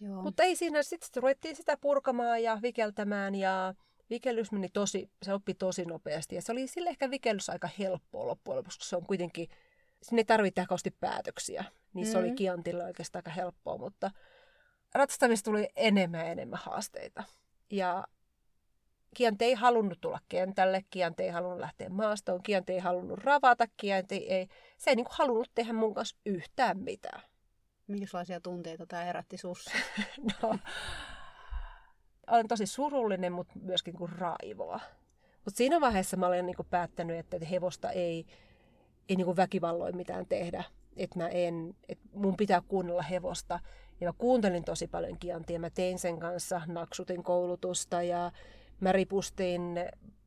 Joo. 0.00 0.22
Mutta 0.22 0.42
ei 0.42 0.56
siinä, 0.56 0.82
sitten 0.82 1.22
ruvettiin 1.22 1.56
sitä 1.56 1.76
purkamaan 1.76 2.42
ja 2.42 2.58
vikeltämään 2.62 3.34
ja 3.34 3.74
vikellys 4.12 4.52
meni 4.52 4.68
tosi, 4.68 5.10
se 5.22 5.32
oppi 5.32 5.54
tosi 5.54 5.84
nopeasti 5.84 6.34
ja 6.34 6.42
se 6.42 6.52
oli 6.52 6.66
sille 6.66 6.90
ehkä 6.90 7.10
vikellys 7.10 7.50
aika 7.50 7.68
helppoa 7.78 8.26
loppujen 8.26 8.56
lopuksi, 8.56 8.78
koska 8.78 8.90
se 8.90 8.96
on 8.96 9.06
kuitenkin, 9.06 9.48
sinne 10.02 10.20
ei 10.20 10.24
tarvitse 10.24 10.66
päätöksiä, 11.00 11.64
niin 11.94 12.06
se 12.06 12.18
mm. 12.18 12.24
oli 12.24 12.32
Kiantille 12.32 12.84
oikeastaan 12.84 13.20
aika 13.20 13.30
helppoa, 13.30 13.78
mutta 13.78 14.10
ratsastamista 14.94 15.50
tuli 15.50 15.68
enemmän 15.76 16.20
ja 16.20 16.32
enemmän 16.32 16.60
haasteita. 16.62 17.24
Ja 17.70 18.04
Kiante 19.16 19.44
ei 19.44 19.54
halunnut 19.54 20.00
tulla 20.00 20.20
kentälle, 20.28 20.84
Kiante 20.90 21.22
ei 21.22 21.30
halunnut 21.30 21.60
lähteä 21.60 21.88
maastoon, 21.88 22.42
Kiante 22.42 22.72
ei 22.72 22.78
halunnut 22.78 23.18
ravata, 23.18 23.66
Kiante 23.76 24.14
ei, 24.14 24.48
se 24.78 24.90
ei 24.90 24.96
niin 24.96 25.04
kuin 25.04 25.16
halunnut 25.18 25.50
tehdä 25.54 25.72
mun 25.72 25.94
kanssa 25.94 26.16
yhtään 26.26 26.78
mitään. 26.78 27.22
Minkälaisia 27.86 28.40
tunteita 28.40 28.86
tämä 28.86 29.04
herätti 29.04 29.36
sussa? 29.36 29.70
no, 30.42 30.58
olen 32.34 32.48
tosi 32.48 32.66
surullinen, 32.66 33.32
mutta 33.32 33.52
myöskin 33.62 33.94
kuin 33.94 34.12
raivoa. 34.12 34.80
Mutta 35.44 35.58
siinä 35.58 35.80
vaiheessa 35.80 36.16
mä 36.16 36.26
olen 36.26 36.46
niinku 36.46 36.64
päättänyt, 36.64 37.16
että 37.16 37.46
hevosta 37.50 37.90
ei, 37.90 38.26
ei 39.08 39.16
niinku 39.16 39.36
väkivalloin 39.36 39.96
mitään 39.96 40.26
tehdä. 40.26 40.64
Että 40.96 41.18
mä 41.18 41.28
en, 41.28 41.74
et 41.88 41.98
mun 42.14 42.36
pitää 42.36 42.62
kuunnella 42.68 43.02
hevosta. 43.02 43.60
Ja 44.00 44.08
mä 44.08 44.12
kuuntelin 44.18 44.64
tosi 44.64 44.86
paljon 44.86 45.18
kiantia. 45.18 45.58
Mä 45.58 45.70
tein 45.70 45.98
sen 45.98 46.18
kanssa, 46.18 46.62
naksutin 46.66 47.22
koulutusta 47.22 48.02
ja 48.02 48.32
mä 48.80 48.92
ripustin 48.92 49.74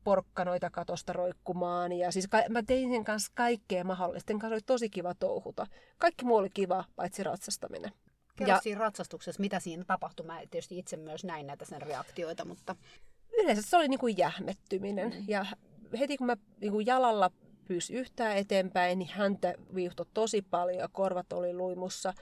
porkkanoita 0.04 0.70
katosta 0.70 1.12
roikkumaan. 1.12 1.92
Ja 1.92 2.12
siis 2.12 2.28
ka- 2.28 2.48
mä 2.48 2.62
tein 2.62 2.92
sen 2.92 3.04
kanssa 3.04 3.32
kaikkea 3.34 3.84
mahdollista. 3.84 4.30
Sen 4.30 4.38
kanssa 4.38 4.54
oli 4.54 4.62
tosi 4.66 4.90
kiva 4.90 5.14
touhuta. 5.14 5.66
Kaikki 5.98 6.24
muu 6.24 6.36
oli 6.36 6.50
kiva, 6.50 6.84
paitsi 6.96 7.24
ratsastaminen. 7.24 7.92
Kerro 8.36 8.54
ja, 8.54 8.60
siinä 8.60 8.80
ratsastuksessa, 8.80 9.40
mitä 9.40 9.60
siinä 9.60 9.84
tapahtui. 9.84 10.26
Mä 10.26 10.40
tietysti 10.50 10.78
itse 10.78 10.96
myös 10.96 11.24
näin 11.24 11.46
näitä 11.46 11.64
sen 11.64 11.82
reaktioita, 11.82 12.44
mutta... 12.44 12.76
Yleensä 13.38 13.62
se 13.62 13.76
oli 13.76 13.88
niin 13.88 14.00
kuin 14.00 14.18
jähmettyminen. 14.18 15.10
Mm. 15.10 15.24
Ja 15.28 15.46
heti 15.98 16.16
kun 16.16 16.26
mä 16.26 16.36
niin 16.60 16.72
kuin 16.72 16.86
jalalla 16.86 17.30
pyysi 17.68 17.94
yhtään 17.94 18.36
eteenpäin, 18.36 18.98
niin 18.98 19.10
häntä 19.12 19.54
viuhtoi 19.74 20.06
tosi 20.14 20.42
paljon 20.42 20.78
ja 20.78 20.88
korvat 20.92 21.32
oli 21.32 21.54
luimussa. 21.54 22.14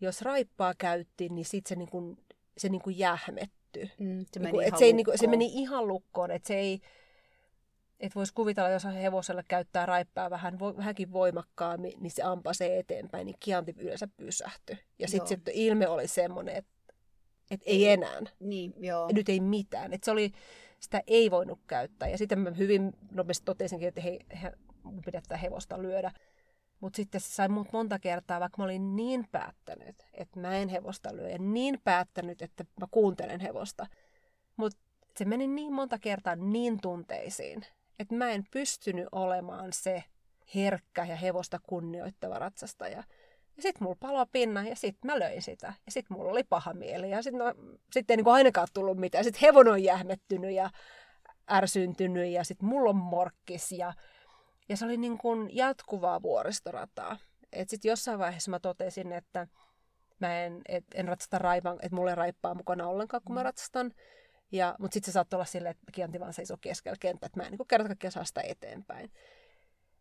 Jos 0.00 0.22
raippaa 0.22 0.74
käytti, 0.78 1.28
niin 1.28 1.44
sitten 1.44 1.68
se, 1.68 1.76
niin 1.76 1.88
kuin, 1.88 2.18
se 2.58 2.68
niin 2.68 2.82
kuin 2.82 2.98
jähmettyi. 2.98 3.90
Mm, 3.98 4.26
se, 4.32 4.40
niin 4.40 4.50
kuin, 4.50 4.78
se, 4.78 4.84
ei, 4.84 4.92
niin 4.92 5.04
kuin, 5.04 5.18
se 5.18 5.26
meni 5.26 5.46
ihan 5.46 5.88
lukkoon, 5.88 6.30
että 6.30 6.48
se 6.48 6.54
ei, 6.54 6.80
että 8.02 8.14
voisi 8.14 8.34
kuvitella, 8.34 8.70
jos 8.70 8.84
hevosella 8.84 9.42
käyttää 9.42 9.86
raippaa 9.86 10.30
vähän, 10.30 10.58
vo, 10.58 10.76
vähänkin 10.76 11.12
voimakkaammin, 11.12 11.92
niin 12.00 12.10
se 12.10 12.22
ampasee 12.22 12.78
eteenpäin, 12.78 13.26
niin 13.26 13.36
kianti 13.40 13.74
yleensä 13.78 14.08
pysähtyi. 14.16 14.78
Ja 14.98 15.08
sitten 15.08 15.28
sit 15.28 15.40
ilme 15.52 15.88
oli 15.88 16.08
semmoinen, 16.08 16.56
että 16.56 16.72
et 17.50 17.60
ei 17.66 17.88
enää. 17.88 18.20
Niin, 18.40 18.74
joo. 18.76 19.08
Ja 19.08 19.14
nyt 19.14 19.28
ei 19.28 19.40
mitään. 19.40 19.92
Et 19.92 20.04
se 20.04 20.10
oli, 20.10 20.32
sitä 20.80 21.02
ei 21.06 21.30
voinut 21.30 21.60
käyttää. 21.66 22.08
Ja 22.08 22.18
sitten 22.18 22.38
mä 22.38 22.50
hyvin 22.50 22.92
nopeasti 23.10 23.44
totesinkin, 23.44 23.88
että 23.88 24.00
hei, 24.00 24.18
he, 24.42 24.52
pidetään 25.04 25.40
hevosta 25.40 25.82
lyödä. 25.82 26.12
Mutta 26.80 26.96
sitten 26.96 27.20
se 27.20 27.28
sai 27.28 27.48
mut 27.48 27.72
monta 27.72 27.98
kertaa, 27.98 28.40
vaikka 28.40 28.58
mä 28.58 28.64
olin 28.64 28.96
niin 28.96 29.28
päättänyt, 29.32 30.04
että 30.12 30.40
mä 30.40 30.56
en 30.56 30.68
hevosta 30.68 31.16
lyö. 31.16 31.28
Ja 31.28 31.38
niin 31.38 31.80
päättänyt, 31.84 32.42
että 32.42 32.64
mä 32.80 32.86
kuuntelen 32.90 33.40
hevosta. 33.40 33.86
Mutta 34.56 34.78
se 35.16 35.24
meni 35.24 35.46
niin 35.46 35.72
monta 35.72 35.98
kertaa 35.98 36.36
niin 36.36 36.80
tunteisiin, 36.80 37.64
että 37.98 38.14
mä 38.14 38.30
en 38.30 38.44
pystynyt 38.50 39.08
olemaan 39.12 39.72
se 39.72 40.04
herkkä 40.54 41.04
ja 41.04 41.16
hevosta 41.16 41.60
kunnioittava 41.62 42.38
ratsastaja. 42.38 43.02
Ja 43.56 43.62
sitten 43.62 43.84
mulla 43.84 43.96
palo 44.00 44.26
pinna 44.26 44.62
ja 44.62 44.76
sitten 44.76 45.10
mä 45.10 45.18
löin 45.18 45.42
sitä. 45.42 45.72
Ja 45.86 45.92
sitten 45.92 46.16
mulla 46.16 46.30
oli 46.30 46.44
paha 46.44 46.74
mieli 46.74 47.10
ja 47.10 47.22
sitten 47.22 47.38
no, 47.38 47.54
sit 47.92 48.10
ei 48.10 48.16
niinku 48.16 48.30
ainakaan 48.30 48.68
tullut 48.74 48.98
mitään. 48.98 49.24
Sitten 49.24 49.40
hevonen 49.40 49.72
on 49.72 49.82
jähmettynyt 49.82 50.50
ja 50.50 50.70
ärsyntynyt 51.50 52.28
ja 52.28 52.44
sitten 52.44 52.68
mulla 52.68 52.90
on 52.90 52.96
morkkis 52.96 53.72
ja, 53.72 53.92
ja 54.68 54.76
se 54.76 54.84
oli 54.84 54.96
niin 54.96 55.18
kuin 55.18 55.56
jatkuvaa 55.56 56.22
vuoristorataa. 56.22 57.16
Et 57.52 57.68
sitten 57.68 57.88
jossain 57.88 58.18
vaiheessa 58.18 58.50
mä 58.50 58.60
totesin, 58.60 59.12
että 59.12 59.46
mä 60.20 60.44
en, 60.44 60.62
et, 60.68 60.84
en 60.94 61.08
ratsasta 61.08 61.38
raipaa, 61.38 61.72
että 61.72 61.96
mulle 61.96 62.14
raippaa 62.14 62.54
mukana 62.54 62.88
ollenkaan, 62.88 63.22
kun 63.24 63.34
mä 63.34 63.40
mm. 63.40 63.44
ratsastan. 63.44 63.92
Ja, 64.52 64.74
mutta 64.78 64.94
sitten 64.94 65.12
se 65.12 65.12
saattoi 65.12 65.36
olla 65.36 65.44
silleen, 65.44 65.70
että 65.70 65.92
kianti 65.92 66.20
vaan 66.20 66.32
seisoo 66.32 66.56
keskellä 66.60 66.96
kenttä, 67.00 67.26
että 67.26 67.40
mä 67.40 67.46
en 67.46 67.50
niin 67.50 67.68
kerta 67.68 67.88
kaikkiaan 67.88 68.12
saa 68.12 68.24
sitä 68.24 68.40
eteenpäin. 68.40 69.10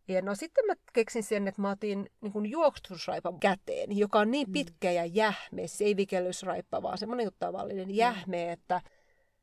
Ja 0.08 0.22
no 0.22 0.36
sitten 0.36 0.66
mä 0.66 0.74
keksin 0.94 1.24
sen, 1.24 1.48
että 1.48 1.62
mä 1.62 1.70
otin 1.70 2.10
niin 2.22 2.52
juoksutusraipan 2.52 3.40
käteen, 3.40 3.98
joka 3.98 4.20
on 4.20 4.32
niin 4.32 4.48
mm. 4.48 4.54
pitkä 4.54 4.92
ja 4.92 5.06
jähme, 5.06 5.68
siis 5.68 5.82
ei 5.82 5.98
vikellysraippa, 5.98 6.82
vaan 6.82 6.98
semmoinen 6.98 7.32
tavallinen 7.40 7.88
mm. 7.88 7.94
jähme, 7.94 8.52
että, 8.52 8.82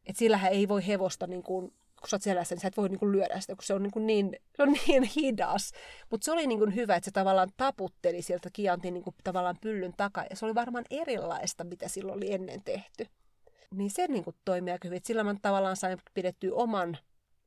että 0.07 0.19
sillähän 0.19 0.53
ei 0.53 0.69
voi 0.69 0.87
hevosta, 0.87 1.27
niin 1.27 1.43
kuin, 1.43 1.73
kun 2.01 2.09
sä 2.09 2.17
oot 2.17 2.23
selässä, 2.23 2.55
niin 2.55 2.61
sä 2.61 2.69
et 2.69 2.77
voi 2.77 2.89
niin 2.89 2.99
kuin 2.99 3.13
lyödä 3.13 3.41
sitä, 3.41 3.55
kun 3.55 3.65
se 3.65 3.75
on 3.75 3.83
niin, 3.83 3.91
kuin 3.91 4.07
niin, 4.07 4.37
se 4.57 4.63
on 4.63 4.73
niin 4.87 5.03
hidas. 5.03 5.73
Mutta 6.11 6.25
se 6.25 6.33
oli 6.33 6.47
niin 6.47 6.59
kuin 6.59 6.75
hyvä, 6.75 6.97
että 6.97 7.05
se 7.05 7.11
tavallaan 7.11 7.51
taputteli 7.57 8.23
sieltä 8.23 8.51
kiantin 8.53 8.95
niin 8.95 9.05
kuin 9.05 9.17
tavallaan 9.25 9.57
pyllyn 9.61 9.95
takaa, 9.97 10.25
ja 10.31 10.37
se 10.37 10.45
oli 10.45 10.55
varmaan 10.55 10.85
erilaista, 10.91 11.65
mitä 11.65 11.89
silloin 11.89 12.17
oli 12.17 12.33
ennen 12.33 12.63
tehty 12.63 13.07
niin 13.75 13.91
se 13.91 14.07
niin 14.07 14.25
kuin 14.25 14.37
toimi 14.45 14.71
aika 14.71 14.89
hyvin. 14.89 15.01
Sillä 15.05 15.25
mä 15.25 15.35
tavallaan 15.43 15.77
sain 15.77 15.99
pidettyä 16.15 16.55
oman 16.55 16.99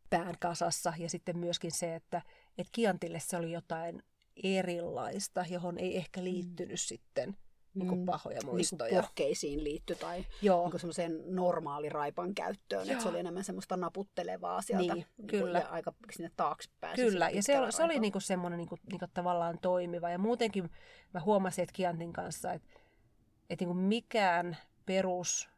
pään 0.09 0.35
kasassa 0.39 0.93
ja 0.97 1.09
sitten 1.09 1.37
myöskin 1.37 1.71
se, 1.71 1.95
että, 1.95 2.21
että 2.57 2.71
Kiantille 2.71 3.19
se 3.19 3.37
oli 3.37 3.51
jotain 3.51 4.03
erilaista, 4.43 5.45
johon 5.49 5.77
ei 5.77 5.97
ehkä 5.97 6.19
mm. 6.19 6.23
liittynyt 6.23 6.73
mm. 6.73 6.77
sitten 6.77 7.37
niin 7.73 7.87
kuin 7.87 8.05
pahoja 8.05 8.39
muistoja. 8.45 8.91
Niin 8.91 9.01
pohkeisiin 9.01 9.63
liittyi 9.63 9.95
tai 9.95 10.25
Joo. 10.41 10.69
Niin 10.69 10.79
semmoiseen 10.79 11.23
normaaliraipan 11.25 12.35
käyttöön, 12.35 12.87
Joo. 12.87 12.91
että 12.91 13.03
se 13.03 13.09
oli 13.09 13.19
enemmän 13.19 13.43
semmoista 13.43 13.77
naputtelevaa 13.77 14.61
sieltä 14.61 14.93
niin, 14.93 15.05
niin 15.17 15.27
kyllä. 15.27 15.59
ja 15.59 15.67
aika 15.67 15.93
sinne 16.11 16.31
taaksepäin. 16.37 16.95
Kyllä, 16.95 17.29
ja 17.29 17.43
se, 17.43 17.53
se 17.69 17.83
oli 17.83 17.99
niin 17.99 18.11
kuin 18.11 18.21
semmoinen 18.21 18.57
niin 18.57 18.69
kuin, 18.69 18.81
niin 18.91 18.99
kuin 18.99 19.11
tavallaan 19.13 19.59
toimiva. 19.61 20.09
Ja 20.09 20.17
muutenkin 20.17 20.69
mä 21.13 21.19
huomasin, 21.19 21.63
että 21.63 21.73
Kiantin 21.73 22.13
kanssa, 22.13 22.53
että, 22.53 22.67
että 23.49 23.65
niin 23.65 23.75
kuin 23.75 23.85
mikään 23.85 24.57
perus 24.85 25.50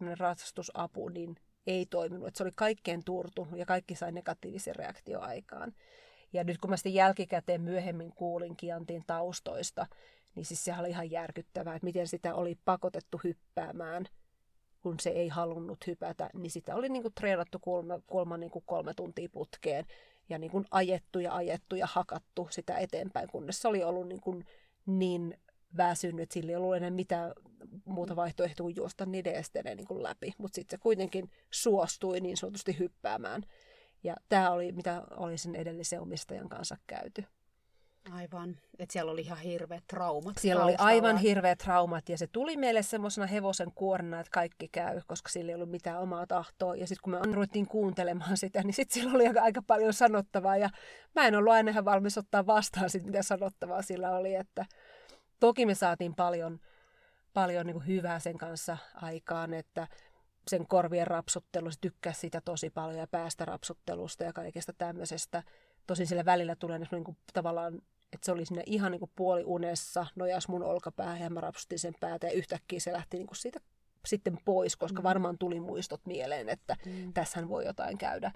niin 0.00 0.18
ratsastusapu 0.18 1.08
niin 1.08 1.36
ei 1.66 1.86
toiminut. 1.86 2.28
Että 2.28 2.38
se 2.38 2.44
oli 2.44 2.52
kaikkein 2.54 3.04
turtunut 3.04 3.58
ja 3.58 3.66
kaikki 3.66 3.94
sai 3.94 4.12
negatiivisen 4.12 4.76
reaktion 4.76 5.22
aikaan. 5.22 5.72
Ja 6.32 6.44
nyt 6.44 6.58
kun 6.58 6.70
mä 6.70 6.76
sitten 6.76 6.94
jälkikäteen 6.94 7.60
myöhemmin 7.60 8.12
kuulin 8.12 8.56
Kiantin 8.56 9.04
taustoista, 9.06 9.86
niin 10.34 10.44
siis 10.44 10.64
sehän 10.64 10.80
oli 10.80 10.90
ihan 10.90 11.10
järkyttävää, 11.10 11.74
että 11.74 11.86
miten 11.86 12.08
sitä 12.08 12.34
oli 12.34 12.58
pakotettu 12.64 13.20
hyppäämään 13.24 14.06
kun 14.82 15.00
se 15.00 15.10
ei 15.10 15.28
halunnut 15.28 15.86
hypätä, 15.86 16.30
niin 16.34 16.50
sitä 16.50 16.74
oli 16.74 16.88
niin 16.88 17.02
kuin 17.02 17.14
treenattu 17.14 17.58
kolme, 17.58 18.00
kolme, 18.06 18.38
niin 18.38 18.50
kuin 18.50 18.64
kolme 18.66 18.94
tuntia 18.94 19.28
putkeen 19.32 19.86
ja 20.28 20.38
niin 20.38 20.50
kuin 20.50 20.64
ajettu 20.70 21.18
ja 21.18 21.34
ajettu 21.34 21.76
ja 21.76 21.86
hakattu 21.86 22.48
sitä 22.50 22.78
eteenpäin, 22.78 23.28
kunnes 23.28 23.62
se 23.62 23.68
oli 23.68 23.82
ollut 23.82 24.08
niin, 24.08 24.20
kuin 24.20 24.46
niin 24.86 25.38
väsynyt, 25.76 26.30
sillä 26.30 26.50
ei 26.50 26.56
ollut 26.56 26.76
enää 26.76 26.90
mitään 26.90 27.32
muuta 27.84 28.16
vaihtoehtoa 28.16 28.64
kuin 28.64 28.76
juosta 28.76 29.06
niiden 29.06 29.34
esteiden 29.34 29.76
niin 29.76 30.02
läpi. 30.02 30.34
Mutta 30.38 30.54
sitten 30.54 30.78
se 30.78 30.82
kuitenkin 30.82 31.30
suostui 31.50 32.20
niin 32.20 32.36
sanotusti 32.36 32.78
hyppäämään. 32.78 33.42
Ja 34.04 34.16
tämä 34.28 34.50
oli, 34.50 34.72
mitä 34.72 35.02
oli 35.16 35.38
sen 35.38 35.54
edellisen 35.54 36.00
omistajan 36.00 36.48
kanssa 36.48 36.76
käyty. 36.86 37.24
Aivan, 38.10 38.56
että 38.78 38.92
siellä 38.92 39.12
oli 39.12 39.20
ihan 39.20 39.38
hirveät 39.38 39.84
traumat. 39.86 40.38
Siellä 40.38 40.62
taustalla. 40.62 40.90
oli 40.90 40.96
aivan 40.96 41.16
hirveät 41.16 41.58
traumat 41.58 42.08
ja 42.08 42.18
se 42.18 42.26
tuli 42.26 42.56
meille 42.56 42.82
semmoisena 42.82 43.26
hevosen 43.26 43.72
kuorena, 43.74 44.20
että 44.20 44.30
kaikki 44.30 44.68
käy, 44.68 45.00
koska 45.06 45.28
sillä 45.28 45.50
ei 45.50 45.54
ollut 45.54 45.70
mitään 45.70 46.00
omaa 46.00 46.26
tahtoa. 46.26 46.76
Ja 46.76 46.86
sitten 46.86 47.02
kun 47.02 47.12
me 47.12 47.34
ruvettiin 47.34 47.66
kuuntelemaan 47.66 48.36
sitä, 48.36 48.62
niin 48.62 48.74
sitten 48.74 49.02
sillä 49.02 49.14
oli 49.14 49.26
aika, 49.26 49.42
aika 49.42 49.62
paljon 49.66 49.92
sanottavaa 49.92 50.56
ja 50.56 50.70
mä 51.14 51.26
en 51.26 51.34
ollut 51.34 51.52
aina 51.52 51.70
ihan 51.70 51.84
valmis 51.84 52.18
ottaa 52.18 52.46
vastaan 52.46 52.90
sit, 52.90 53.04
mitä 53.04 53.22
sanottavaa 53.22 53.82
sillä 53.82 54.10
oli. 54.10 54.34
Että 54.34 54.66
toki 55.42 55.66
me 55.66 55.74
saatiin 55.74 56.14
paljon, 56.14 56.60
paljon 57.34 57.66
niin 57.66 57.74
kuin 57.74 57.86
hyvää 57.86 58.18
sen 58.18 58.38
kanssa 58.38 58.76
aikaan, 58.94 59.54
että 59.54 59.88
sen 60.48 60.66
korvien 60.66 61.06
rapsuttelu, 61.06 61.70
se 61.70 61.80
tykkäsi 61.80 62.20
sitä 62.20 62.40
tosi 62.44 62.70
paljon 62.70 62.98
ja 62.98 63.06
päästä 63.06 63.44
rapsuttelusta 63.44 64.24
ja 64.24 64.32
kaikesta 64.32 64.72
tämmöisestä. 64.72 65.42
Tosin 65.86 66.06
sillä 66.06 66.24
välillä 66.24 66.56
tulee 66.56 66.78
niin 66.78 67.04
kuin, 67.04 67.16
tavallaan, 67.32 67.74
että 68.12 68.24
se 68.24 68.32
oli 68.32 68.46
sinne 68.46 68.62
ihan 68.66 68.92
niin 68.92 68.98
kuin 68.98 69.10
puoli 69.16 69.44
unessa, 69.44 70.06
nojas 70.14 70.48
mun 70.48 70.62
olkapäähän 70.62 71.20
ja 71.20 71.30
mä 71.30 71.40
rapsutin 71.40 71.78
sen 71.78 71.94
päätä 72.00 72.26
ja 72.26 72.32
yhtäkkiä 72.32 72.80
se 72.80 72.92
lähti 72.92 73.16
niin 73.16 73.26
kuin 73.26 73.36
siitä 73.36 73.60
sitten 74.06 74.38
pois, 74.44 74.76
koska 74.76 75.00
mm. 75.00 75.04
varmaan 75.04 75.38
tuli 75.38 75.60
muistot 75.60 76.00
mieleen, 76.06 76.48
että 76.48 76.76
mm. 76.86 77.12
tässähän 77.12 77.48
voi 77.48 77.64
jotain 77.64 77.98
käydä. 77.98 78.32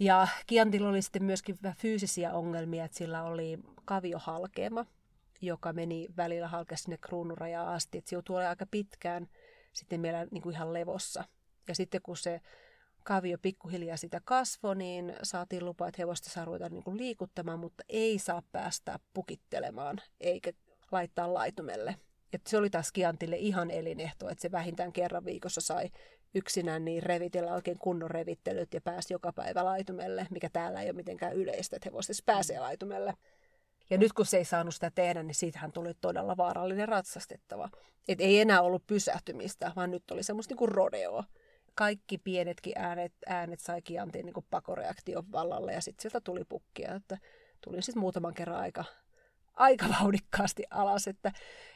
Ja 0.00 0.28
Kiantilla 0.46 0.88
oli 0.88 1.02
sitten 1.02 1.24
myöskin 1.24 1.58
fyysisiä 1.78 2.32
ongelmia, 2.32 2.84
että 2.84 2.98
sillä 2.98 3.22
oli 3.22 3.58
kaviohalkeama, 3.84 4.86
joka 5.40 5.72
meni 5.72 6.06
välillä 6.16 6.48
halkesi 6.48 6.82
sinne 6.82 6.98
kruunurajaan 6.98 7.68
asti. 7.68 7.98
Että 7.98 8.08
se 8.08 8.16
joutui 8.16 8.46
aika 8.46 8.66
pitkään 8.70 9.28
sitten 9.72 10.00
meillä 10.00 10.26
niin 10.30 10.42
kuin 10.42 10.54
ihan 10.54 10.72
levossa. 10.72 11.24
Ja 11.68 11.74
sitten 11.74 12.02
kun 12.02 12.16
se 12.16 12.40
kavio 13.02 13.38
pikkuhiljaa 13.38 13.96
sitä 13.96 14.20
kasvoi, 14.24 14.76
niin 14.76 15.16
saatiin 15.22 15.64
lupa, 15.64 15.88
että 15.88 16.02
hevosta 16.02 16.30
saa 16.30 16.44
ruveta 16.44 16.68
niin 16.68 16.84
kuin 16.84 16.98
liikuttamaan, 16.98 17.58
mutta 17.58 17.84
ei 17.88 18.18
saa 18.18 18.42
päästä 18.52 18.98
pukittelemaan 19.14 20.00
eikä 20.20 20.52
laittaa 20.92 21.34
laitumelle. 21.34 21.96
Et 22.32 22.46
se 22.46 22.58
oli 22.58 22.70
taas 22.70 22.92
Kiantille 22.92 23.36
ihan 23.36 23.70
elinehto, 23.70 24.28
että 24.28 24.42
se 24.42 24.52
vähintään 24.52 24.92
kerran 24.92 25.24
viikossa 25.24 25.60
sai 25.60 25.90
yksinään 26.34 26.84
niin 26.84 27.02
revitellä 27.02 27.54
oikein 27.54 27.78
kunnon 27.78 28.10
revittelyt 28.10 28.74
ja 28.74 28.80
pääsi 28.80 29.14
joka 29.14 29.32
päivä 29.32 29.64
laitumelle, 29.64 30.26
mikä 30.30 30.50
täällä 30.52 30.82
ei 30.82 30.88
ole 30.88 30.96
mitenkään 30.96 31.32
yleistä, 31.32 31.76
että 31.76 31.88
hevosta 31.88 32.12
pääsee 32.26 32.60
laitumelle. 32.60 33.14
Ja 33.90 33.98
nyt 33.98 34.12
kun 34.12 34.26
se 34.26 34.36
ei 34.36 34.44
saanut 34.44 34.74
sitä 34.74 34.90
tehdä, 34.90 35.22
niin 35.22 35.34
siitähän 35.34 35.72
tuli 35.72 35.94
todella 36.00 36.36
vaarallinen 36.36 36.88
ratsastettava. 36.88 37.68
Et 38.08 38.20
ei 38.20 38.40
enää 38.40 38.62
ollut 38.62 38.86
pysähtymistä, 38.86 39.72
vaan 39.76 39.90
nyt 39.90 40.10
oli 40.10 40.22
semmoista 40.22 40.52
niin 40.52 40.58
kuin 40.58 40.72
rodeoa. 40.72 41.24
Kaikki 41.74 42.18
pienetkin 42.18 42.72
äänet, 42.76 43.12
äänet 43.26 43.60
sai 43.60 43.82
kiantiin 43.82 44.26
niin 44.26 44.34
kuin 44.34 44.46
pakoreaktion 44.50 45.32
vallalle 45.32 45.72
ja 45.72 45.80
sitten 45.80 46.02
sieltä 46.02 46.20
tuli 46.20 46.44
pukkia. 46.48 46.94
Että 46.94 47.18
tuli 47.60 47.82
sitten 47.82 48.00
muutaman 48.00 48.34
kerran 48.34 48.60
aika, 48.60 48.84
aika 49.54 49.86
vauhdikkaasti 50.00 50.62
alas. 50.70 51.08
Että 51.08 51.32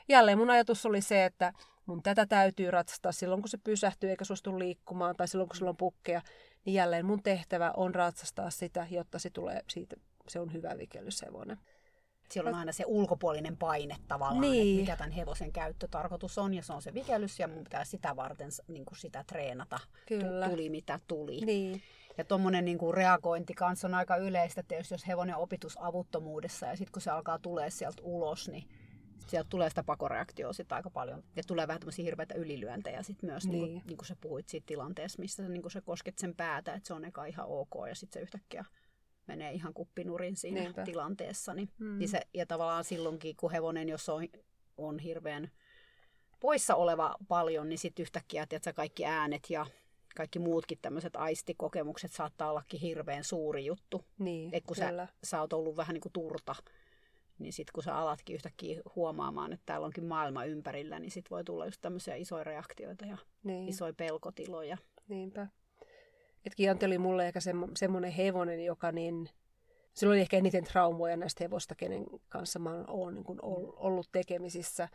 jälleen 0.09 0.39
mun 0.39 0.51
ajatus 0.51 0.87
oli 0.87 1.01
se, 1.01 1.25
että 1.25 1.53
mun 1.87 2.03
tätä 2.03 2.27
täytyy 2.27 2.71
ratsastaa 2.71 3.13
silloin, 3.13 3.43
kun 3.43 3.49
se 3.49 3.59
pysähtyy 3.59 4.11
eikä 4.11 4.25
suostu 4.25 4.59
liikkumaan 4.59 5.17
tai 5.17 5.29
silloin, 5.29 5.49
kun 5.49 5.57
sulla 5.57 5.71
on 5.71 5.77
pukkeja, 5.77 6.23
niin 6.65 6.75
jälleen 6.75 7.07
mun 7.07 7.23
tehtävä 7.23 7.73
on 7.77 7.95
ratsastaa 7.95 8.51
sitä, 8.51 8.87
jotta 8.91 9.19
se 9.19 9.31
tulee 9.31 9.61
siitä, 9.69 9.97
se 10.29 10.41
on 10.41 10.53
hyvä 10.53 10.79
vikellyshevonen 10.79 11.59
siellä 12.31 12.49
on 12.49 12.55
aina 12.55 12.72
se 12.72 12.85
ulkopuolinen 12.87 13.57
paine 13.57 13.97
tavallaan, 14.09 14.41
niin. 14.41 14.68
että 14.68 14.81
mikä 14.81 14.97
tämän 14.97 15.11
hevosen 15.11 15.53
käyttötarkoitus 15.53 16.39
on, 16.39 16.55
ja 16.55 16.62
se 16.62 16.72
on 16.72 16.83
se 16.83 16.95
vikellys, 16.95 17.39
ja 17.39 17.49
mun 17.49 17.64
pitää 17.64 17.85
sitä 17.85 18.16
varten 18.16 18.51
niin 18.68 18.85
kuin 18.85 18.99
sitä 18.99 19.24
treenata. 19.26 19.81
Kyllä. 20.07 20.49
Tuli 20.49 20.70
mitä 20.70 21.01
tuli. 21.09 21.41
Niin. 21.41 21.83
Ja 22.18 22.24
tuommoinen 22.24 22.64
niin 22.64 22.78
kuin 22.78 22.95
reagointi 22.95 23.55
kanssa 23.55 23.89
on 23.89 23.95
aika 23.95 24.16
yleistä, 24.16 24.61
että 24.61 24.74
jos, 24.74 25.07
hevonen 25.07 25.37
opitusavuttomuudessa, 25.37 26.66
ja 26.66 26.76
sitten 26.76 26.93
kun 26.93 27.03
se 27.03 27.11
alkaa 27.11 27.39
tulee 27.39 27.70
sieltä 27.70 28.03
ulos, 28.03 28.49
niin 28.49 28.64
sieltä 29.26 29.49
tulee 29.51 29.68
sitä 29.68 29.83
pakoreaktioa 29.83 30.53
sitten 30.53 30.76
aika 30.76 30.91
paljon. 30.91 31.22
Ja 31.37 31.43
tulee 31.47 31.66
vähän 31.66 31.81
tämmöisiä 31.81 32.05
hirveitä 32.05 32.35
ylilyöntejä 32.35 33.03
sitten 33.03 33.31
myös, 33.31 33.45
niin. 33.47 33.53
Niin, 33.53 33.72
kuin, 33.72 33.83
niin 33.87 33.97
kuin 33.97 34.07
sä 34.07 34.16
puhuit 34.20 34.49
siitä 34.49 34.66
tilanteessa, 34.66 35.20
missä 35.20 35.49
niin 35.49 35.62
kuin 35.62 35.72
sä 35.72 35.81
kosket 35.81 36.18
sen 36.18 36.35
päätä, 36.35 36.74
että 36.74 36.87
se 36.87 36.95
on 36.95 37.05
eka 37.05 37.24
ihan 37.24 37.47
ok, 37.49 37.74
ja 37.89 37.95
sitten 37.95 38.20
se 38.20 38.22
yhtäkkiä 38.22 38.64
menee 39.31 39.53
ihan 39.53 39.74
kuppinurin 39.74 40.37
siinä 40.37 40.61
Niinpä. 40.61 40.85
tilanteessa. 40.85 41.55
Niin, 41.55 41.68
mm. 41.78 41.99
niin 41.99 42.09
se, 42.09 42.20
ja 42.35 42.47
tavallaan 42.47 42.85
silloinkin, 42.85 43.37
kun 43.37 43.51
hevonen, 43.51 43.89
jos 43.89 44.09
on, 44.09 44.28
on 44.76 44.99
hirveän 44.99 45.51
poissa 46.41 46.74
oleva 46.74 47.14
paljon, 47.28 47.68
niin 47.68 47.78
sitten 47.78 48.03
yhtäkkiä 48.03 48.47
tiedätkö, 48.47 48.72
kaikki 48.72 49.07
äänet 49.07 49.51
ja 49.51 49.66
kaikki 50.16 50.39
muutkin 50.39 50.78
tämmöiset 50.83 51.16
aistikokemukset 51.16 52.12
saattaa 52.12 52.51
ollakin 52.51 52.81
hirveän 52.81 53.24
suuri 53.24 53.64
juttu. 53.64 54.05
Niin, 54.18 54.51
Et 54.55 54.64
kun 54.66 54.76
sä, 54.76 55.09
sä 55.24 55.41
oot 55.41 55.53
ollut 55.53 55.76
vähän 55.76 55.95
niin 55.95 56.01
kuin 56.01 56.12
turta, 56.12 56.55
niin 57.39 57.53
sitten 57.53 57.72
kun 57.74 57.83
sä 57.83 57.97
alatkin 57.97 58.35
yhtäkkiä 58.35 58.81
huomaamaan, 58.97 59.53
että 59.53 59.66
täällä 59.66 59.85
onkin 59.87 60.05
maailma 60.05 60.45
ympärillä, 60.45 60.99
niin 60.99 61.11
sitten 61.11 61.31
voi 61.31 61.45
tulla 61.45 61.66
just 61.66 61.81
tämmöisiä 61.81 62.14
isoja 62.14 62.45
reaktioita 62.45 63.07
ja 63.07 63.18
niin. 63.45 63.68
isoja 63.68 63.93
pelkotiloja. 63.93 64.78
Niinpä. 65.09 65.47
Et 66.47 66.55
Kianti 66.55 66.86
oli 66.86 66.99
mulle 66.99 67.26
ehkä 67.26 67.41
semmoinen 67.76 68.12
hevonen, 68.12 68.64
joka 68.64 68.93
niin, 68.93 69.28
sillä 69.93 70.11
oli 70.11 70.20
ehkä 70.20 70.36
eniten 70.36 70.64
traumoja 70.64 71.16
näistä 71.16 71.45
hevosta, 71.45 71.74
kenen 71.74 72.07
kanssa 72.28 72.59
mä 72.59 72.84
oon 72.88 73.14
niin 73.14 73.24
ollut 73.76 74.09
tekemisissä. 74.12 74.88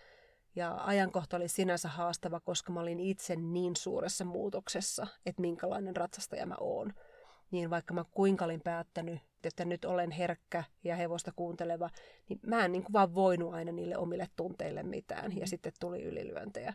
Ja 0.56 0.76
ajankohta 0.84 1.38
oli 1.38 1.48
sinänsä 1.48 1.90
haastava, 1.90 2.40
koska 2.40 2.72
mä 2.72 2.80
olin 2.80 3.00
itse 3.00 3.36
niin 3.36 3.76
suuressa 3.76 4.26
muutoksessa, 4.26 5.08
että 5.26 5.42
minkälainen 5.42 5.96
ratsastaja 5.96 6.46
mä 6.46 6.56
oon. 6.60 6.94
Niin 7.52 7.70
vaikka 7.70 7.94
mä 7.94 8.06
kuinka 8.12 8.46
olin 8.46 8.62
päättänyt, 8.62 9.20
että 9.44 9.66
nyt 9.66 9.86
olen 9.86 10.12
herkkä 10.12 10.64
ja 10.84 10.96
hevosta 10.96 11.32
kuunteleva, 11.36 11.90
niin 12.30 12.40
mä 12.46 12.66
en 12.66 12.72
niin 12.72 12.84
kuin 12.84 12.94
vaan 12.94 13.16
voinut 13.16 13.54
aina 13.54 13.72
niille 13.72 13.98
omille 13.98 14.30
tunteille 14.36 14.84
mitään. 14.84 15.38
Ja 15.38 15.48
sitten 15.48 15.74
tuli 15.80 16.04
ylilyöntejä. 16.04 16.74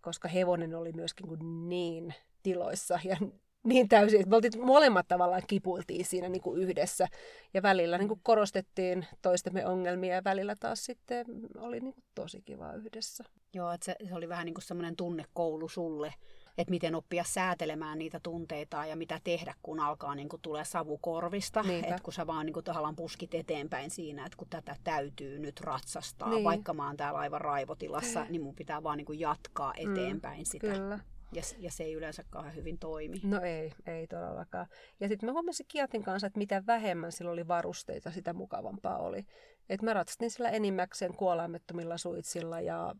Koska 0.00 0.28
hevonen 0.28 0.74
oli 0.74 0.92
myöskin 0.92 1.26
niin 1.68 2.14
tiloissa 2.42 3.00
ja 3.04 3.16
niin 3.64 3.88
täysin, 3.88 4.20
että 4.20 4.30
me 4.30 4.36
oltiin 4.36 4.66
molemmat 4.66 5.08
tavallaan 5.08 5.42
kipuiltiin 5.46 6.04
siinä 6.04 6.28
niin 6.28 6.42
kuin 6.42 6.62
yhdessä. 6.62 7.06
Ja 7.54 7.62
välillä 7.62 7.98
niin 7.98 8.08
kuin 8.08 8.20
korostettiin 8.22 9.06
toistemme 9.22 9.66
ongelmia 9.66 10.14
ja 10.14 10.24
välillä 10.24 10.54
taas 10.60 10.84
sitten 10.84 11.26
oli 11.58 11.80
niin 11.80 11.94
kuin 11.94 12.04
tosi 12.14 12.42
kiva 12.42 12.72
yhdessä. 12.72 13.24
Joo, 13.54 13.72
että 13.72 13.84
se, 13.84 13.96
se 14.08 14.14
oli 14.14 14.28
vähän 14.28 14.46
niin 14.46 14.54
kuin 14.54 14.64
semmoinen 14.64 14.96
tunnekoulu 14.96 15.68
sulle, 15.68 16.14
että 16.58 16.70
miten 16.70 16.94
oppia 16.94 17.24
säätelemään 17.24 17.98
niitä 17.98 18.20
tunteita 18.22 18.86
ja 18.86 18.96
mitä 18.96 19.20
tehdä, 19.24 19.54
kun 19.62 19.80
alkaa 19.80 20.14
niin 20.14 20.28
kuin 20.28 20.42
tulee 20.42 20.64
savu 20.64 20.98
korvista. 20.98 21.64
Että 21.82 22.02
kun 22.02 22.12
sä 22.12 22.26
vaan 22.26 22.46
niin 22.46 22.54
kuin 22.54 22.64
tahallaan 22.64 22.96
puskit 22.96 23.34
eteenpäin 23.34 23.90
siinä, 23.90 24.26
että 24.26 24.36
kun 24.36 24.48
tätä 24.50 24.76
täytyy 24.84 25.38
nyt 25.38 25.60
ratsastaa, 25.60 26.30
niin. 26.30 26.44
vaikka 26.44 26.74
mä 26.74 26.86
oon 26.86 26.96
täällä 26.96 27.18
aivan 27.18 27.40
raivotilassa, 27.40 28.26
niin 28.28 28.42
mun 28.42 28.54
pitää 28.54 28.82
vaan 28.82 28.98
niin 28.98 29.06
kuin 29.06 29.20
jatkaa 29.20 29.74
mm, 29.84 29.92
eteenpäin 29.92 30.40
mm, 30.40 30.44
sitä. 30.44 30.66
Kyllä. 30.66 30.98
Ja, 31.32 31.42
ja 31.58 31.70
se 31.70 31.84
ei 31.84 31.94
yleensä 31.94 32.24
kauhean 32.30 32.54
hyvin 32.54 32.78
toimi. 32.78 33.20
No 33.24 33.40
ei, 33.40 33.72
ei 33.86 34.06
todellakaan. 34.06 34.66
Ja 35.00 35.08
sitten 35.08 35.28
mä 35.28 35.32
huomasin 35.32 35.66
Kiatin 35.68 36.02
kanssa, 36.02 36.26
että 36.26 36.38
mitä 36.38 36.62
vähemmän 36.66 37.12
sillä 37.12 37.30
oli 37.30 37.48
varusteita, 37.48 38.10
sitä 38.10 38.32
mukavampaa 38.32 38.98
oli. 38.98 39.26
Että 39.68 39.86
mä 39.86 39.92
ratsastin 39.92 40.30
sillä 40.30 40.48
enimmäkseen 40.48 41.14
kuolaimettomilla 41.14 41.98
suitsilla 41.98 42.60
ja, 42.60 42.94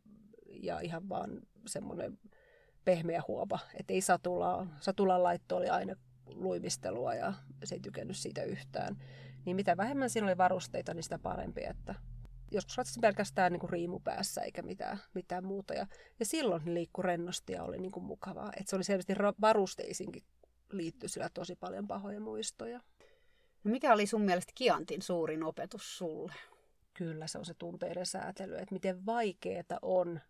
ja 0.47 0.81
ihan 0.81 1.09
vaan 1.09 1.41
semmoinen 1.66 2.18
pehmeä 2.85 3.22
huopa. 3.28 3.59
Että 3.74 3.93
ei 3.93 4.01
satulaa. 4.01 4.66
Satulan 4.81 5.22
laitto 5.22 5.57
oli 5.57 5.68
aina 5.68 5.95
luimistelua 6.26 7.14
ja 7.14 7.33
se 7.64 7.74
ei 7.74 7.81
tykännyt 7.81 8.16
siitä 8.16 8.43
yhtään. 8.43 8.97
Niin 9.45 9.57
mitä 9.57 9.76
vähemmän 9.76 10.11
siinä 10.11 10.26
oli 10.26 10.37
varusteita, 10.37 10.95
niin 10.95 11.03
sitä 11.03 11.18
parempi, 11.18 11.64
että 11.64 11.95
joskus 12.51 12.76
ratsasin 12.76 13.01
pelkästään 13.01 13.53
niin 13.53 13.61
kuin 13.61 13.70
riimu 13.70 14.01
päässä 14.01 14.40
eikä 14.40 14.62
mitään, 14.62 14.98
mitään 15.14 15.44
muuta. 15.44 15.74
Ja, 15.74 15.86
ja 16.18 16.26
silloin 16.26 16.74
liikkui 16.74 17.05
rennosti 17.05 17.53
ja 17.53 17.64
oli 17.64 17.78
niin 17.78 17.92
kuin 17.92 18.05
mukavaa. 18.05 18.53
Et 18.61 18.68
se 18.68 18.76
oli 18.76 18.84
selvästi 18.84 19.14
varusteisinkin 19.40 20.22
liittyy 20.72 21.09
sillä 21.09 21.28
tosi 21.34 21.57
paljon 21.57 21.86
pahoja 21.86 22.20
muistoja. 22.20 22.80
No 23.64 23.70
mikä 23.70 23.92
oli 23.92 24.07
sun 24.07 24.22
mielestä 24.22 24.53
Kiantin 24.55 25.03
suurin 25.03 25.42
opetus 25.42 25.98
sulle? 25.98 26.34
Kyllä 26.94 27.26
se 27.26 27.38
on 27.38 27.44
se 27.44 27.55
tunteiden 27.55 28.07
säätely, 28.07 28.55
että 28.55 28.74
miten 28.74 29.07
vaikeaa 29.07 29.78
on 29.82 30.20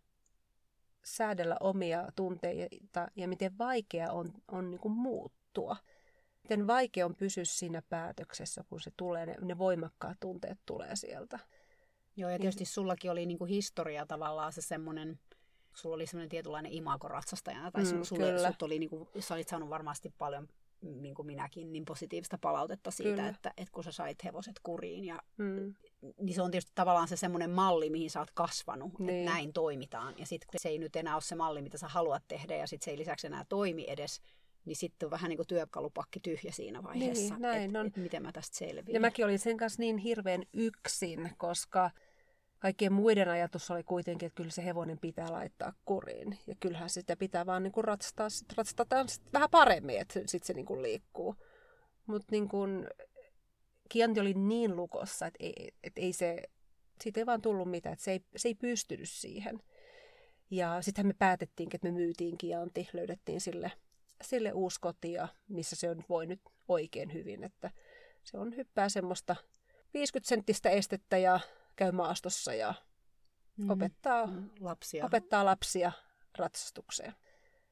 säädellä 1.03 1.57
omia 1.59 2.07
tunteita 2.15 3.07
ja 3.15 3.27
miten 3.27 3.57
vaikea 3.57 4.11
on, 4.11 4.33
on 4.47 4.71
niin 4.71 4.81
kuin 4.81 4.91
muuttua. 4.91 5.77
Miten 6.43 6.67
vaikea 6.67 7.05
on 7.05 7.15
pysyä 7.15 7.45
siinä 7.45 7.81
päätöksessä, 7.89 8.63
kun 8.69 8.79
se 8.79 8.91
tulee, 8.97 9.25
ne, 9.25 9.35
ne 9.41 9.57
voimakkaat 9.57 10.19
tunteet 10.19 10.59
tulee 10.65 10.95
sieltä. 10.95 11.39
Joo, 12.15 12.29
ja 12.29 12.39
tietysti 12.39 12.65
sullakin 12.65 13.11
oli 13.11 13.25
niinku 13.25 13.45
historia 13.45 14.05
tavallaan 14.05 14.53
se 14.53 14.61
semmoinen 14.61 15.19
sulla 15.73 15.95
oli 15.95 16.07
semmoinen 16.07 16.29
tietynlainen 16.29 16.71
imago 16.71 17.07
ratsastajana, 17.07 17.71
tai 17.71 17.83
Mm, 17.83 17.95
mm, 17.97 18.03
sulle, 18.03 18.31
kyllä. 18.31 18.51
sut 18.51 18.61
oli, 18.61 18.79
niin 18.79 18.89
kuin, 18.89 19.07
sä 19.19 19.33
olit 19.33 19.47
saanut 19.47 19.69
varmasti 19.69 20.13
paljon, 20.17 20.47
niin 20.81 21.15
kuin 21.15 21.25
minäkin, 21.25 21.71
niin 21.73 21.85
positiivista 21.85 22.37
palautetta 22.37 22.91
siitä, 22.91 23.09
Kyllä. 23.09 23.27
että, 23.27 23.53
että 23.57 23.71
kun 23.71 23.83
sä 23.83 23.91
sait 23.91 24.23
hevoset 24.23 24.59
kuriin. 24.63 25.05
Ja, 25.05 25.19
Mm. 25.37 25.73
niin 26.21 26.35
se 26.35 26.41
on 26.41 26.51
tietysti 26.51 26.71
tavallaan 26.75 27.07
se 27.07 27.15
semmoinen 27.17 27.49
malli, 27.49 27.89
mihin 27.89 28.09
sä 28.09 28.19
oot 28.19 28.31
kasvanut, 28.31 28.99
Niin. 28.99 29.09
että 29.09 29.31
näin 29.33 29.53
toimitaan. 29.53 30.13
Ja 30.17 30.25
sitten 30.25 30.59
se 30.59 30.69
ei 30.69 30.77
nyt 30.79 30.95
enää 30.95 31.13
ole 31.15 31.21
se 31.21 31.35
malli, 31.35 31.61
mitä 31.61 31.77
sä 31.77 31.87
haluat 31.87 32.23
tehdä, 32.27 32.55
ja 32.55 32.67
sitten 32.67 32.85
se 32.85 32.91
ei 32.91 32.97
lisäksi 32.97 33.27
enää 33.27 33.45
toimi 33.49 33.85
edes, 33.87 34.21
niin 34.65 34.75
sitten 34.75 35.07
on 35.07 35.11
vähän 35.11 35.29
niin 35.29 35.37
kuin 35.37 35.47
työkalupakki 35.47 36.19
tyhjä 36.19 36.51
siinä 36.51 36.83
vaiheessa, 36.83 37.33
Niin, 37.33 37.41
näin 37.41 37.61
että 37.61 37.79
on. 37.79 37.87
et 37.87 37.97
miten 37.97 38.21
mä 38.23 38.31
tästä 38.31 38.57
selviän. 38.57 38.93
Ja 38.93 38.99
mäkin 38.99 39.25
olin 39.25 39.39
sen 39.39 39.57
kanssa 39.57 39.81
niin 39.81 39.97
hirveän 39.97 40.43
yksin, 40.53 41.31
koska 41.37 41.91
kaikkien 42.59 42.93
muiden 42.93 43.29
ajatus 43.29 43.71
oli 43.71 43.83
kuitenkin, 43.83 44.27
että 44.27 44.37
kyllä 44.37 44.51
se 44.51 44.65
hevonen 44.65 44.99
pitää 44.99 45.31
laittaa 45.31 45.73
kuriin. 45.85 46.37
Ja 46.47 46.55
kyllähän 46.59 46.89
sitä 46.89 47.15
pitää 47.15 47.45
vaan 47.45 47.63
niin 47.63 47.71
kuin 47.71 47.83
ratsastaa, 47.83 48.29
sit 48.29 48.53
ratsastetaan 48.57 49.09
sit 49.09 49.21
vähän 49.33 49.49
paremmin, 49.49 49.99
että 49.99 50.13
sitten 50.13 50.47
se 50.47 50.53
niin 50.53 50.65
kuin 50.65 50.81
liikkuu. 50.81 51.35
Mutta 52.05 52.27
niin 52.31 52.49
kuin, 52.49 52.87
Kianti 53.89 54.19
oli 54.19 54.33
niin 54.33 54.75
lukossa, 54.75 55.27
että 55.27 55.37
ei, 55.43 55.71
että 55.83 56.01
ei 56.01 56.13
se, 56.13 56.43
siitä 57.01 57.19
ei 57.19 57.25
vaan 57.25 57.41
tullut 57.41 57.71
mitään, 57.71 57.93
että 57.93 58.05
se 58.05 58.11
ei, 58.11 58.21
se 58.35 58.47
ei 58.47 58.55
pystynyt 58.55 59.09
siihen. 59.09 59.59
Ja 60.51 60.81
sittenhän 60.81 61.07
me 61.07 61.13
päätettiinkin, 61.19 61.77
että 61.77 61.87
me 61.87 61.91
myytiin 61.91 62.37
Kianti, 62.37 62.89
löydettiin 62.93 63.41
sille, 63.41 63.71
sille 64.21 64.51
uusi 64.53 64.79
koti, 64.79 65.11
ja 65.13 65.27
missä 65.47 65.75
se 65.75 65.89
on 65.89 66.03
voi 66.09 66.25
nyt 66.25 66.41
oikein 66.67 67.13
hyvin, 67.13 67.43
että 67.43 67.71
se 68.23 68.37
on 68.37 68.55
hyppää 68.55 68.89
semmoista 68.89 69.35
50 69.93 70.29
senttistä 70.29 70.69
estettä 70.69 71.17
ja 71.17 71.39
käy 71.75 71.91
maastossa 71.91 72.53
ja 72.53 72.73
Mm. 73.57 73.69
opettaa, 73.69 74.25
Mm, 74.27 74.49
lapsia. 74.59 75.05
opettaa 75.05 75.45
lapsia 75.45 75.91
ratsastukseen. 76.37 77.13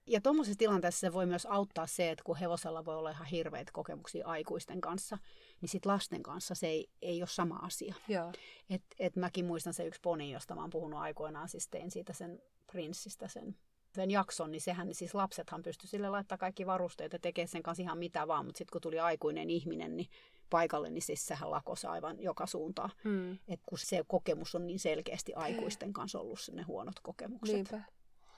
Ja 0.07 0.21
tuommoisessa 0.21 0.57
tilanteessa 0.57 0.99
se 0.99 1.13
voi 1.13 1.25
myös 1.25 1.45
auttaa 1.45 1.87
se, 1.87 2.11
että 2.11 2.23
kun 2.23 2.37
hevosella 2.37 2.85
voi 2.85 2.95
olla 2.95 3.09
ihan 3.11 3.25
hirveitä 3.27 3.71
kokemuksia 3.71 4.27
aikuisten 4.27 4.81
kanssa, 4.81 5.17
niin 5.61 5.69
sitten 5.69 5.91
lasten 5.91 6.23
kanssa 6.23 6.55
se 6.55 6.67
ei, 6.67 6.87
ei 7.01 7.21
ole 7.21 7.27
sama 7.27 7.55
asia. 7.55 7.95
Joo. 8.07 8.31
Et, 8.69 8.81
et 8.99 9.15
mäkin 9.15 9.45
muistan 9.45 9.73
se 9.73 9.85
yksi 9.85 10.01
poni, 10.01 10.31
josta 10.31 10.55
mä 10.55 10.61
oon 10.61 10.69
puhunut 10.69 10.99
aikoinaan, 10.99 11.49
siis 11.49 11.67
tein 11.67 11.91
siitä 11.91 12.13
sen 12.13 12.41
prinssistä 12.71 13.27
sen, 13.27 13.55
sen 13.99 14.11
jakson, 14.11 14.51
niin 14.51 14.61
sehän, 14.61 14.93
siis 14.93 15.15
lapsethan 15.15 15.63
pysty 15.63 15.87
sille 15.87 16.09
laittaa 16.09 16.37
kaikki 16.37 16.65
varusteet 16.65 17.13
ja 17.13 17.19
tekee 17.19 17.47
sen 17.47 17.63
kanssa 17.63 17.83
ihan 17.83 17.97
mitä 17.97 18.27
vaan, 18.27 18.45
mutta 18.45 18.57
sitten 18.57 18.71
kun 18.71 18.81
tuli 18.81 18.99
aikuinen 18.99 19.49
ihminen 19.49 19.97
niin 19.97 20.09
paikalle, 20.49 20.89
niin 20.89 21.01
siis 21.01 21.27
sehän 21.27 21.51
lakosi 21.51 21.87
aivan 21.87 22.21
joka 22.21 22.45
suuntaan. 22.45 22.89
Hmm. 23.03 23.37
Et 23.47 23.59
kun 23.65 23.77
se 23.77 24.03
kokemus 24.07 24.55
on 24.55 24.67
niin 24.67 24.79
selkeästi 24.79 25.33
aikuisten 25.33 25.93
kanssa 25.93 26.19
ollut 26.19 26.39
ne 26.51 26.61
huonot 26.61 26.99
kokemukset. 26.99 27.55
Niinpä. 27.55 27.81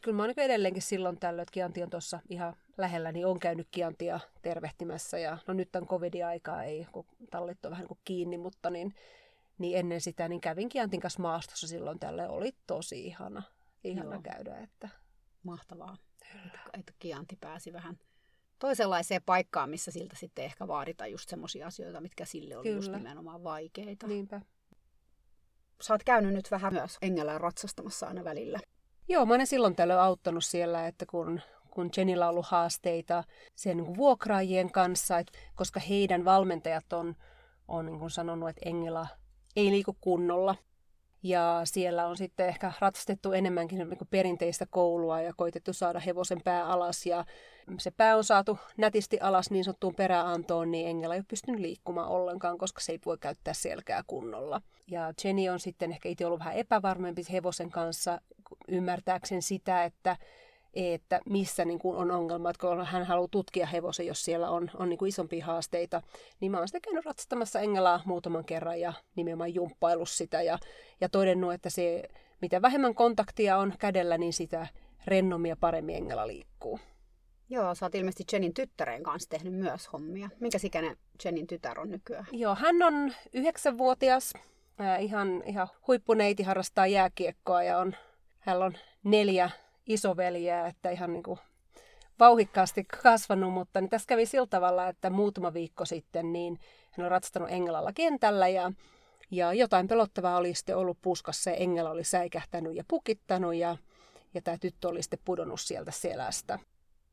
Kyllä 0.01 0.15
mä 0.15 0.23
oon 0.23 0.33
niin 0.35 0.45
edelleenkin 0.45 0.81
silloin 0.81 1.19
tällöin, 1.19 1.43
että 1.43 1.53
Kianti 1.53 1.83
on 1.83 1.89
tuossa 1.89 2.19
ihan 2.29 2.55
lähellä, 2.77 3.11
niin 3.11 3.25
on 3.25 3.39
käynyt 3.39 3.67
Kiantia 3.71 4.19
tervehtimässä. 4.41 5.19
Ja 5.19 5.37
no 5.47 5.53
nyt 5.53 5.75
on 5.75 5.87
covid-aikaa, 5.87 6.63
ei, 6.63 6.87
kun 6.91 7.05
tallit 7.31 7.65
on 7.65 7.71
vähän 7.71 7.81
niin 7.81 7.87
kuin 7.87 7.99
kiinni, 8.05 8.37
mutta 8.37 8.69
niin, 8.69 8.95
niin 9.57 9.77
ennen 9.77 10.01
sitä 10.01 10.27
niin 10.27 10.41
kävin 10.41 10.69
Kiantin 10.69 10.99
kanssa 10.99 11.21
maastossa 11.21 11.67
silloin 11.67 11.99
tälle 11.99 12.29
Oli 12.29 12.51
tosi 12.67 13.05
ihana, 13.05 13.43
ihana 13.83 14.13
Joo. 14.13 14.21
käydä. 14.21 14.57
Että, 14.57 14.89
Mahtavaa, 15.43 15.97
että, 16.45 16.59
että 16.73 16.93
Kianti 16.99 17.37
pääsi 17.41 17.73
vähän 17.73 17.99
toisenlaiseen 18.59 19.23
paikkaan, 19.25 19.69
missä 19.69 19.91
siltä 19.91 20.15
sitten 20.15 20.45
ehkä 20.45 20.67
vaaditaan 20.67 21.11
just 21.11 21.29
semmoisia 21.29 21.67
asioita, 21.67 22.01
mitkä 22.01 22.25
sille 22.25 22.57
oli 22.57 22.71
just 22.71 22.87
Kyllä. 22.87 22.97
nimenomaan 22.97 23.43
vaikeita. 23.43 24.07
niinpä. 24.07 24.41
Sä 25.81 25.93
oot 25.93 26.03
käynyt 26.03 26.33
nyt 26.33 26.51
vähän 26.51 26.73
myös 26.73 26.97
Engelää 27.01 27.37
ratsastamassa 27.37 28.07
aina 28.07 28.23
välillä. 28.23 28.59
Joo, 29.07 29.25
mä 29.25 29.33
olen 29.33 29.47
silloin 29.47 29.75
tällöin 29.75 29.99
auttanut 29.99 30.45
siellä, 30.45 30.87
että 30.87 31.05
kun, 31.05 31.41
kun 31.69 31.89
Jenillä 31.97 32.25
on 32.25 32.31
ollut 32.31 32.45
haasteita 32.45 33.23
sen 33.55 33.77
niin 33.77 33.97
vuokraajien 33.97 34.71
kanssa, 34.71 35.19
että 35.19 35.39
koska 35.55 35.79
heidän 35.79 36.25
valmentajat 36.25 36.93
on, 36.93 37.15
on 37.67 37.85
niin 37.85 37.99
kuin 37.99 38.11
sanonut, 38.11 38.49
että 38.49 38.69
Engela 38.69 39.07
ei 39.55 39.71
liiku 39.71 39.97
kunnolla. 40.01 40.55
Ja 41.23 41.61
siellä 41.63 42.07
on 42.07 42.17
sitten 42.17 42.47
ehkä 42.47 42.71
ratsastettu 42.79 43.31
enemmänkin 43.31 43.77
niin 43.77 44.07
perinteistä 44.09 44.65
koulua 44.69 45.21
ja 45.21 45.33
koitettu 45.37 45.73
saada 45.73 45.99
hevosen 45.99 46.41
pää 46.43 46.65
alas. 46.65 47.05
Ja 47.05 47.25
se 47.79 47.91
pää 47.91 48.17
on 48.17 48.23
saatu 48.23 48.59
nätisti 48.77 49.19
alas 49.19 49.51
niin 49.51 49.63
sanottuun 49.63 49.95
peräantoon, 49.95 50.71
niin 50.71 50.87
Engela 50.87 51.13
ei 51.13 51.19
ole 51.19 51.25
pystynyt 51.27 51.61
liikkumaan 51.61 52.09
ollenkaan, 52.09 52.57
koska 52.57 52.81
se 52.81 52.91
ei 52.91 52.99
voi 53.05 53.17
käyttää 53.17 53.53
selkää 53.53 54.03
kunnolla. 54.07 54.61
Ja 54.87 55.13
Jenny 55.23 55.49
on 55.49 55.59
sitten 55.59 55.91
ehkä 55.91 56.09
itse 56.09 56.25
ollut 56.25 56.39
vähän 56.39 56.55
epävarmempi 56.55 57.21
hevosen 57.31 57.71
kanssa, 57.71 58.21
ymmärtääkseen 58.67 59.41
sitä, 59.41 59.83
että, 59.83 60.17
että 60.73 61.19
missä 61.25 61.65
niin 61.65 61.79
kuin 61.79 61.97
on 61.97 62.11
ongelma, 62.11 62.49
että 62.49 62.67
kun 62.67 62.85
hän 62.85 63.05
haluaa 63.05 63.27
tutkia 63.31 63.65
hevosen, 63.65 64.07
jos 64.07 64.25
siellä 64.25 64.49
on, 64.49 64.71
on 64.79 64.89
niin 64.89 64.97
kuin 64.97 65.09
isompia 65.09 65.45
haasteita, 65.45 66.01
niin 66.39 66.51
mä 66.51 66.57
oon 66.57 66.67
sitten 66.67 66.81
käynyt 66.81 67.05
ratsastamassa 67.05 67.59
Engelaa 67.59 68.01
muutaman 68.05 68.45
kerran 68.45 68.79
ja 68.79 68.93
nimenomaan 69.15 69.53
jumppailu 69.53 70.05
sitä 70.05 70.41
ja, 70.41 70.59
ja 71.01 71.09
todennut, 71.09 71.53
että 71.53 71.69
se, 71.69 72.03
mitä 72.41 72.61
vähemmän 72.61 72.95
kontaktia 72.95 73.57
on 73.57 73.73
kädellä, 73.79 74.17
niin 74.17 74.33
sitä 74.33 74.67
rennommin 75.07 75.49
ja 75.49 75.57
paremmin 75.57 75.95
Engela 75.95 76.27
liikkuu. 76.27 76.79
Joo, 77.49 77.75
sä 77.75 77.85
oot 77.85 77.95
ilmeisesti 77.95 78.23
Jenin 78.31 78.53
tyttären 78.53 79.03
kanssa 79.03 79.29
tehnyt 79.29 79.53
myös 79.53 79.93
hommia. 79.93 80.29
Minkä 80.39 80.57
ikäinen 80.63 80.97
Jenin 81.25 81.47
tytär 81.47 81.79
on 81.79 81.89
nykyään? 81.89 82.25
Joo, 82.31 82.55
hän 82.55 82.83
on 82.83 83.13
yhdeksänvuotias, 83.33 84.33
ihan, 84.99 85.43
ihan 85.45 85.67
huippuneiti, 85.87 86.43
harrastaa 86.43 86.87
jääkiekkoa 86.87 87.63
ja 87.63 87.77
on, 87.77 87.95
hänellä 88.39 88.65
on 88.65 88.77
neljä 89.03 89.49
isoveljeä, 89.87 90.67
että 90.67 90.89
ihan 90.89 91.13
niin 91.13 91.23
kuin 91.23 91.39
vauhikkaasti 92.19 92.83
kasvanut, 93.03 93.53
mutta 93.53 93.81
niin 93.81 93.89
tässä 93.89 94.07
kävi 94.07 94.25
sillä 94.25 94.47
tavalla, 94.47 94.87
että 94.87 95.09
muutama 95.09 95.53
viikko 95.53 95.85
sitten 95.85 96.33
niin 96.33 96.59
hän 96.91 97.05
on 97.05 97.11
ratsastanut 97.11 97.51
Engelalla 97.51 97.93
kentällä 97.93 98.47
ja, 98.47 98.71
ja 99.31 99.53
jotain 99.53 99.87
pelottavaa 99.87 100.37
oli 100.37 100.53
sitten 100.53 100.77
ollut 100.77 100.97
puskassa 101.01 101.49
ja 101.49 101.55
Engela 101.55 101.89
oli 101.89 102.03
säikähtänyt 102.03 102.75
ja 102.75 102.83
pukittanut 102.87 103.55
ja, 103.55 103.77
ja 104.33 104.41
tämä 104.41 104.57
tyttö 104.57 104.87
oli 104.89 105.01
sitten 105.01 105.19
pudonnut 105.25 105.61
sieltä 105.61 105.91
selästä. 105.91 106.59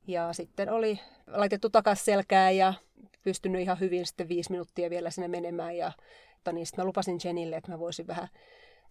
Ja 0.06 0.32
sitten 0.32 0.72
oli 0.72 1.00
laitettu 1.26 1.70
takaisin 1.70 2.04
selkää 2.04 2.50
ja 2.50 2.74
pystynyt 3.22 3.60
ihan 3.60 3.80
hyvin 3.80 4.06
sitten 4.06 4.28
viisi 4.28 4.50
minuuttia 4.50 4.90
vielä 4.90 5.10
sinne 5.10 5.28
menemään. 5.28 5.76
Ja 5.76 5.92
mutta 6.34 6.52
niin 6.52 6.66
sitten 6.66 6.82
mä 6.82 6.86
lupasin 6.86 7.20
Jenille, 7.24 7.56
että 7.56 7.72
mä 7.72 7.78
voisin 7.78 8.06
vähän 8.06 8.28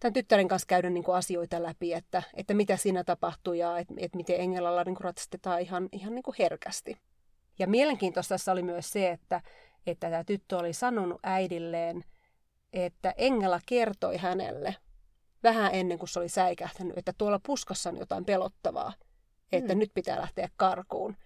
tämän 0.00 0.12
tyttären 0.12 0.48
kanssa 0.48 0.66
käydä 0.66 0.90
niin 0.90 1.04
kuin 1.04 1.16
asioita 1.16 1.62
läpi, 1.62 1.92
että, 1.92 2.22
että 2.34 2.54
mitä 2.54 2.76
siinä 2.76 3.04
tapahtuu 3.04 3.52
ja 3.52 3.78
että, 3.78 3.94
että 3.96 4.16
miten 4.16 4.40
Engelalla 4.40 4.84
niin 4.84 4.94
kuin 4.94 5.04
ratsastetaan 5.04 5.60
ihan, 5.60 5.88
ihan 5.92 6.14
niin 6.14 6.22
kuin 6.22 6.34
herkästi. 6.38 6.98
Ja 7.58 7.66
mielenkiintoista 7.66 8.34
tässä 8.34 8.52
oli 8.52 8.62
myös 8.62 8.90
se, 8.90 9.10
että, 9.10 9.40
että 9.86 10.10
tämä 10.10 10.24
tyttö 10.24 10.58
oli 10.58 10.72
sanonut 10.72 11.20
äidilleen, 11.22 12.04
että 12.72 13.14
Engela 13.16 13.60
kertoi 13.66 14.16
hänelle 14.16 14.76
vähän 15.42 15.74
ennen 15.74 15.98
kuin 15.98 16.08
se 16.08 16.18
oli 16.18 16.28
säikähtänyt, 16.28 16.98
että 16.98 17.12
tuolla 17.18 17.40
puskassa 17.46 17.90
on 17.90 17.96
jotain 17.96 18.24
pelottavaa, 18.24 18.92
että 19.52 19.74
Mm. 19.74 19.78
nyt 19.78 19.90
pitää 19.94 20.20
lähteä 20.20 20.48
karkuun. 20.56 21.16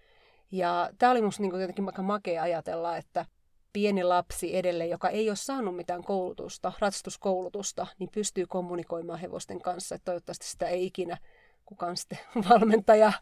Ja 0.52 0.90
tämä 0.98 1.12
oli 1.12 1.22
musta 1.22 1.42
niin 1.42 1.60
jotenkin 1.60 1.86
aika 1.86 2.02
makea 2.02 2.42
ajatella, 2.42 2.96
että 2.96 3.26
pieni 3.72 4.04
lapsi 4.04 4.56
edelleen, 4.56 4.90
joka 4.90 5.08
ei 5.08 5.30
ole 5.30 5.36
saanut 5.36 5.76
mitään 5.76 6.04
koulutusta, 6.04 6.72
ratsastuskoulutusta, 6.78 7.86
niin 7.98 8.10
pystyy 8.14 8.46
kommunikoimaan 8.46 9.18
hevosten 9.18 9.60
kanssa. 9.60 9.94
Että 9.94 10.04
toivottavasti 10.04 10.46
sitä 10.46 10.68
ei 10.68 10.86
ikinä 10.86 11.16
kukaan 11.64 11.96
sitten 11.96 12.18
valmentaja 12.50 13.12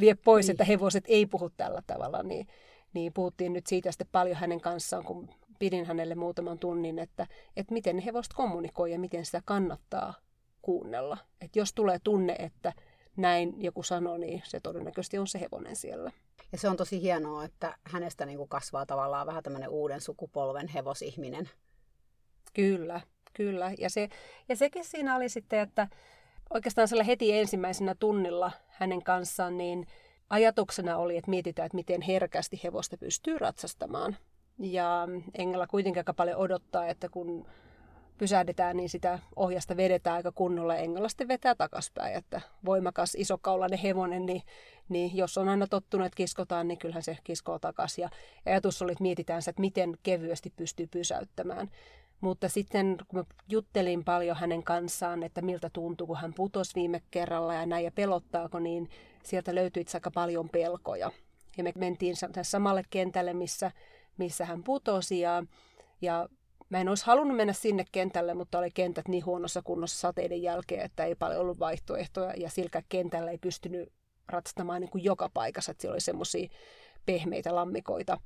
vie 0.00 0.14
pois, 0.14 0.46
Niin. 0.46 0.52
että 0.52 0.64
hevoset 0.64 1.04
ei 1.08 1.26
puhu 1.26 1.50
tällä 1.50 1.82
tavalla. 1.86 2.22
Niin, 2.22 2.46
niin 2.94 3.12
puhuttiin 3.12 3.52
nyt 3.52 3.66
siitä 3.66 3.92
sitten 3.92 4.08
paljon 4.12 4.36
hänen 4.36 4.60
kanssaan, 4.60 5.04
kun 5.04 5.28
pidin 5.58 5.86
hänelle 5.86 6.14
muutaman 6.14 6.58
tunnin, 6.58 6.98
että, 6.98 7.26
että 7.56 7.72
miten 7.74 7.96
ne 7.96 8.04
hevoset 8.04 8.32
kommunikoi 8.32 8.92
ja 8.92 8.98
miten 8.98 9.24
sitä 9.24 9.42
kannattaa 9.44 10.14
kuunnella. 10.62 11.18
Että 11.40 11.58
jos 11.58 11.72
tulee 11.72 11.98
tunne, 12.04 12.36
että 12.38 12.72
näin 13.16 13.54
joku 13.62 13.82
sanoo, 13.82 14.16
niin 14.16 14.42
se 14.44 14.60
todennäköisesti 14.60 15.18
on 15.18 15.26
se 15.26 15.40
hevonen 15.40 15.76
siellä. 15.76 16.10
Ja 16.52 16.58
se 16.58 16.68
on 16.68 16.76
tosi 16.76 17.02
hienoa, 17.02 17.44
että 17.44 17.76
hänestä 17.84 18.26
niin 18.26 18.38
kuin 18.38 18.48
kasvaa 18.48 18.86
tavallaan 18.86 19.26
vähän 19.26 19.42
tämmöinen 19.42 19.68
uuden 19.68 20.00
sukupolven 20.00 20.68
hevosihminen. 20.68 21.50
Kyllä, 22.54 23.00
kyllä. 23.32 23.72
Ja, 23.78 23.90
se, 23.90 24.08
ja 24.48 24.56
sekin 24.56 24.84
siinä 24.84 25.16
oli 25.16 25.28
sitten, 25.28 25.60
että 25.60 25.88
oikeastaan 26.54 26.88
sillä 26.88 27.04
heti 27.04 27.38
ensimmäisenä 27.38 27.94
tunnilla 27.94 28.52
hänen 28.68 29.02
kanssaan, 29.02 29.56
niin 29.56 29.86
ajatuksena 30.30 30.96
oli, 30.96 31.16
että 31.16 31.30
mietitään, 31.30 31.66
että 31.66 31.76
miten 31.76 32.02
herkästi 32.02 32.60
hevosta 32.64 32.98
pystyy 32.98 33.38
ratsastamaan. 33.38 34.16
Ja 34.58 35.08
Engela 35.38 35.66
kuitenkin 35.66 36.00
aika 36.00 36.14
paljon 36.14 36.38
odottaa, 36.38 36.86
että 36.86 37.08
kun 37.08 37.46
pysähdetään, 38.18 38.76
niin 38.76 38.88
sitä 38.88 39.18
ohjasta 39.36 39.76
vedetään 39.76 40.16
aika 40.16 40.32
kunnolla 40.32 40.76
ja 40.76 41.08
sitten 41.08 41.28
vetää 41.28 41.54
takaspäin. 41.54 42.14
Että 42.14 42.40
voimakas, 42.64 43.14
isokaulainen 43.14 43.78
hevonen, 43.78 44.26
niin, 44.26 44.42
niin 44.88 45.16
jos 45.16 45.38
on 45.38 45.48
aina 45.48 45.66
tottunut, 45.66 46.06
että 46.06 46.16
kiskotaan, 46.16 46.68
niin 46.68 46.78
kyllähän 46.78 47.02
se 47.02 47.18
kiskoo 47.24 47.58
takaisin. 47.58 48.02
Ja 48.02 48.10
ajatus 48.46 48.82
oli, 48.82 48.92
että 48.92 49.02
mietitään 49.02 49.42
se, 49.42 49.50
että 49.50 49.60
miten 49.60 49.98
kevyesti 50.02 50.52
pystyy 50.56 50.86
pysäyttämään. 50.86 51.70
Mutta 52.20 52.48
sitten 52.48 52.96
kun 53.08 53.18
mä 53.18 53.24
juttelin 53.48 54.04
paljon 54.04 54.36
hänen 54.36 54.62
kanssaan, 54.62 55.22
että 55.22 55.42
miltä 55.42 55.70
tuntuu, 55.72 56.06
kun 56.06 56.16
hän 56.16 56.34
putosi 56.34 56.74
viime 56.74 57.02
kerralla 57.10 57.54
ja 57.54 57.66
näin 57.66 57.84
ja 57.84 57.90
pelottaako, 57.90 58.58
niin 58.58 58.88
sieltä 59.22 59.54
löytyi 59.54 59.80
itse 59.80 59.96
aika 59.96 60.10
paljon 60.10 60.48
pelkoja. 60.48 61.10
Ja 61.56 61.64
me 61.64 61.72
mentiin 61.76 62.14
samalle 62.42 62.82
kentälle, 62.90 63.34
missä, 63.34 63.70
missä 64.18 64.44
hän 64.44 64.62
putosi 64.62 65.20
ja, 65.20 65.44
ja 66.00 66.28
Mä 66.70 66.80
en 66.80 66.88
olisi 66.88 67.06
halunnut 67.06 67.36
mennä 67.36 67.52
sinne 67.52 67.84
kentälle, 67.92 68.34
mutta 68.34 68.58
oli 68.58 68.70
kentät 68.70 69.08
niin 69.08 69.26
huonossa 69.26 69.62
kunnossa 69.62 69.98
sateiden 69.98 70.42
jälkeen, 70.42 70.84
että 70.84 71.04
ei 71.04 71.14
paljon 71.14 71.40
ollut 71.40 71.58
vaihtoehtoja. 71.58 72.32
Ja 72.36 72.50
sillä 72.50 72.82
kentällä 72.88 73.30
ei 73.30 73.38
pystynyt 73.38 73.92
ratsastamaan 74.28 74.80
niin 74.80 74.90
kuin 74.90 75.04
joka 75.04 75.30
paikassa, 75.34 75.70
että 75.70 75.82
siellä 75.82 75.94
oli 75.94 76.00
semmoisia 76.00 76.48
pehmeitä 77.06 77.54
lammikoita. 77.54 78.20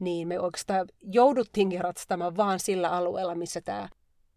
Niin 0.00 0.28
me 0.28 0.40
oikeastaan 0.40 0.86
jouduttiinkin 1.02 1.80
ratsastamaan 1.80 2.36
vaan 2.36 2.60
sillä 2.60 2.90
alueella, 2.90 3.34
missä 3.34 3.60
tämä 3.60 3.88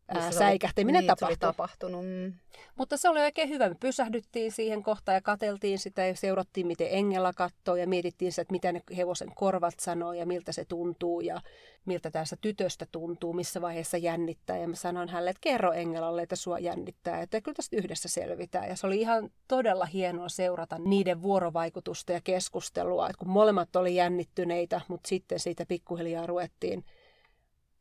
ää, 0.08 0.32
säikähtäminen 0.32 1.00
niin, 1.02 1.08
tapahtui. 1.08 1.38
tapahtunut. 1.38 2.06
Mm. 2.06 2.34
Mutta 2.76 2.98
se 2.98 3.10
oli 3.10 3.20
oikein 3.20 3.50
hyvä. 3.50 3.70
Me 3.70 3.76
pysähdyttiin 3.80 4.52
siihen 4.52 4.84
kohtaan 4.84 5.16
ja 5.16 5.22
kateltiin 5.22 5.80
sitä 5.80 6.06
ja 6.06 6.16
seurattiin, 6.16 6.68
miten 6.68 6.88
Engela 6.92 7.34
katsoo 7.34 7.76
ja 7.76 7.88
mietittiin 7.88 8.32
sitä, 8.32 8.42
että 8.42 8.52
mitä 8.52 8.72
ne 8.72 8.82
hevosen 8.98 9.32
korvat 9.36 9.80
sanoo 9.80 10.14
ja 10.14 10.26
miltä 10.26 10.52
se 10.52 10.66
tuntuu 10.66 11.22
ja 11.22 11.42
miltä 11.86 12.12
tässä 12.12 12.36
tytöstä 12.42 12.86
tuntuu, 12.92 13.34
missä 13.34 13.62
vaiheessa 13.62 13.98
jännittää. 13.98 14.58
Ja 14.58 14.68
mä 14.68 14.76
sanoin 14.76 15.10
hänelle, 15.10 15.30
että 15.30 15.42
kerro 15.42 15.72
Engelalle, 15.72 16.22
että 16.22 16.36
sua 16.36 16.60
jännittää, 16.60 17.22
että 17.22 17.42
kyllä 17.42 17.56
tästä 17.56 17.76
yhdessä 17.76 18.10
selvitään. 18.10 18.70
Ja 18.70 18.76
se 18.76 18.88
oli 18.88 19.02
ihan 19.02 19.30
todella 19.48 19.86
hienoa 19.86 20.30
seurata 20.30 20.78
niiden 20.80 21.22
vuorovaikutusta 21.22 22.12
ja 22.12 22.22
keskustelua, 22.24 23.10
että 23.10 23.20
kun 23.20 23.30
molemmat 23.30 23.76
oli 23.76 23.96
jännittyneitä, 23.96 24.82
mutta 24.88 25.08
sitten 25.08 25.40
siitä 25.40 25.66
pikkuhiljaa 25.68 26.28
ruvettiin 26.28 26.86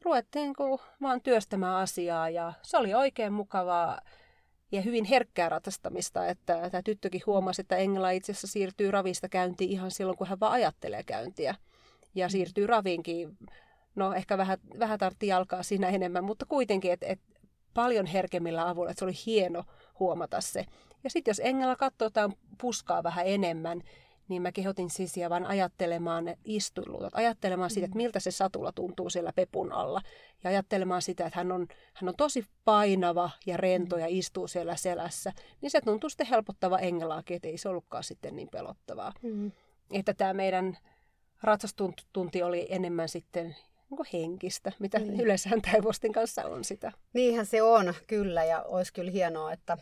ruvettiin 0.04 0.54
kun 0.54 0.78
vaan 1.02 1.20
työstämään 1.20 1.76
asiaa 1.76 2.30
ja 2.30 2.52
se 2.62 2.76
oli 2.76 2.94
oikein 2.94 3.32
mukavaa 3.32 4.00
ja 4.72 4.82
hyvin 4.82 5.04
herkkää 5.04 5.48
ratastamista, 5.48 6.26
että 6.26 6.70
tämä 6.70 6.82
tyttökin 6.82 7.22
huomasi, 7.26 7.60
että 7.60 7.76
Engla 7.76 8.10
itse 8.10 8.32
asiassa 8.32 8.46
siirtyy 8.46 8.90
ravista 8.90 9.28
käyntiin 9.28 9.70
ihan 9.70 9.90
silloin, 9.90 10.18
kun 10.18 10.26
hän 10.26 10.40
vaan 10.40 10.52
ajattelee 10.52 11.02
käyntiä. 11.02 11.54
Ja 12.14 12.26
mm. 12.26 12.30
siirtyy 12.30 12.66
raviinkin, 12.66 13.36
no 13.94 14.12
ehkä 14.12 14.38
vähän, 14.38 14.58
vähän 14.78 14.98
tartti 14.98 15.26
jalkaa 15.26 15.62
siinä 15.62 15.88
enemmän, 15.88 16.24
mutta 16.24 16.46
kuitenkin, 16.46 16.92
että 16.92 17.06
et 17.06 17.20
paljon 17.74 18.06
herkemmillä 18.06 18.68
avulla, 18.68 18.90
että 18.90 18.98
se 18.98 19.04
oli 19.04 19.12
hieno 19.26 19.64
huomata 19.98 20.40
se. 20.40 20.66
Ja 21.04 21.10
sitten 21.10 21.30
jos 21.30 21.40
Engela 21.44 21.76
katsoo 21.76 22.10
puskaa 22.60 23.02
vähän 23.02 23.26
enemmän, 23.26 23.82
niin 24.28 24.42
mä 24.42 24.52
kehotin 24.52 24.90
Sisiä 24.90 25.30
vaan 25.30 25.46
ajattelemaan 25.46 26.24
ne 26.24 26.38
istuilut, 26.44 27.08
ajattelemaan 27.12 27.70
mm. 27.70 27.74
sitä, 27.74 27.84
että 27.84 27.96
miltä 27.96 28.20
se 28.20 28.30
satula 28.30 28.72
tuntuu 28.72 29.10
siellä 29.10 29.32
pepun 29.32 29.72
alla. 29.72 30.00
Ja 30.44 30.50
ajattelemaan 30.50 31.02
sitä, 31.02 31.26
että 31.26 31.38
hän 31.38 31.52
on, 31.52 31.66
hän 31.94 32.08
on 32.08 32.14
tosi 32.16 32.44
painava 32.64 33.30
ja 33.46 33.56
rento 33.56 33.96
mm. 33.96 34.00
ja 34.00 34.06
istuu 34.08 34.48
siellä 34.48 34.76
selässä. 34.76 35.32
Niin 35.60 35.70
se 35.70 35.80
tuntuu 35.80 36.10
sitten 36.10 36.26
helpottava 36.26 36.78
engelaakin, 36.78 37.34
että 37.34 37.48
ei 37.48 37.58
se 37.58 37.68
ollutkaan 37.68 38.04
sitten 38.04 38.36
niin 38.36 38.48
pelottavaa. 38.48 39.12
Mm. 39.22 39.52
Että 39.92 40.14
tämä 40.14 40.34
meidän 40.34 40.78
ratsastunti 41.42 42.42
oli 42.42 42.66
enemmän 42.70 43.08
sitten 43.08 43.56
niin 43.90 44.06
henkistä, 44.12 44.72
mitä 44.78 44.98
mm. 44.98 45.20
yleensä 45.20 45.50
hevosten 45.72 46.12
kanssa 46.12 46.44
on 46.44 46.64
sitä. 46.64 46.92
Niinhän 47.12 47.46
se 47.46 47.62
on, 47.62 47.94
kyllä, 48.06 48.44
ja 48.44 48.62
olisi 48.62 48.92
kyllä 48.92 49.10
hienoa, 49.10 49.52
että, 49.52 49.78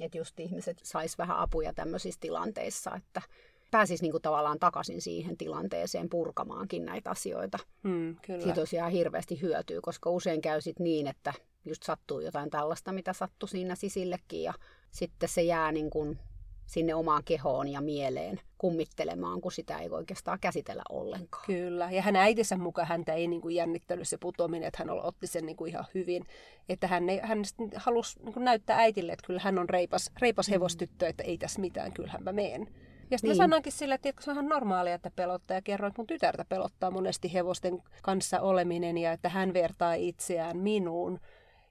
että 0.00 0.18
just 0.18 0.40
ihmiset 0.40 0.80
sais 0.82 1.18
vähän 1.18 1.36
apuja 1.36 1.74
tämmöisissä 1.74 2.20
tilanteissa, 2.20 2.96
että 2.96 3.22
pääsisi 3.70 4.02
niin 4.02 4.12
kuin 4.12 4.22
tavallaan 4.22 4.58
takaisin 4.58 5.00
siihen 5.00 5.36
tilanteeseen 5.36 6.08
purkamaankin 6.08 6.84
näitä 6.84 7.10
asioita. 7.10 7.58
Mm, 7.82 8.16
kyllä. 8.26 8.40
Siitä 8.40 8.60
tosiaan 8.60 8.92
hirveästi 8.92 9.42
hyötyy, 9.42 9.80
koska 9.80 10.10
usein 10.10 10.40
käy 10.40 10.60
sit 10.60 10.78
niin, 10.78 11.06
että 11.06 11.32
just 11.64 11.82
sattuu 11.82 12.20
jotain 12.20 12.50
tällaista, 12.50 12.92
mitä 12.92 13.12
sattui 13.12 13.48
siinä 13.48 13.74
sisillekin 13.74 14.42
ja 14.42 14.54
sitten 14.90 15.28
se 15.28 15.42
jää 15.42 15.72
niin 15.72 15.90
kuin 15.90 16.18
sinne 16.66 16.94
omaan 16.94 17.22
kehoon 17.24 17.68
ja 17.68 17.80
mieleen 17.80 18.40
kummittelemaan, 18.58 19.40
kun 19.40 19.52
sitä 19.52 19.78
ei 19.78 19.90
oikeastaan 19.90 20.40
käsitellä 20.40 20.82
ollenkaan. 20.88 21.44
Kyllä, 21.46 21.90
ja 21.90 22.02
hän 22.02 22.16
äitinsä 22.16 22.56
mukaan 22.56 22.88
häntä 22.88 23.12
ei 23.12 23.26
niin 23.26 23.40
kuin 23.40 23.54
jännittänyt 23.54 24.08
se 24.08 24.18
putoaminen, 24.18 24.68
että 24.68 24.78
hän 24.78 24.90
otti 24.90 25.26
sen 25.26 25.46
niin 25.46 25.56
kuin 25.56 25.70
ihan 25.70 25.84
hyvin. 25.94 26.26
Että 26.68 26.86
hän, 26.86 27.08
ei, 27.08 27.20
hän 27.22 27.38
halusi 27.76 28.22
niin 28.22 28.32
kuin 28.32 28.44
näyttää 28.44 28.78
äitille, 28.78 29.12
että 29.12 29.26
kyllä 29.26 29.40
hän 29.40 29.58
on 29.58 29.68
reipas, 29.68 30.10
reipas 30.20 30.48
mm. 30.48 30.50
hevostyttö, 30.50 31.06
että 31.06 31.22
ei 31.22 31.38
tässä 31.38 31.60
mitään, 31.60 31.92
kyllähän 31.92 32.24
mä 32.24 32.32
meen. 32.32 32.68
Ja 33.10 33.18
sitten 33.18 33.30
niin. 33.30 33.38
mä 33.38 33.44
sanoinkin 33.44 33.72
sille, 33.72 33.94
että 33.94 34.12
se 34.20 34.30
on 34.30 34.36
ihan 34.36 34.48
normaalia, 34.48 34.94
että 34.94 35.10
pelottaa. 35.16 35.56
Ja 35.56 35.62
kerroin, 35.62 35.90
että 35.90 36.00
mun 36.00 36.06
tytärtä 36.06 36.44
pelottaa 36.48 36.90
monesti 36.90 37.32
hevosten 37.32 37.82
kanssa 38.02 38.40
oleminen 38.40 38.98
ja 38.98 39.12
että 39.12 39.28
hän 39.28 39.52
vertaa 39.54 39.94
itseään 39.94 40.56
minuun. 40.56 41.20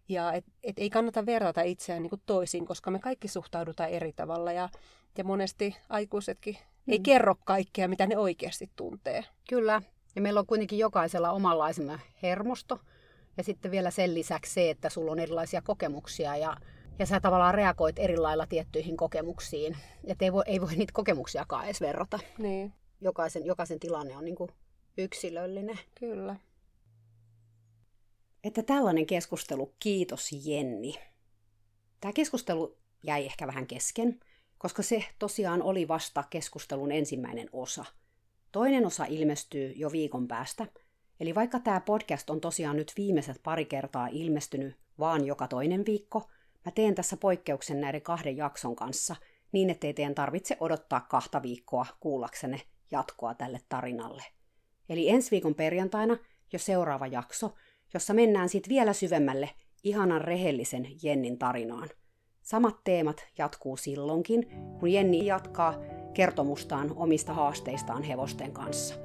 Ja 0.10 0.34
et, 0.34 0.46
et 0.64 0.80
ei 0.80 0.90
kannata 0.90 1.26
verrata 1.26 1.62
itseään 1.62 2.04
niin 2.04 2.22
toisiin, 2.26 2.66
koska 2.66 2.92
me 2.92 3.00
kaikki 3.00 3.28
suhtaudutaan 3.28 3.90
eri 3.90 4.14
tavalla. 4.14 4.52
Ja, 4.52 4.70
ja 5.18 5.24
monesti 5.24 5.76
aikuisetkin 5.90 6.58
mm. 6.86 6.92
ei 6.92 7.00
kerro 7.00 7.36
kaikkea, 7.46 7.88
mitä 7.88 8.08
ne 8.08 8.18
oikeasti 8.18 8.70
tuntee. 8.76 9.24
Kyllä. 9.50 9.82
Ja 10.16 10.22
meillä 10.22 10.40
on 10.40 10.48
kuitenkin 10.48 10.80
jokaisella 10.80 11.32
omanlaisena 11.32 12.00
hermosto. 12.24 12.80
Ja 13.38 13.44
sitten 13.44 13.72
vielä 13.72 13.92
sen 13.92 14.14
lisäksi 14.14 14.54
se, 14.54 14.70
että 14.70 14.90
sulla 14.90 15.12
on 15.12 15.20
erilaisia 15.20 15.62
kokemuksia 15.62 16.38
ja 16.38 16.58
ja 17.00 17.06
sä 17.06 17.20
tavallaan 17.20 17.54
reagoit 17.54 18.00
eri 18.00 18.18
lailla 18.18 18.48
tiettyihin 18.48 18.98
kokemuksiin. 18.98 19.78
Että 20.04 20.26
ei 20.26 20.34
voi, 20.34 20.44
ei 20.46 20.62
voi 20.62 20.76
niitä 20.76 20.94
kokemuksiakaan 20.94 21.66
edes 21.66 21.82
verrata. 21.82 22.20
Niin. 22.38 22.74
Jokaisen, 23.02 23.46
jokaisen 23.46 23.80
tilanne 23.80 24.18
on 24.18 24.26
niin 24.26 24.36
kuin 24.36 24.52
yksilöllinen. 24.98 25.80
Kyllä. 26.00 26.36
Että 28.44 28.64
tällainen 28.64 29.06
keskustelu, 29.06 29.74
kiitos 29.80 30.30
Jenni. 30.46 30.94
Tämä 32.02 32.14
keskustelu 32.14 32.78
jäi 33.04 33.26
ehkä 33.26 33.48
vähän 33.48 33.68
kesken, 33.68 34.20
koska 34.58 34.84
se 34.84 35.04
tosiaan 35.20 35.62
oli 35.62 35.88
vasta 35.88 36.24
keskustelun 36.30 36.92
ensimmäinen 36.92 37.50
osa. 37.54 37.86
Toinen 38.52 38.86
osa 38.86 39.06
ilmestyy 39.06 39.72
jo 39.76 39.92
viikon 39.92 40.28
päästä, 40.28 40.68
eli 41.20 41.36
vaikka 41.36 41.60
tämä 41.60 41.80
podcast 41.80 42.30
on 42.30 42.42
tosiaan 42.42 42.76
nyt 42.76 42.94
viimeiset 42.98 43.44
pari 43.44 43.66
kertaa 43.66 44.08
ilmestynyt 44.08 44.76
vaan 45.00 45.26
joka 45.26 45.48
toinen 45.48 45.86
viikko– 45.86 46.24
Mä 46.68 46.72
teen 46.72 46.96
tässä 46.96 47.18
poikkeuksen 47.18 47.82
näiden 47.82 48.02
kahden 48.02 48.38
jakson 48.38 48.76
kanssa, 48.76 49.16
niin 49.52 49.70
ettei 49.70 49.94
teidän 49.94 50.16
tarvitse 50.16 50.58
odottaa 50.60 51.00
kahta 51.00 51.42
viikkoa 51.42 51.86
kuullaksenne 52.00 52.62
jatkoa 52.92 53.34
tälle 53.34 53.60
tarinalle. 53.70 54.24
Eli 54.90 55.10
ensi 55.10 55.32
viikon 55.32 55.56
perjantaina 55.56 56.18
jo 56.54 56.60
seuraava 56.60 57.08
jakso, 57.08 57.54
jossa 57.94 58.14
mennään 58.14 58.50
sitten 58.50 58.70
vielä 58.70 58.94
syvemmälle 58.94 59.50
ihanan 59.84 60.22
rehellisen 60.22 60.88
Jennin 61.04 61.38
tarinaan. 61.38 61.90
Samat 62.42 62.76
teemat 62.84 63.28
jatkuu 63.38 63.78
silloinkin, 63.78 64.48
kun 64.80 64.92
Jenni 64.92 65.26
jatkaa 65.26 65.74
kertomustaan 66.14 66.94
omista 66.96 67.34
haasteistaan 67.34 68.04
hevosten 68.04 68.52
kanssa. 68.52 68.96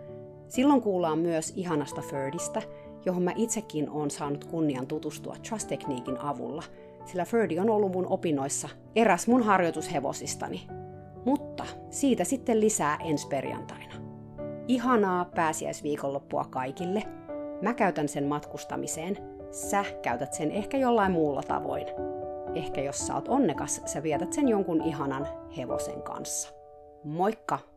Silloin 0.48 0.82
kuullaan 0.82 1.18
myös 1.18 1.52
ihanasta 1.56 2.02
Ferdistä, 2.02 2.62
johon 3.06 3.22
mä 3.22 3.32
itsekin 3.36 3.90
olen 3.90 4.10
saanut 4.10 4.44
kunnian 4.44 4.86
tutustua 4.86 5.36
Trust 5.48 5.68
Techniquein 5.68 6.18
avulla– 6.20 6.62
sillä 7.04 7.24
Ferdi 7.24 7.58
on 7.58 7.70
ollut 7.70 7.92
mun 7.92 8.06
opinnoissa 8.06 8.68
eräs 8.96 9.28
mun 9.28 9.42
harjoitushevosistani. 9.42 10.66
Mutta 11.24 11.64
siitä 11.90 12.24
sitten 12.24 12.60
lisää 12.60 12.98
ensi 13.04 13.28
perjantaina. 13.28 13.94
Ihanaa 14.68 15.24
pääsiäisviikonloppua 15.24 16.44
kaikille. 16.50 17.02
Mä 17.62 17.74
käytän 17.74 18.08
sen 18.08 18.24
matkustamiseen. 18.24 19.18
Sä 19.50 19.84
käytät 20.02 20.32
sen 20.32 20.50
ehkä 20.50 20.78
jollain 20.78 21.12
muulla 21.12 21.42
tavoin. 21.42 21.86
Ehkä 22.54 22.80
jos 22.80 23.06
sä 23.06 23.14
oot 23.14 23.28
onnekas, 23.28 23.82
sä 23.84 24.02
vietät 24.02 24.32
sen 24.32 24.48
jonkun 24.48 24.82
ihanan 24.82 25.28
hevosen 25.56 26.02
kanssa. 26.02 26.52
Moikka! 27.04 27.71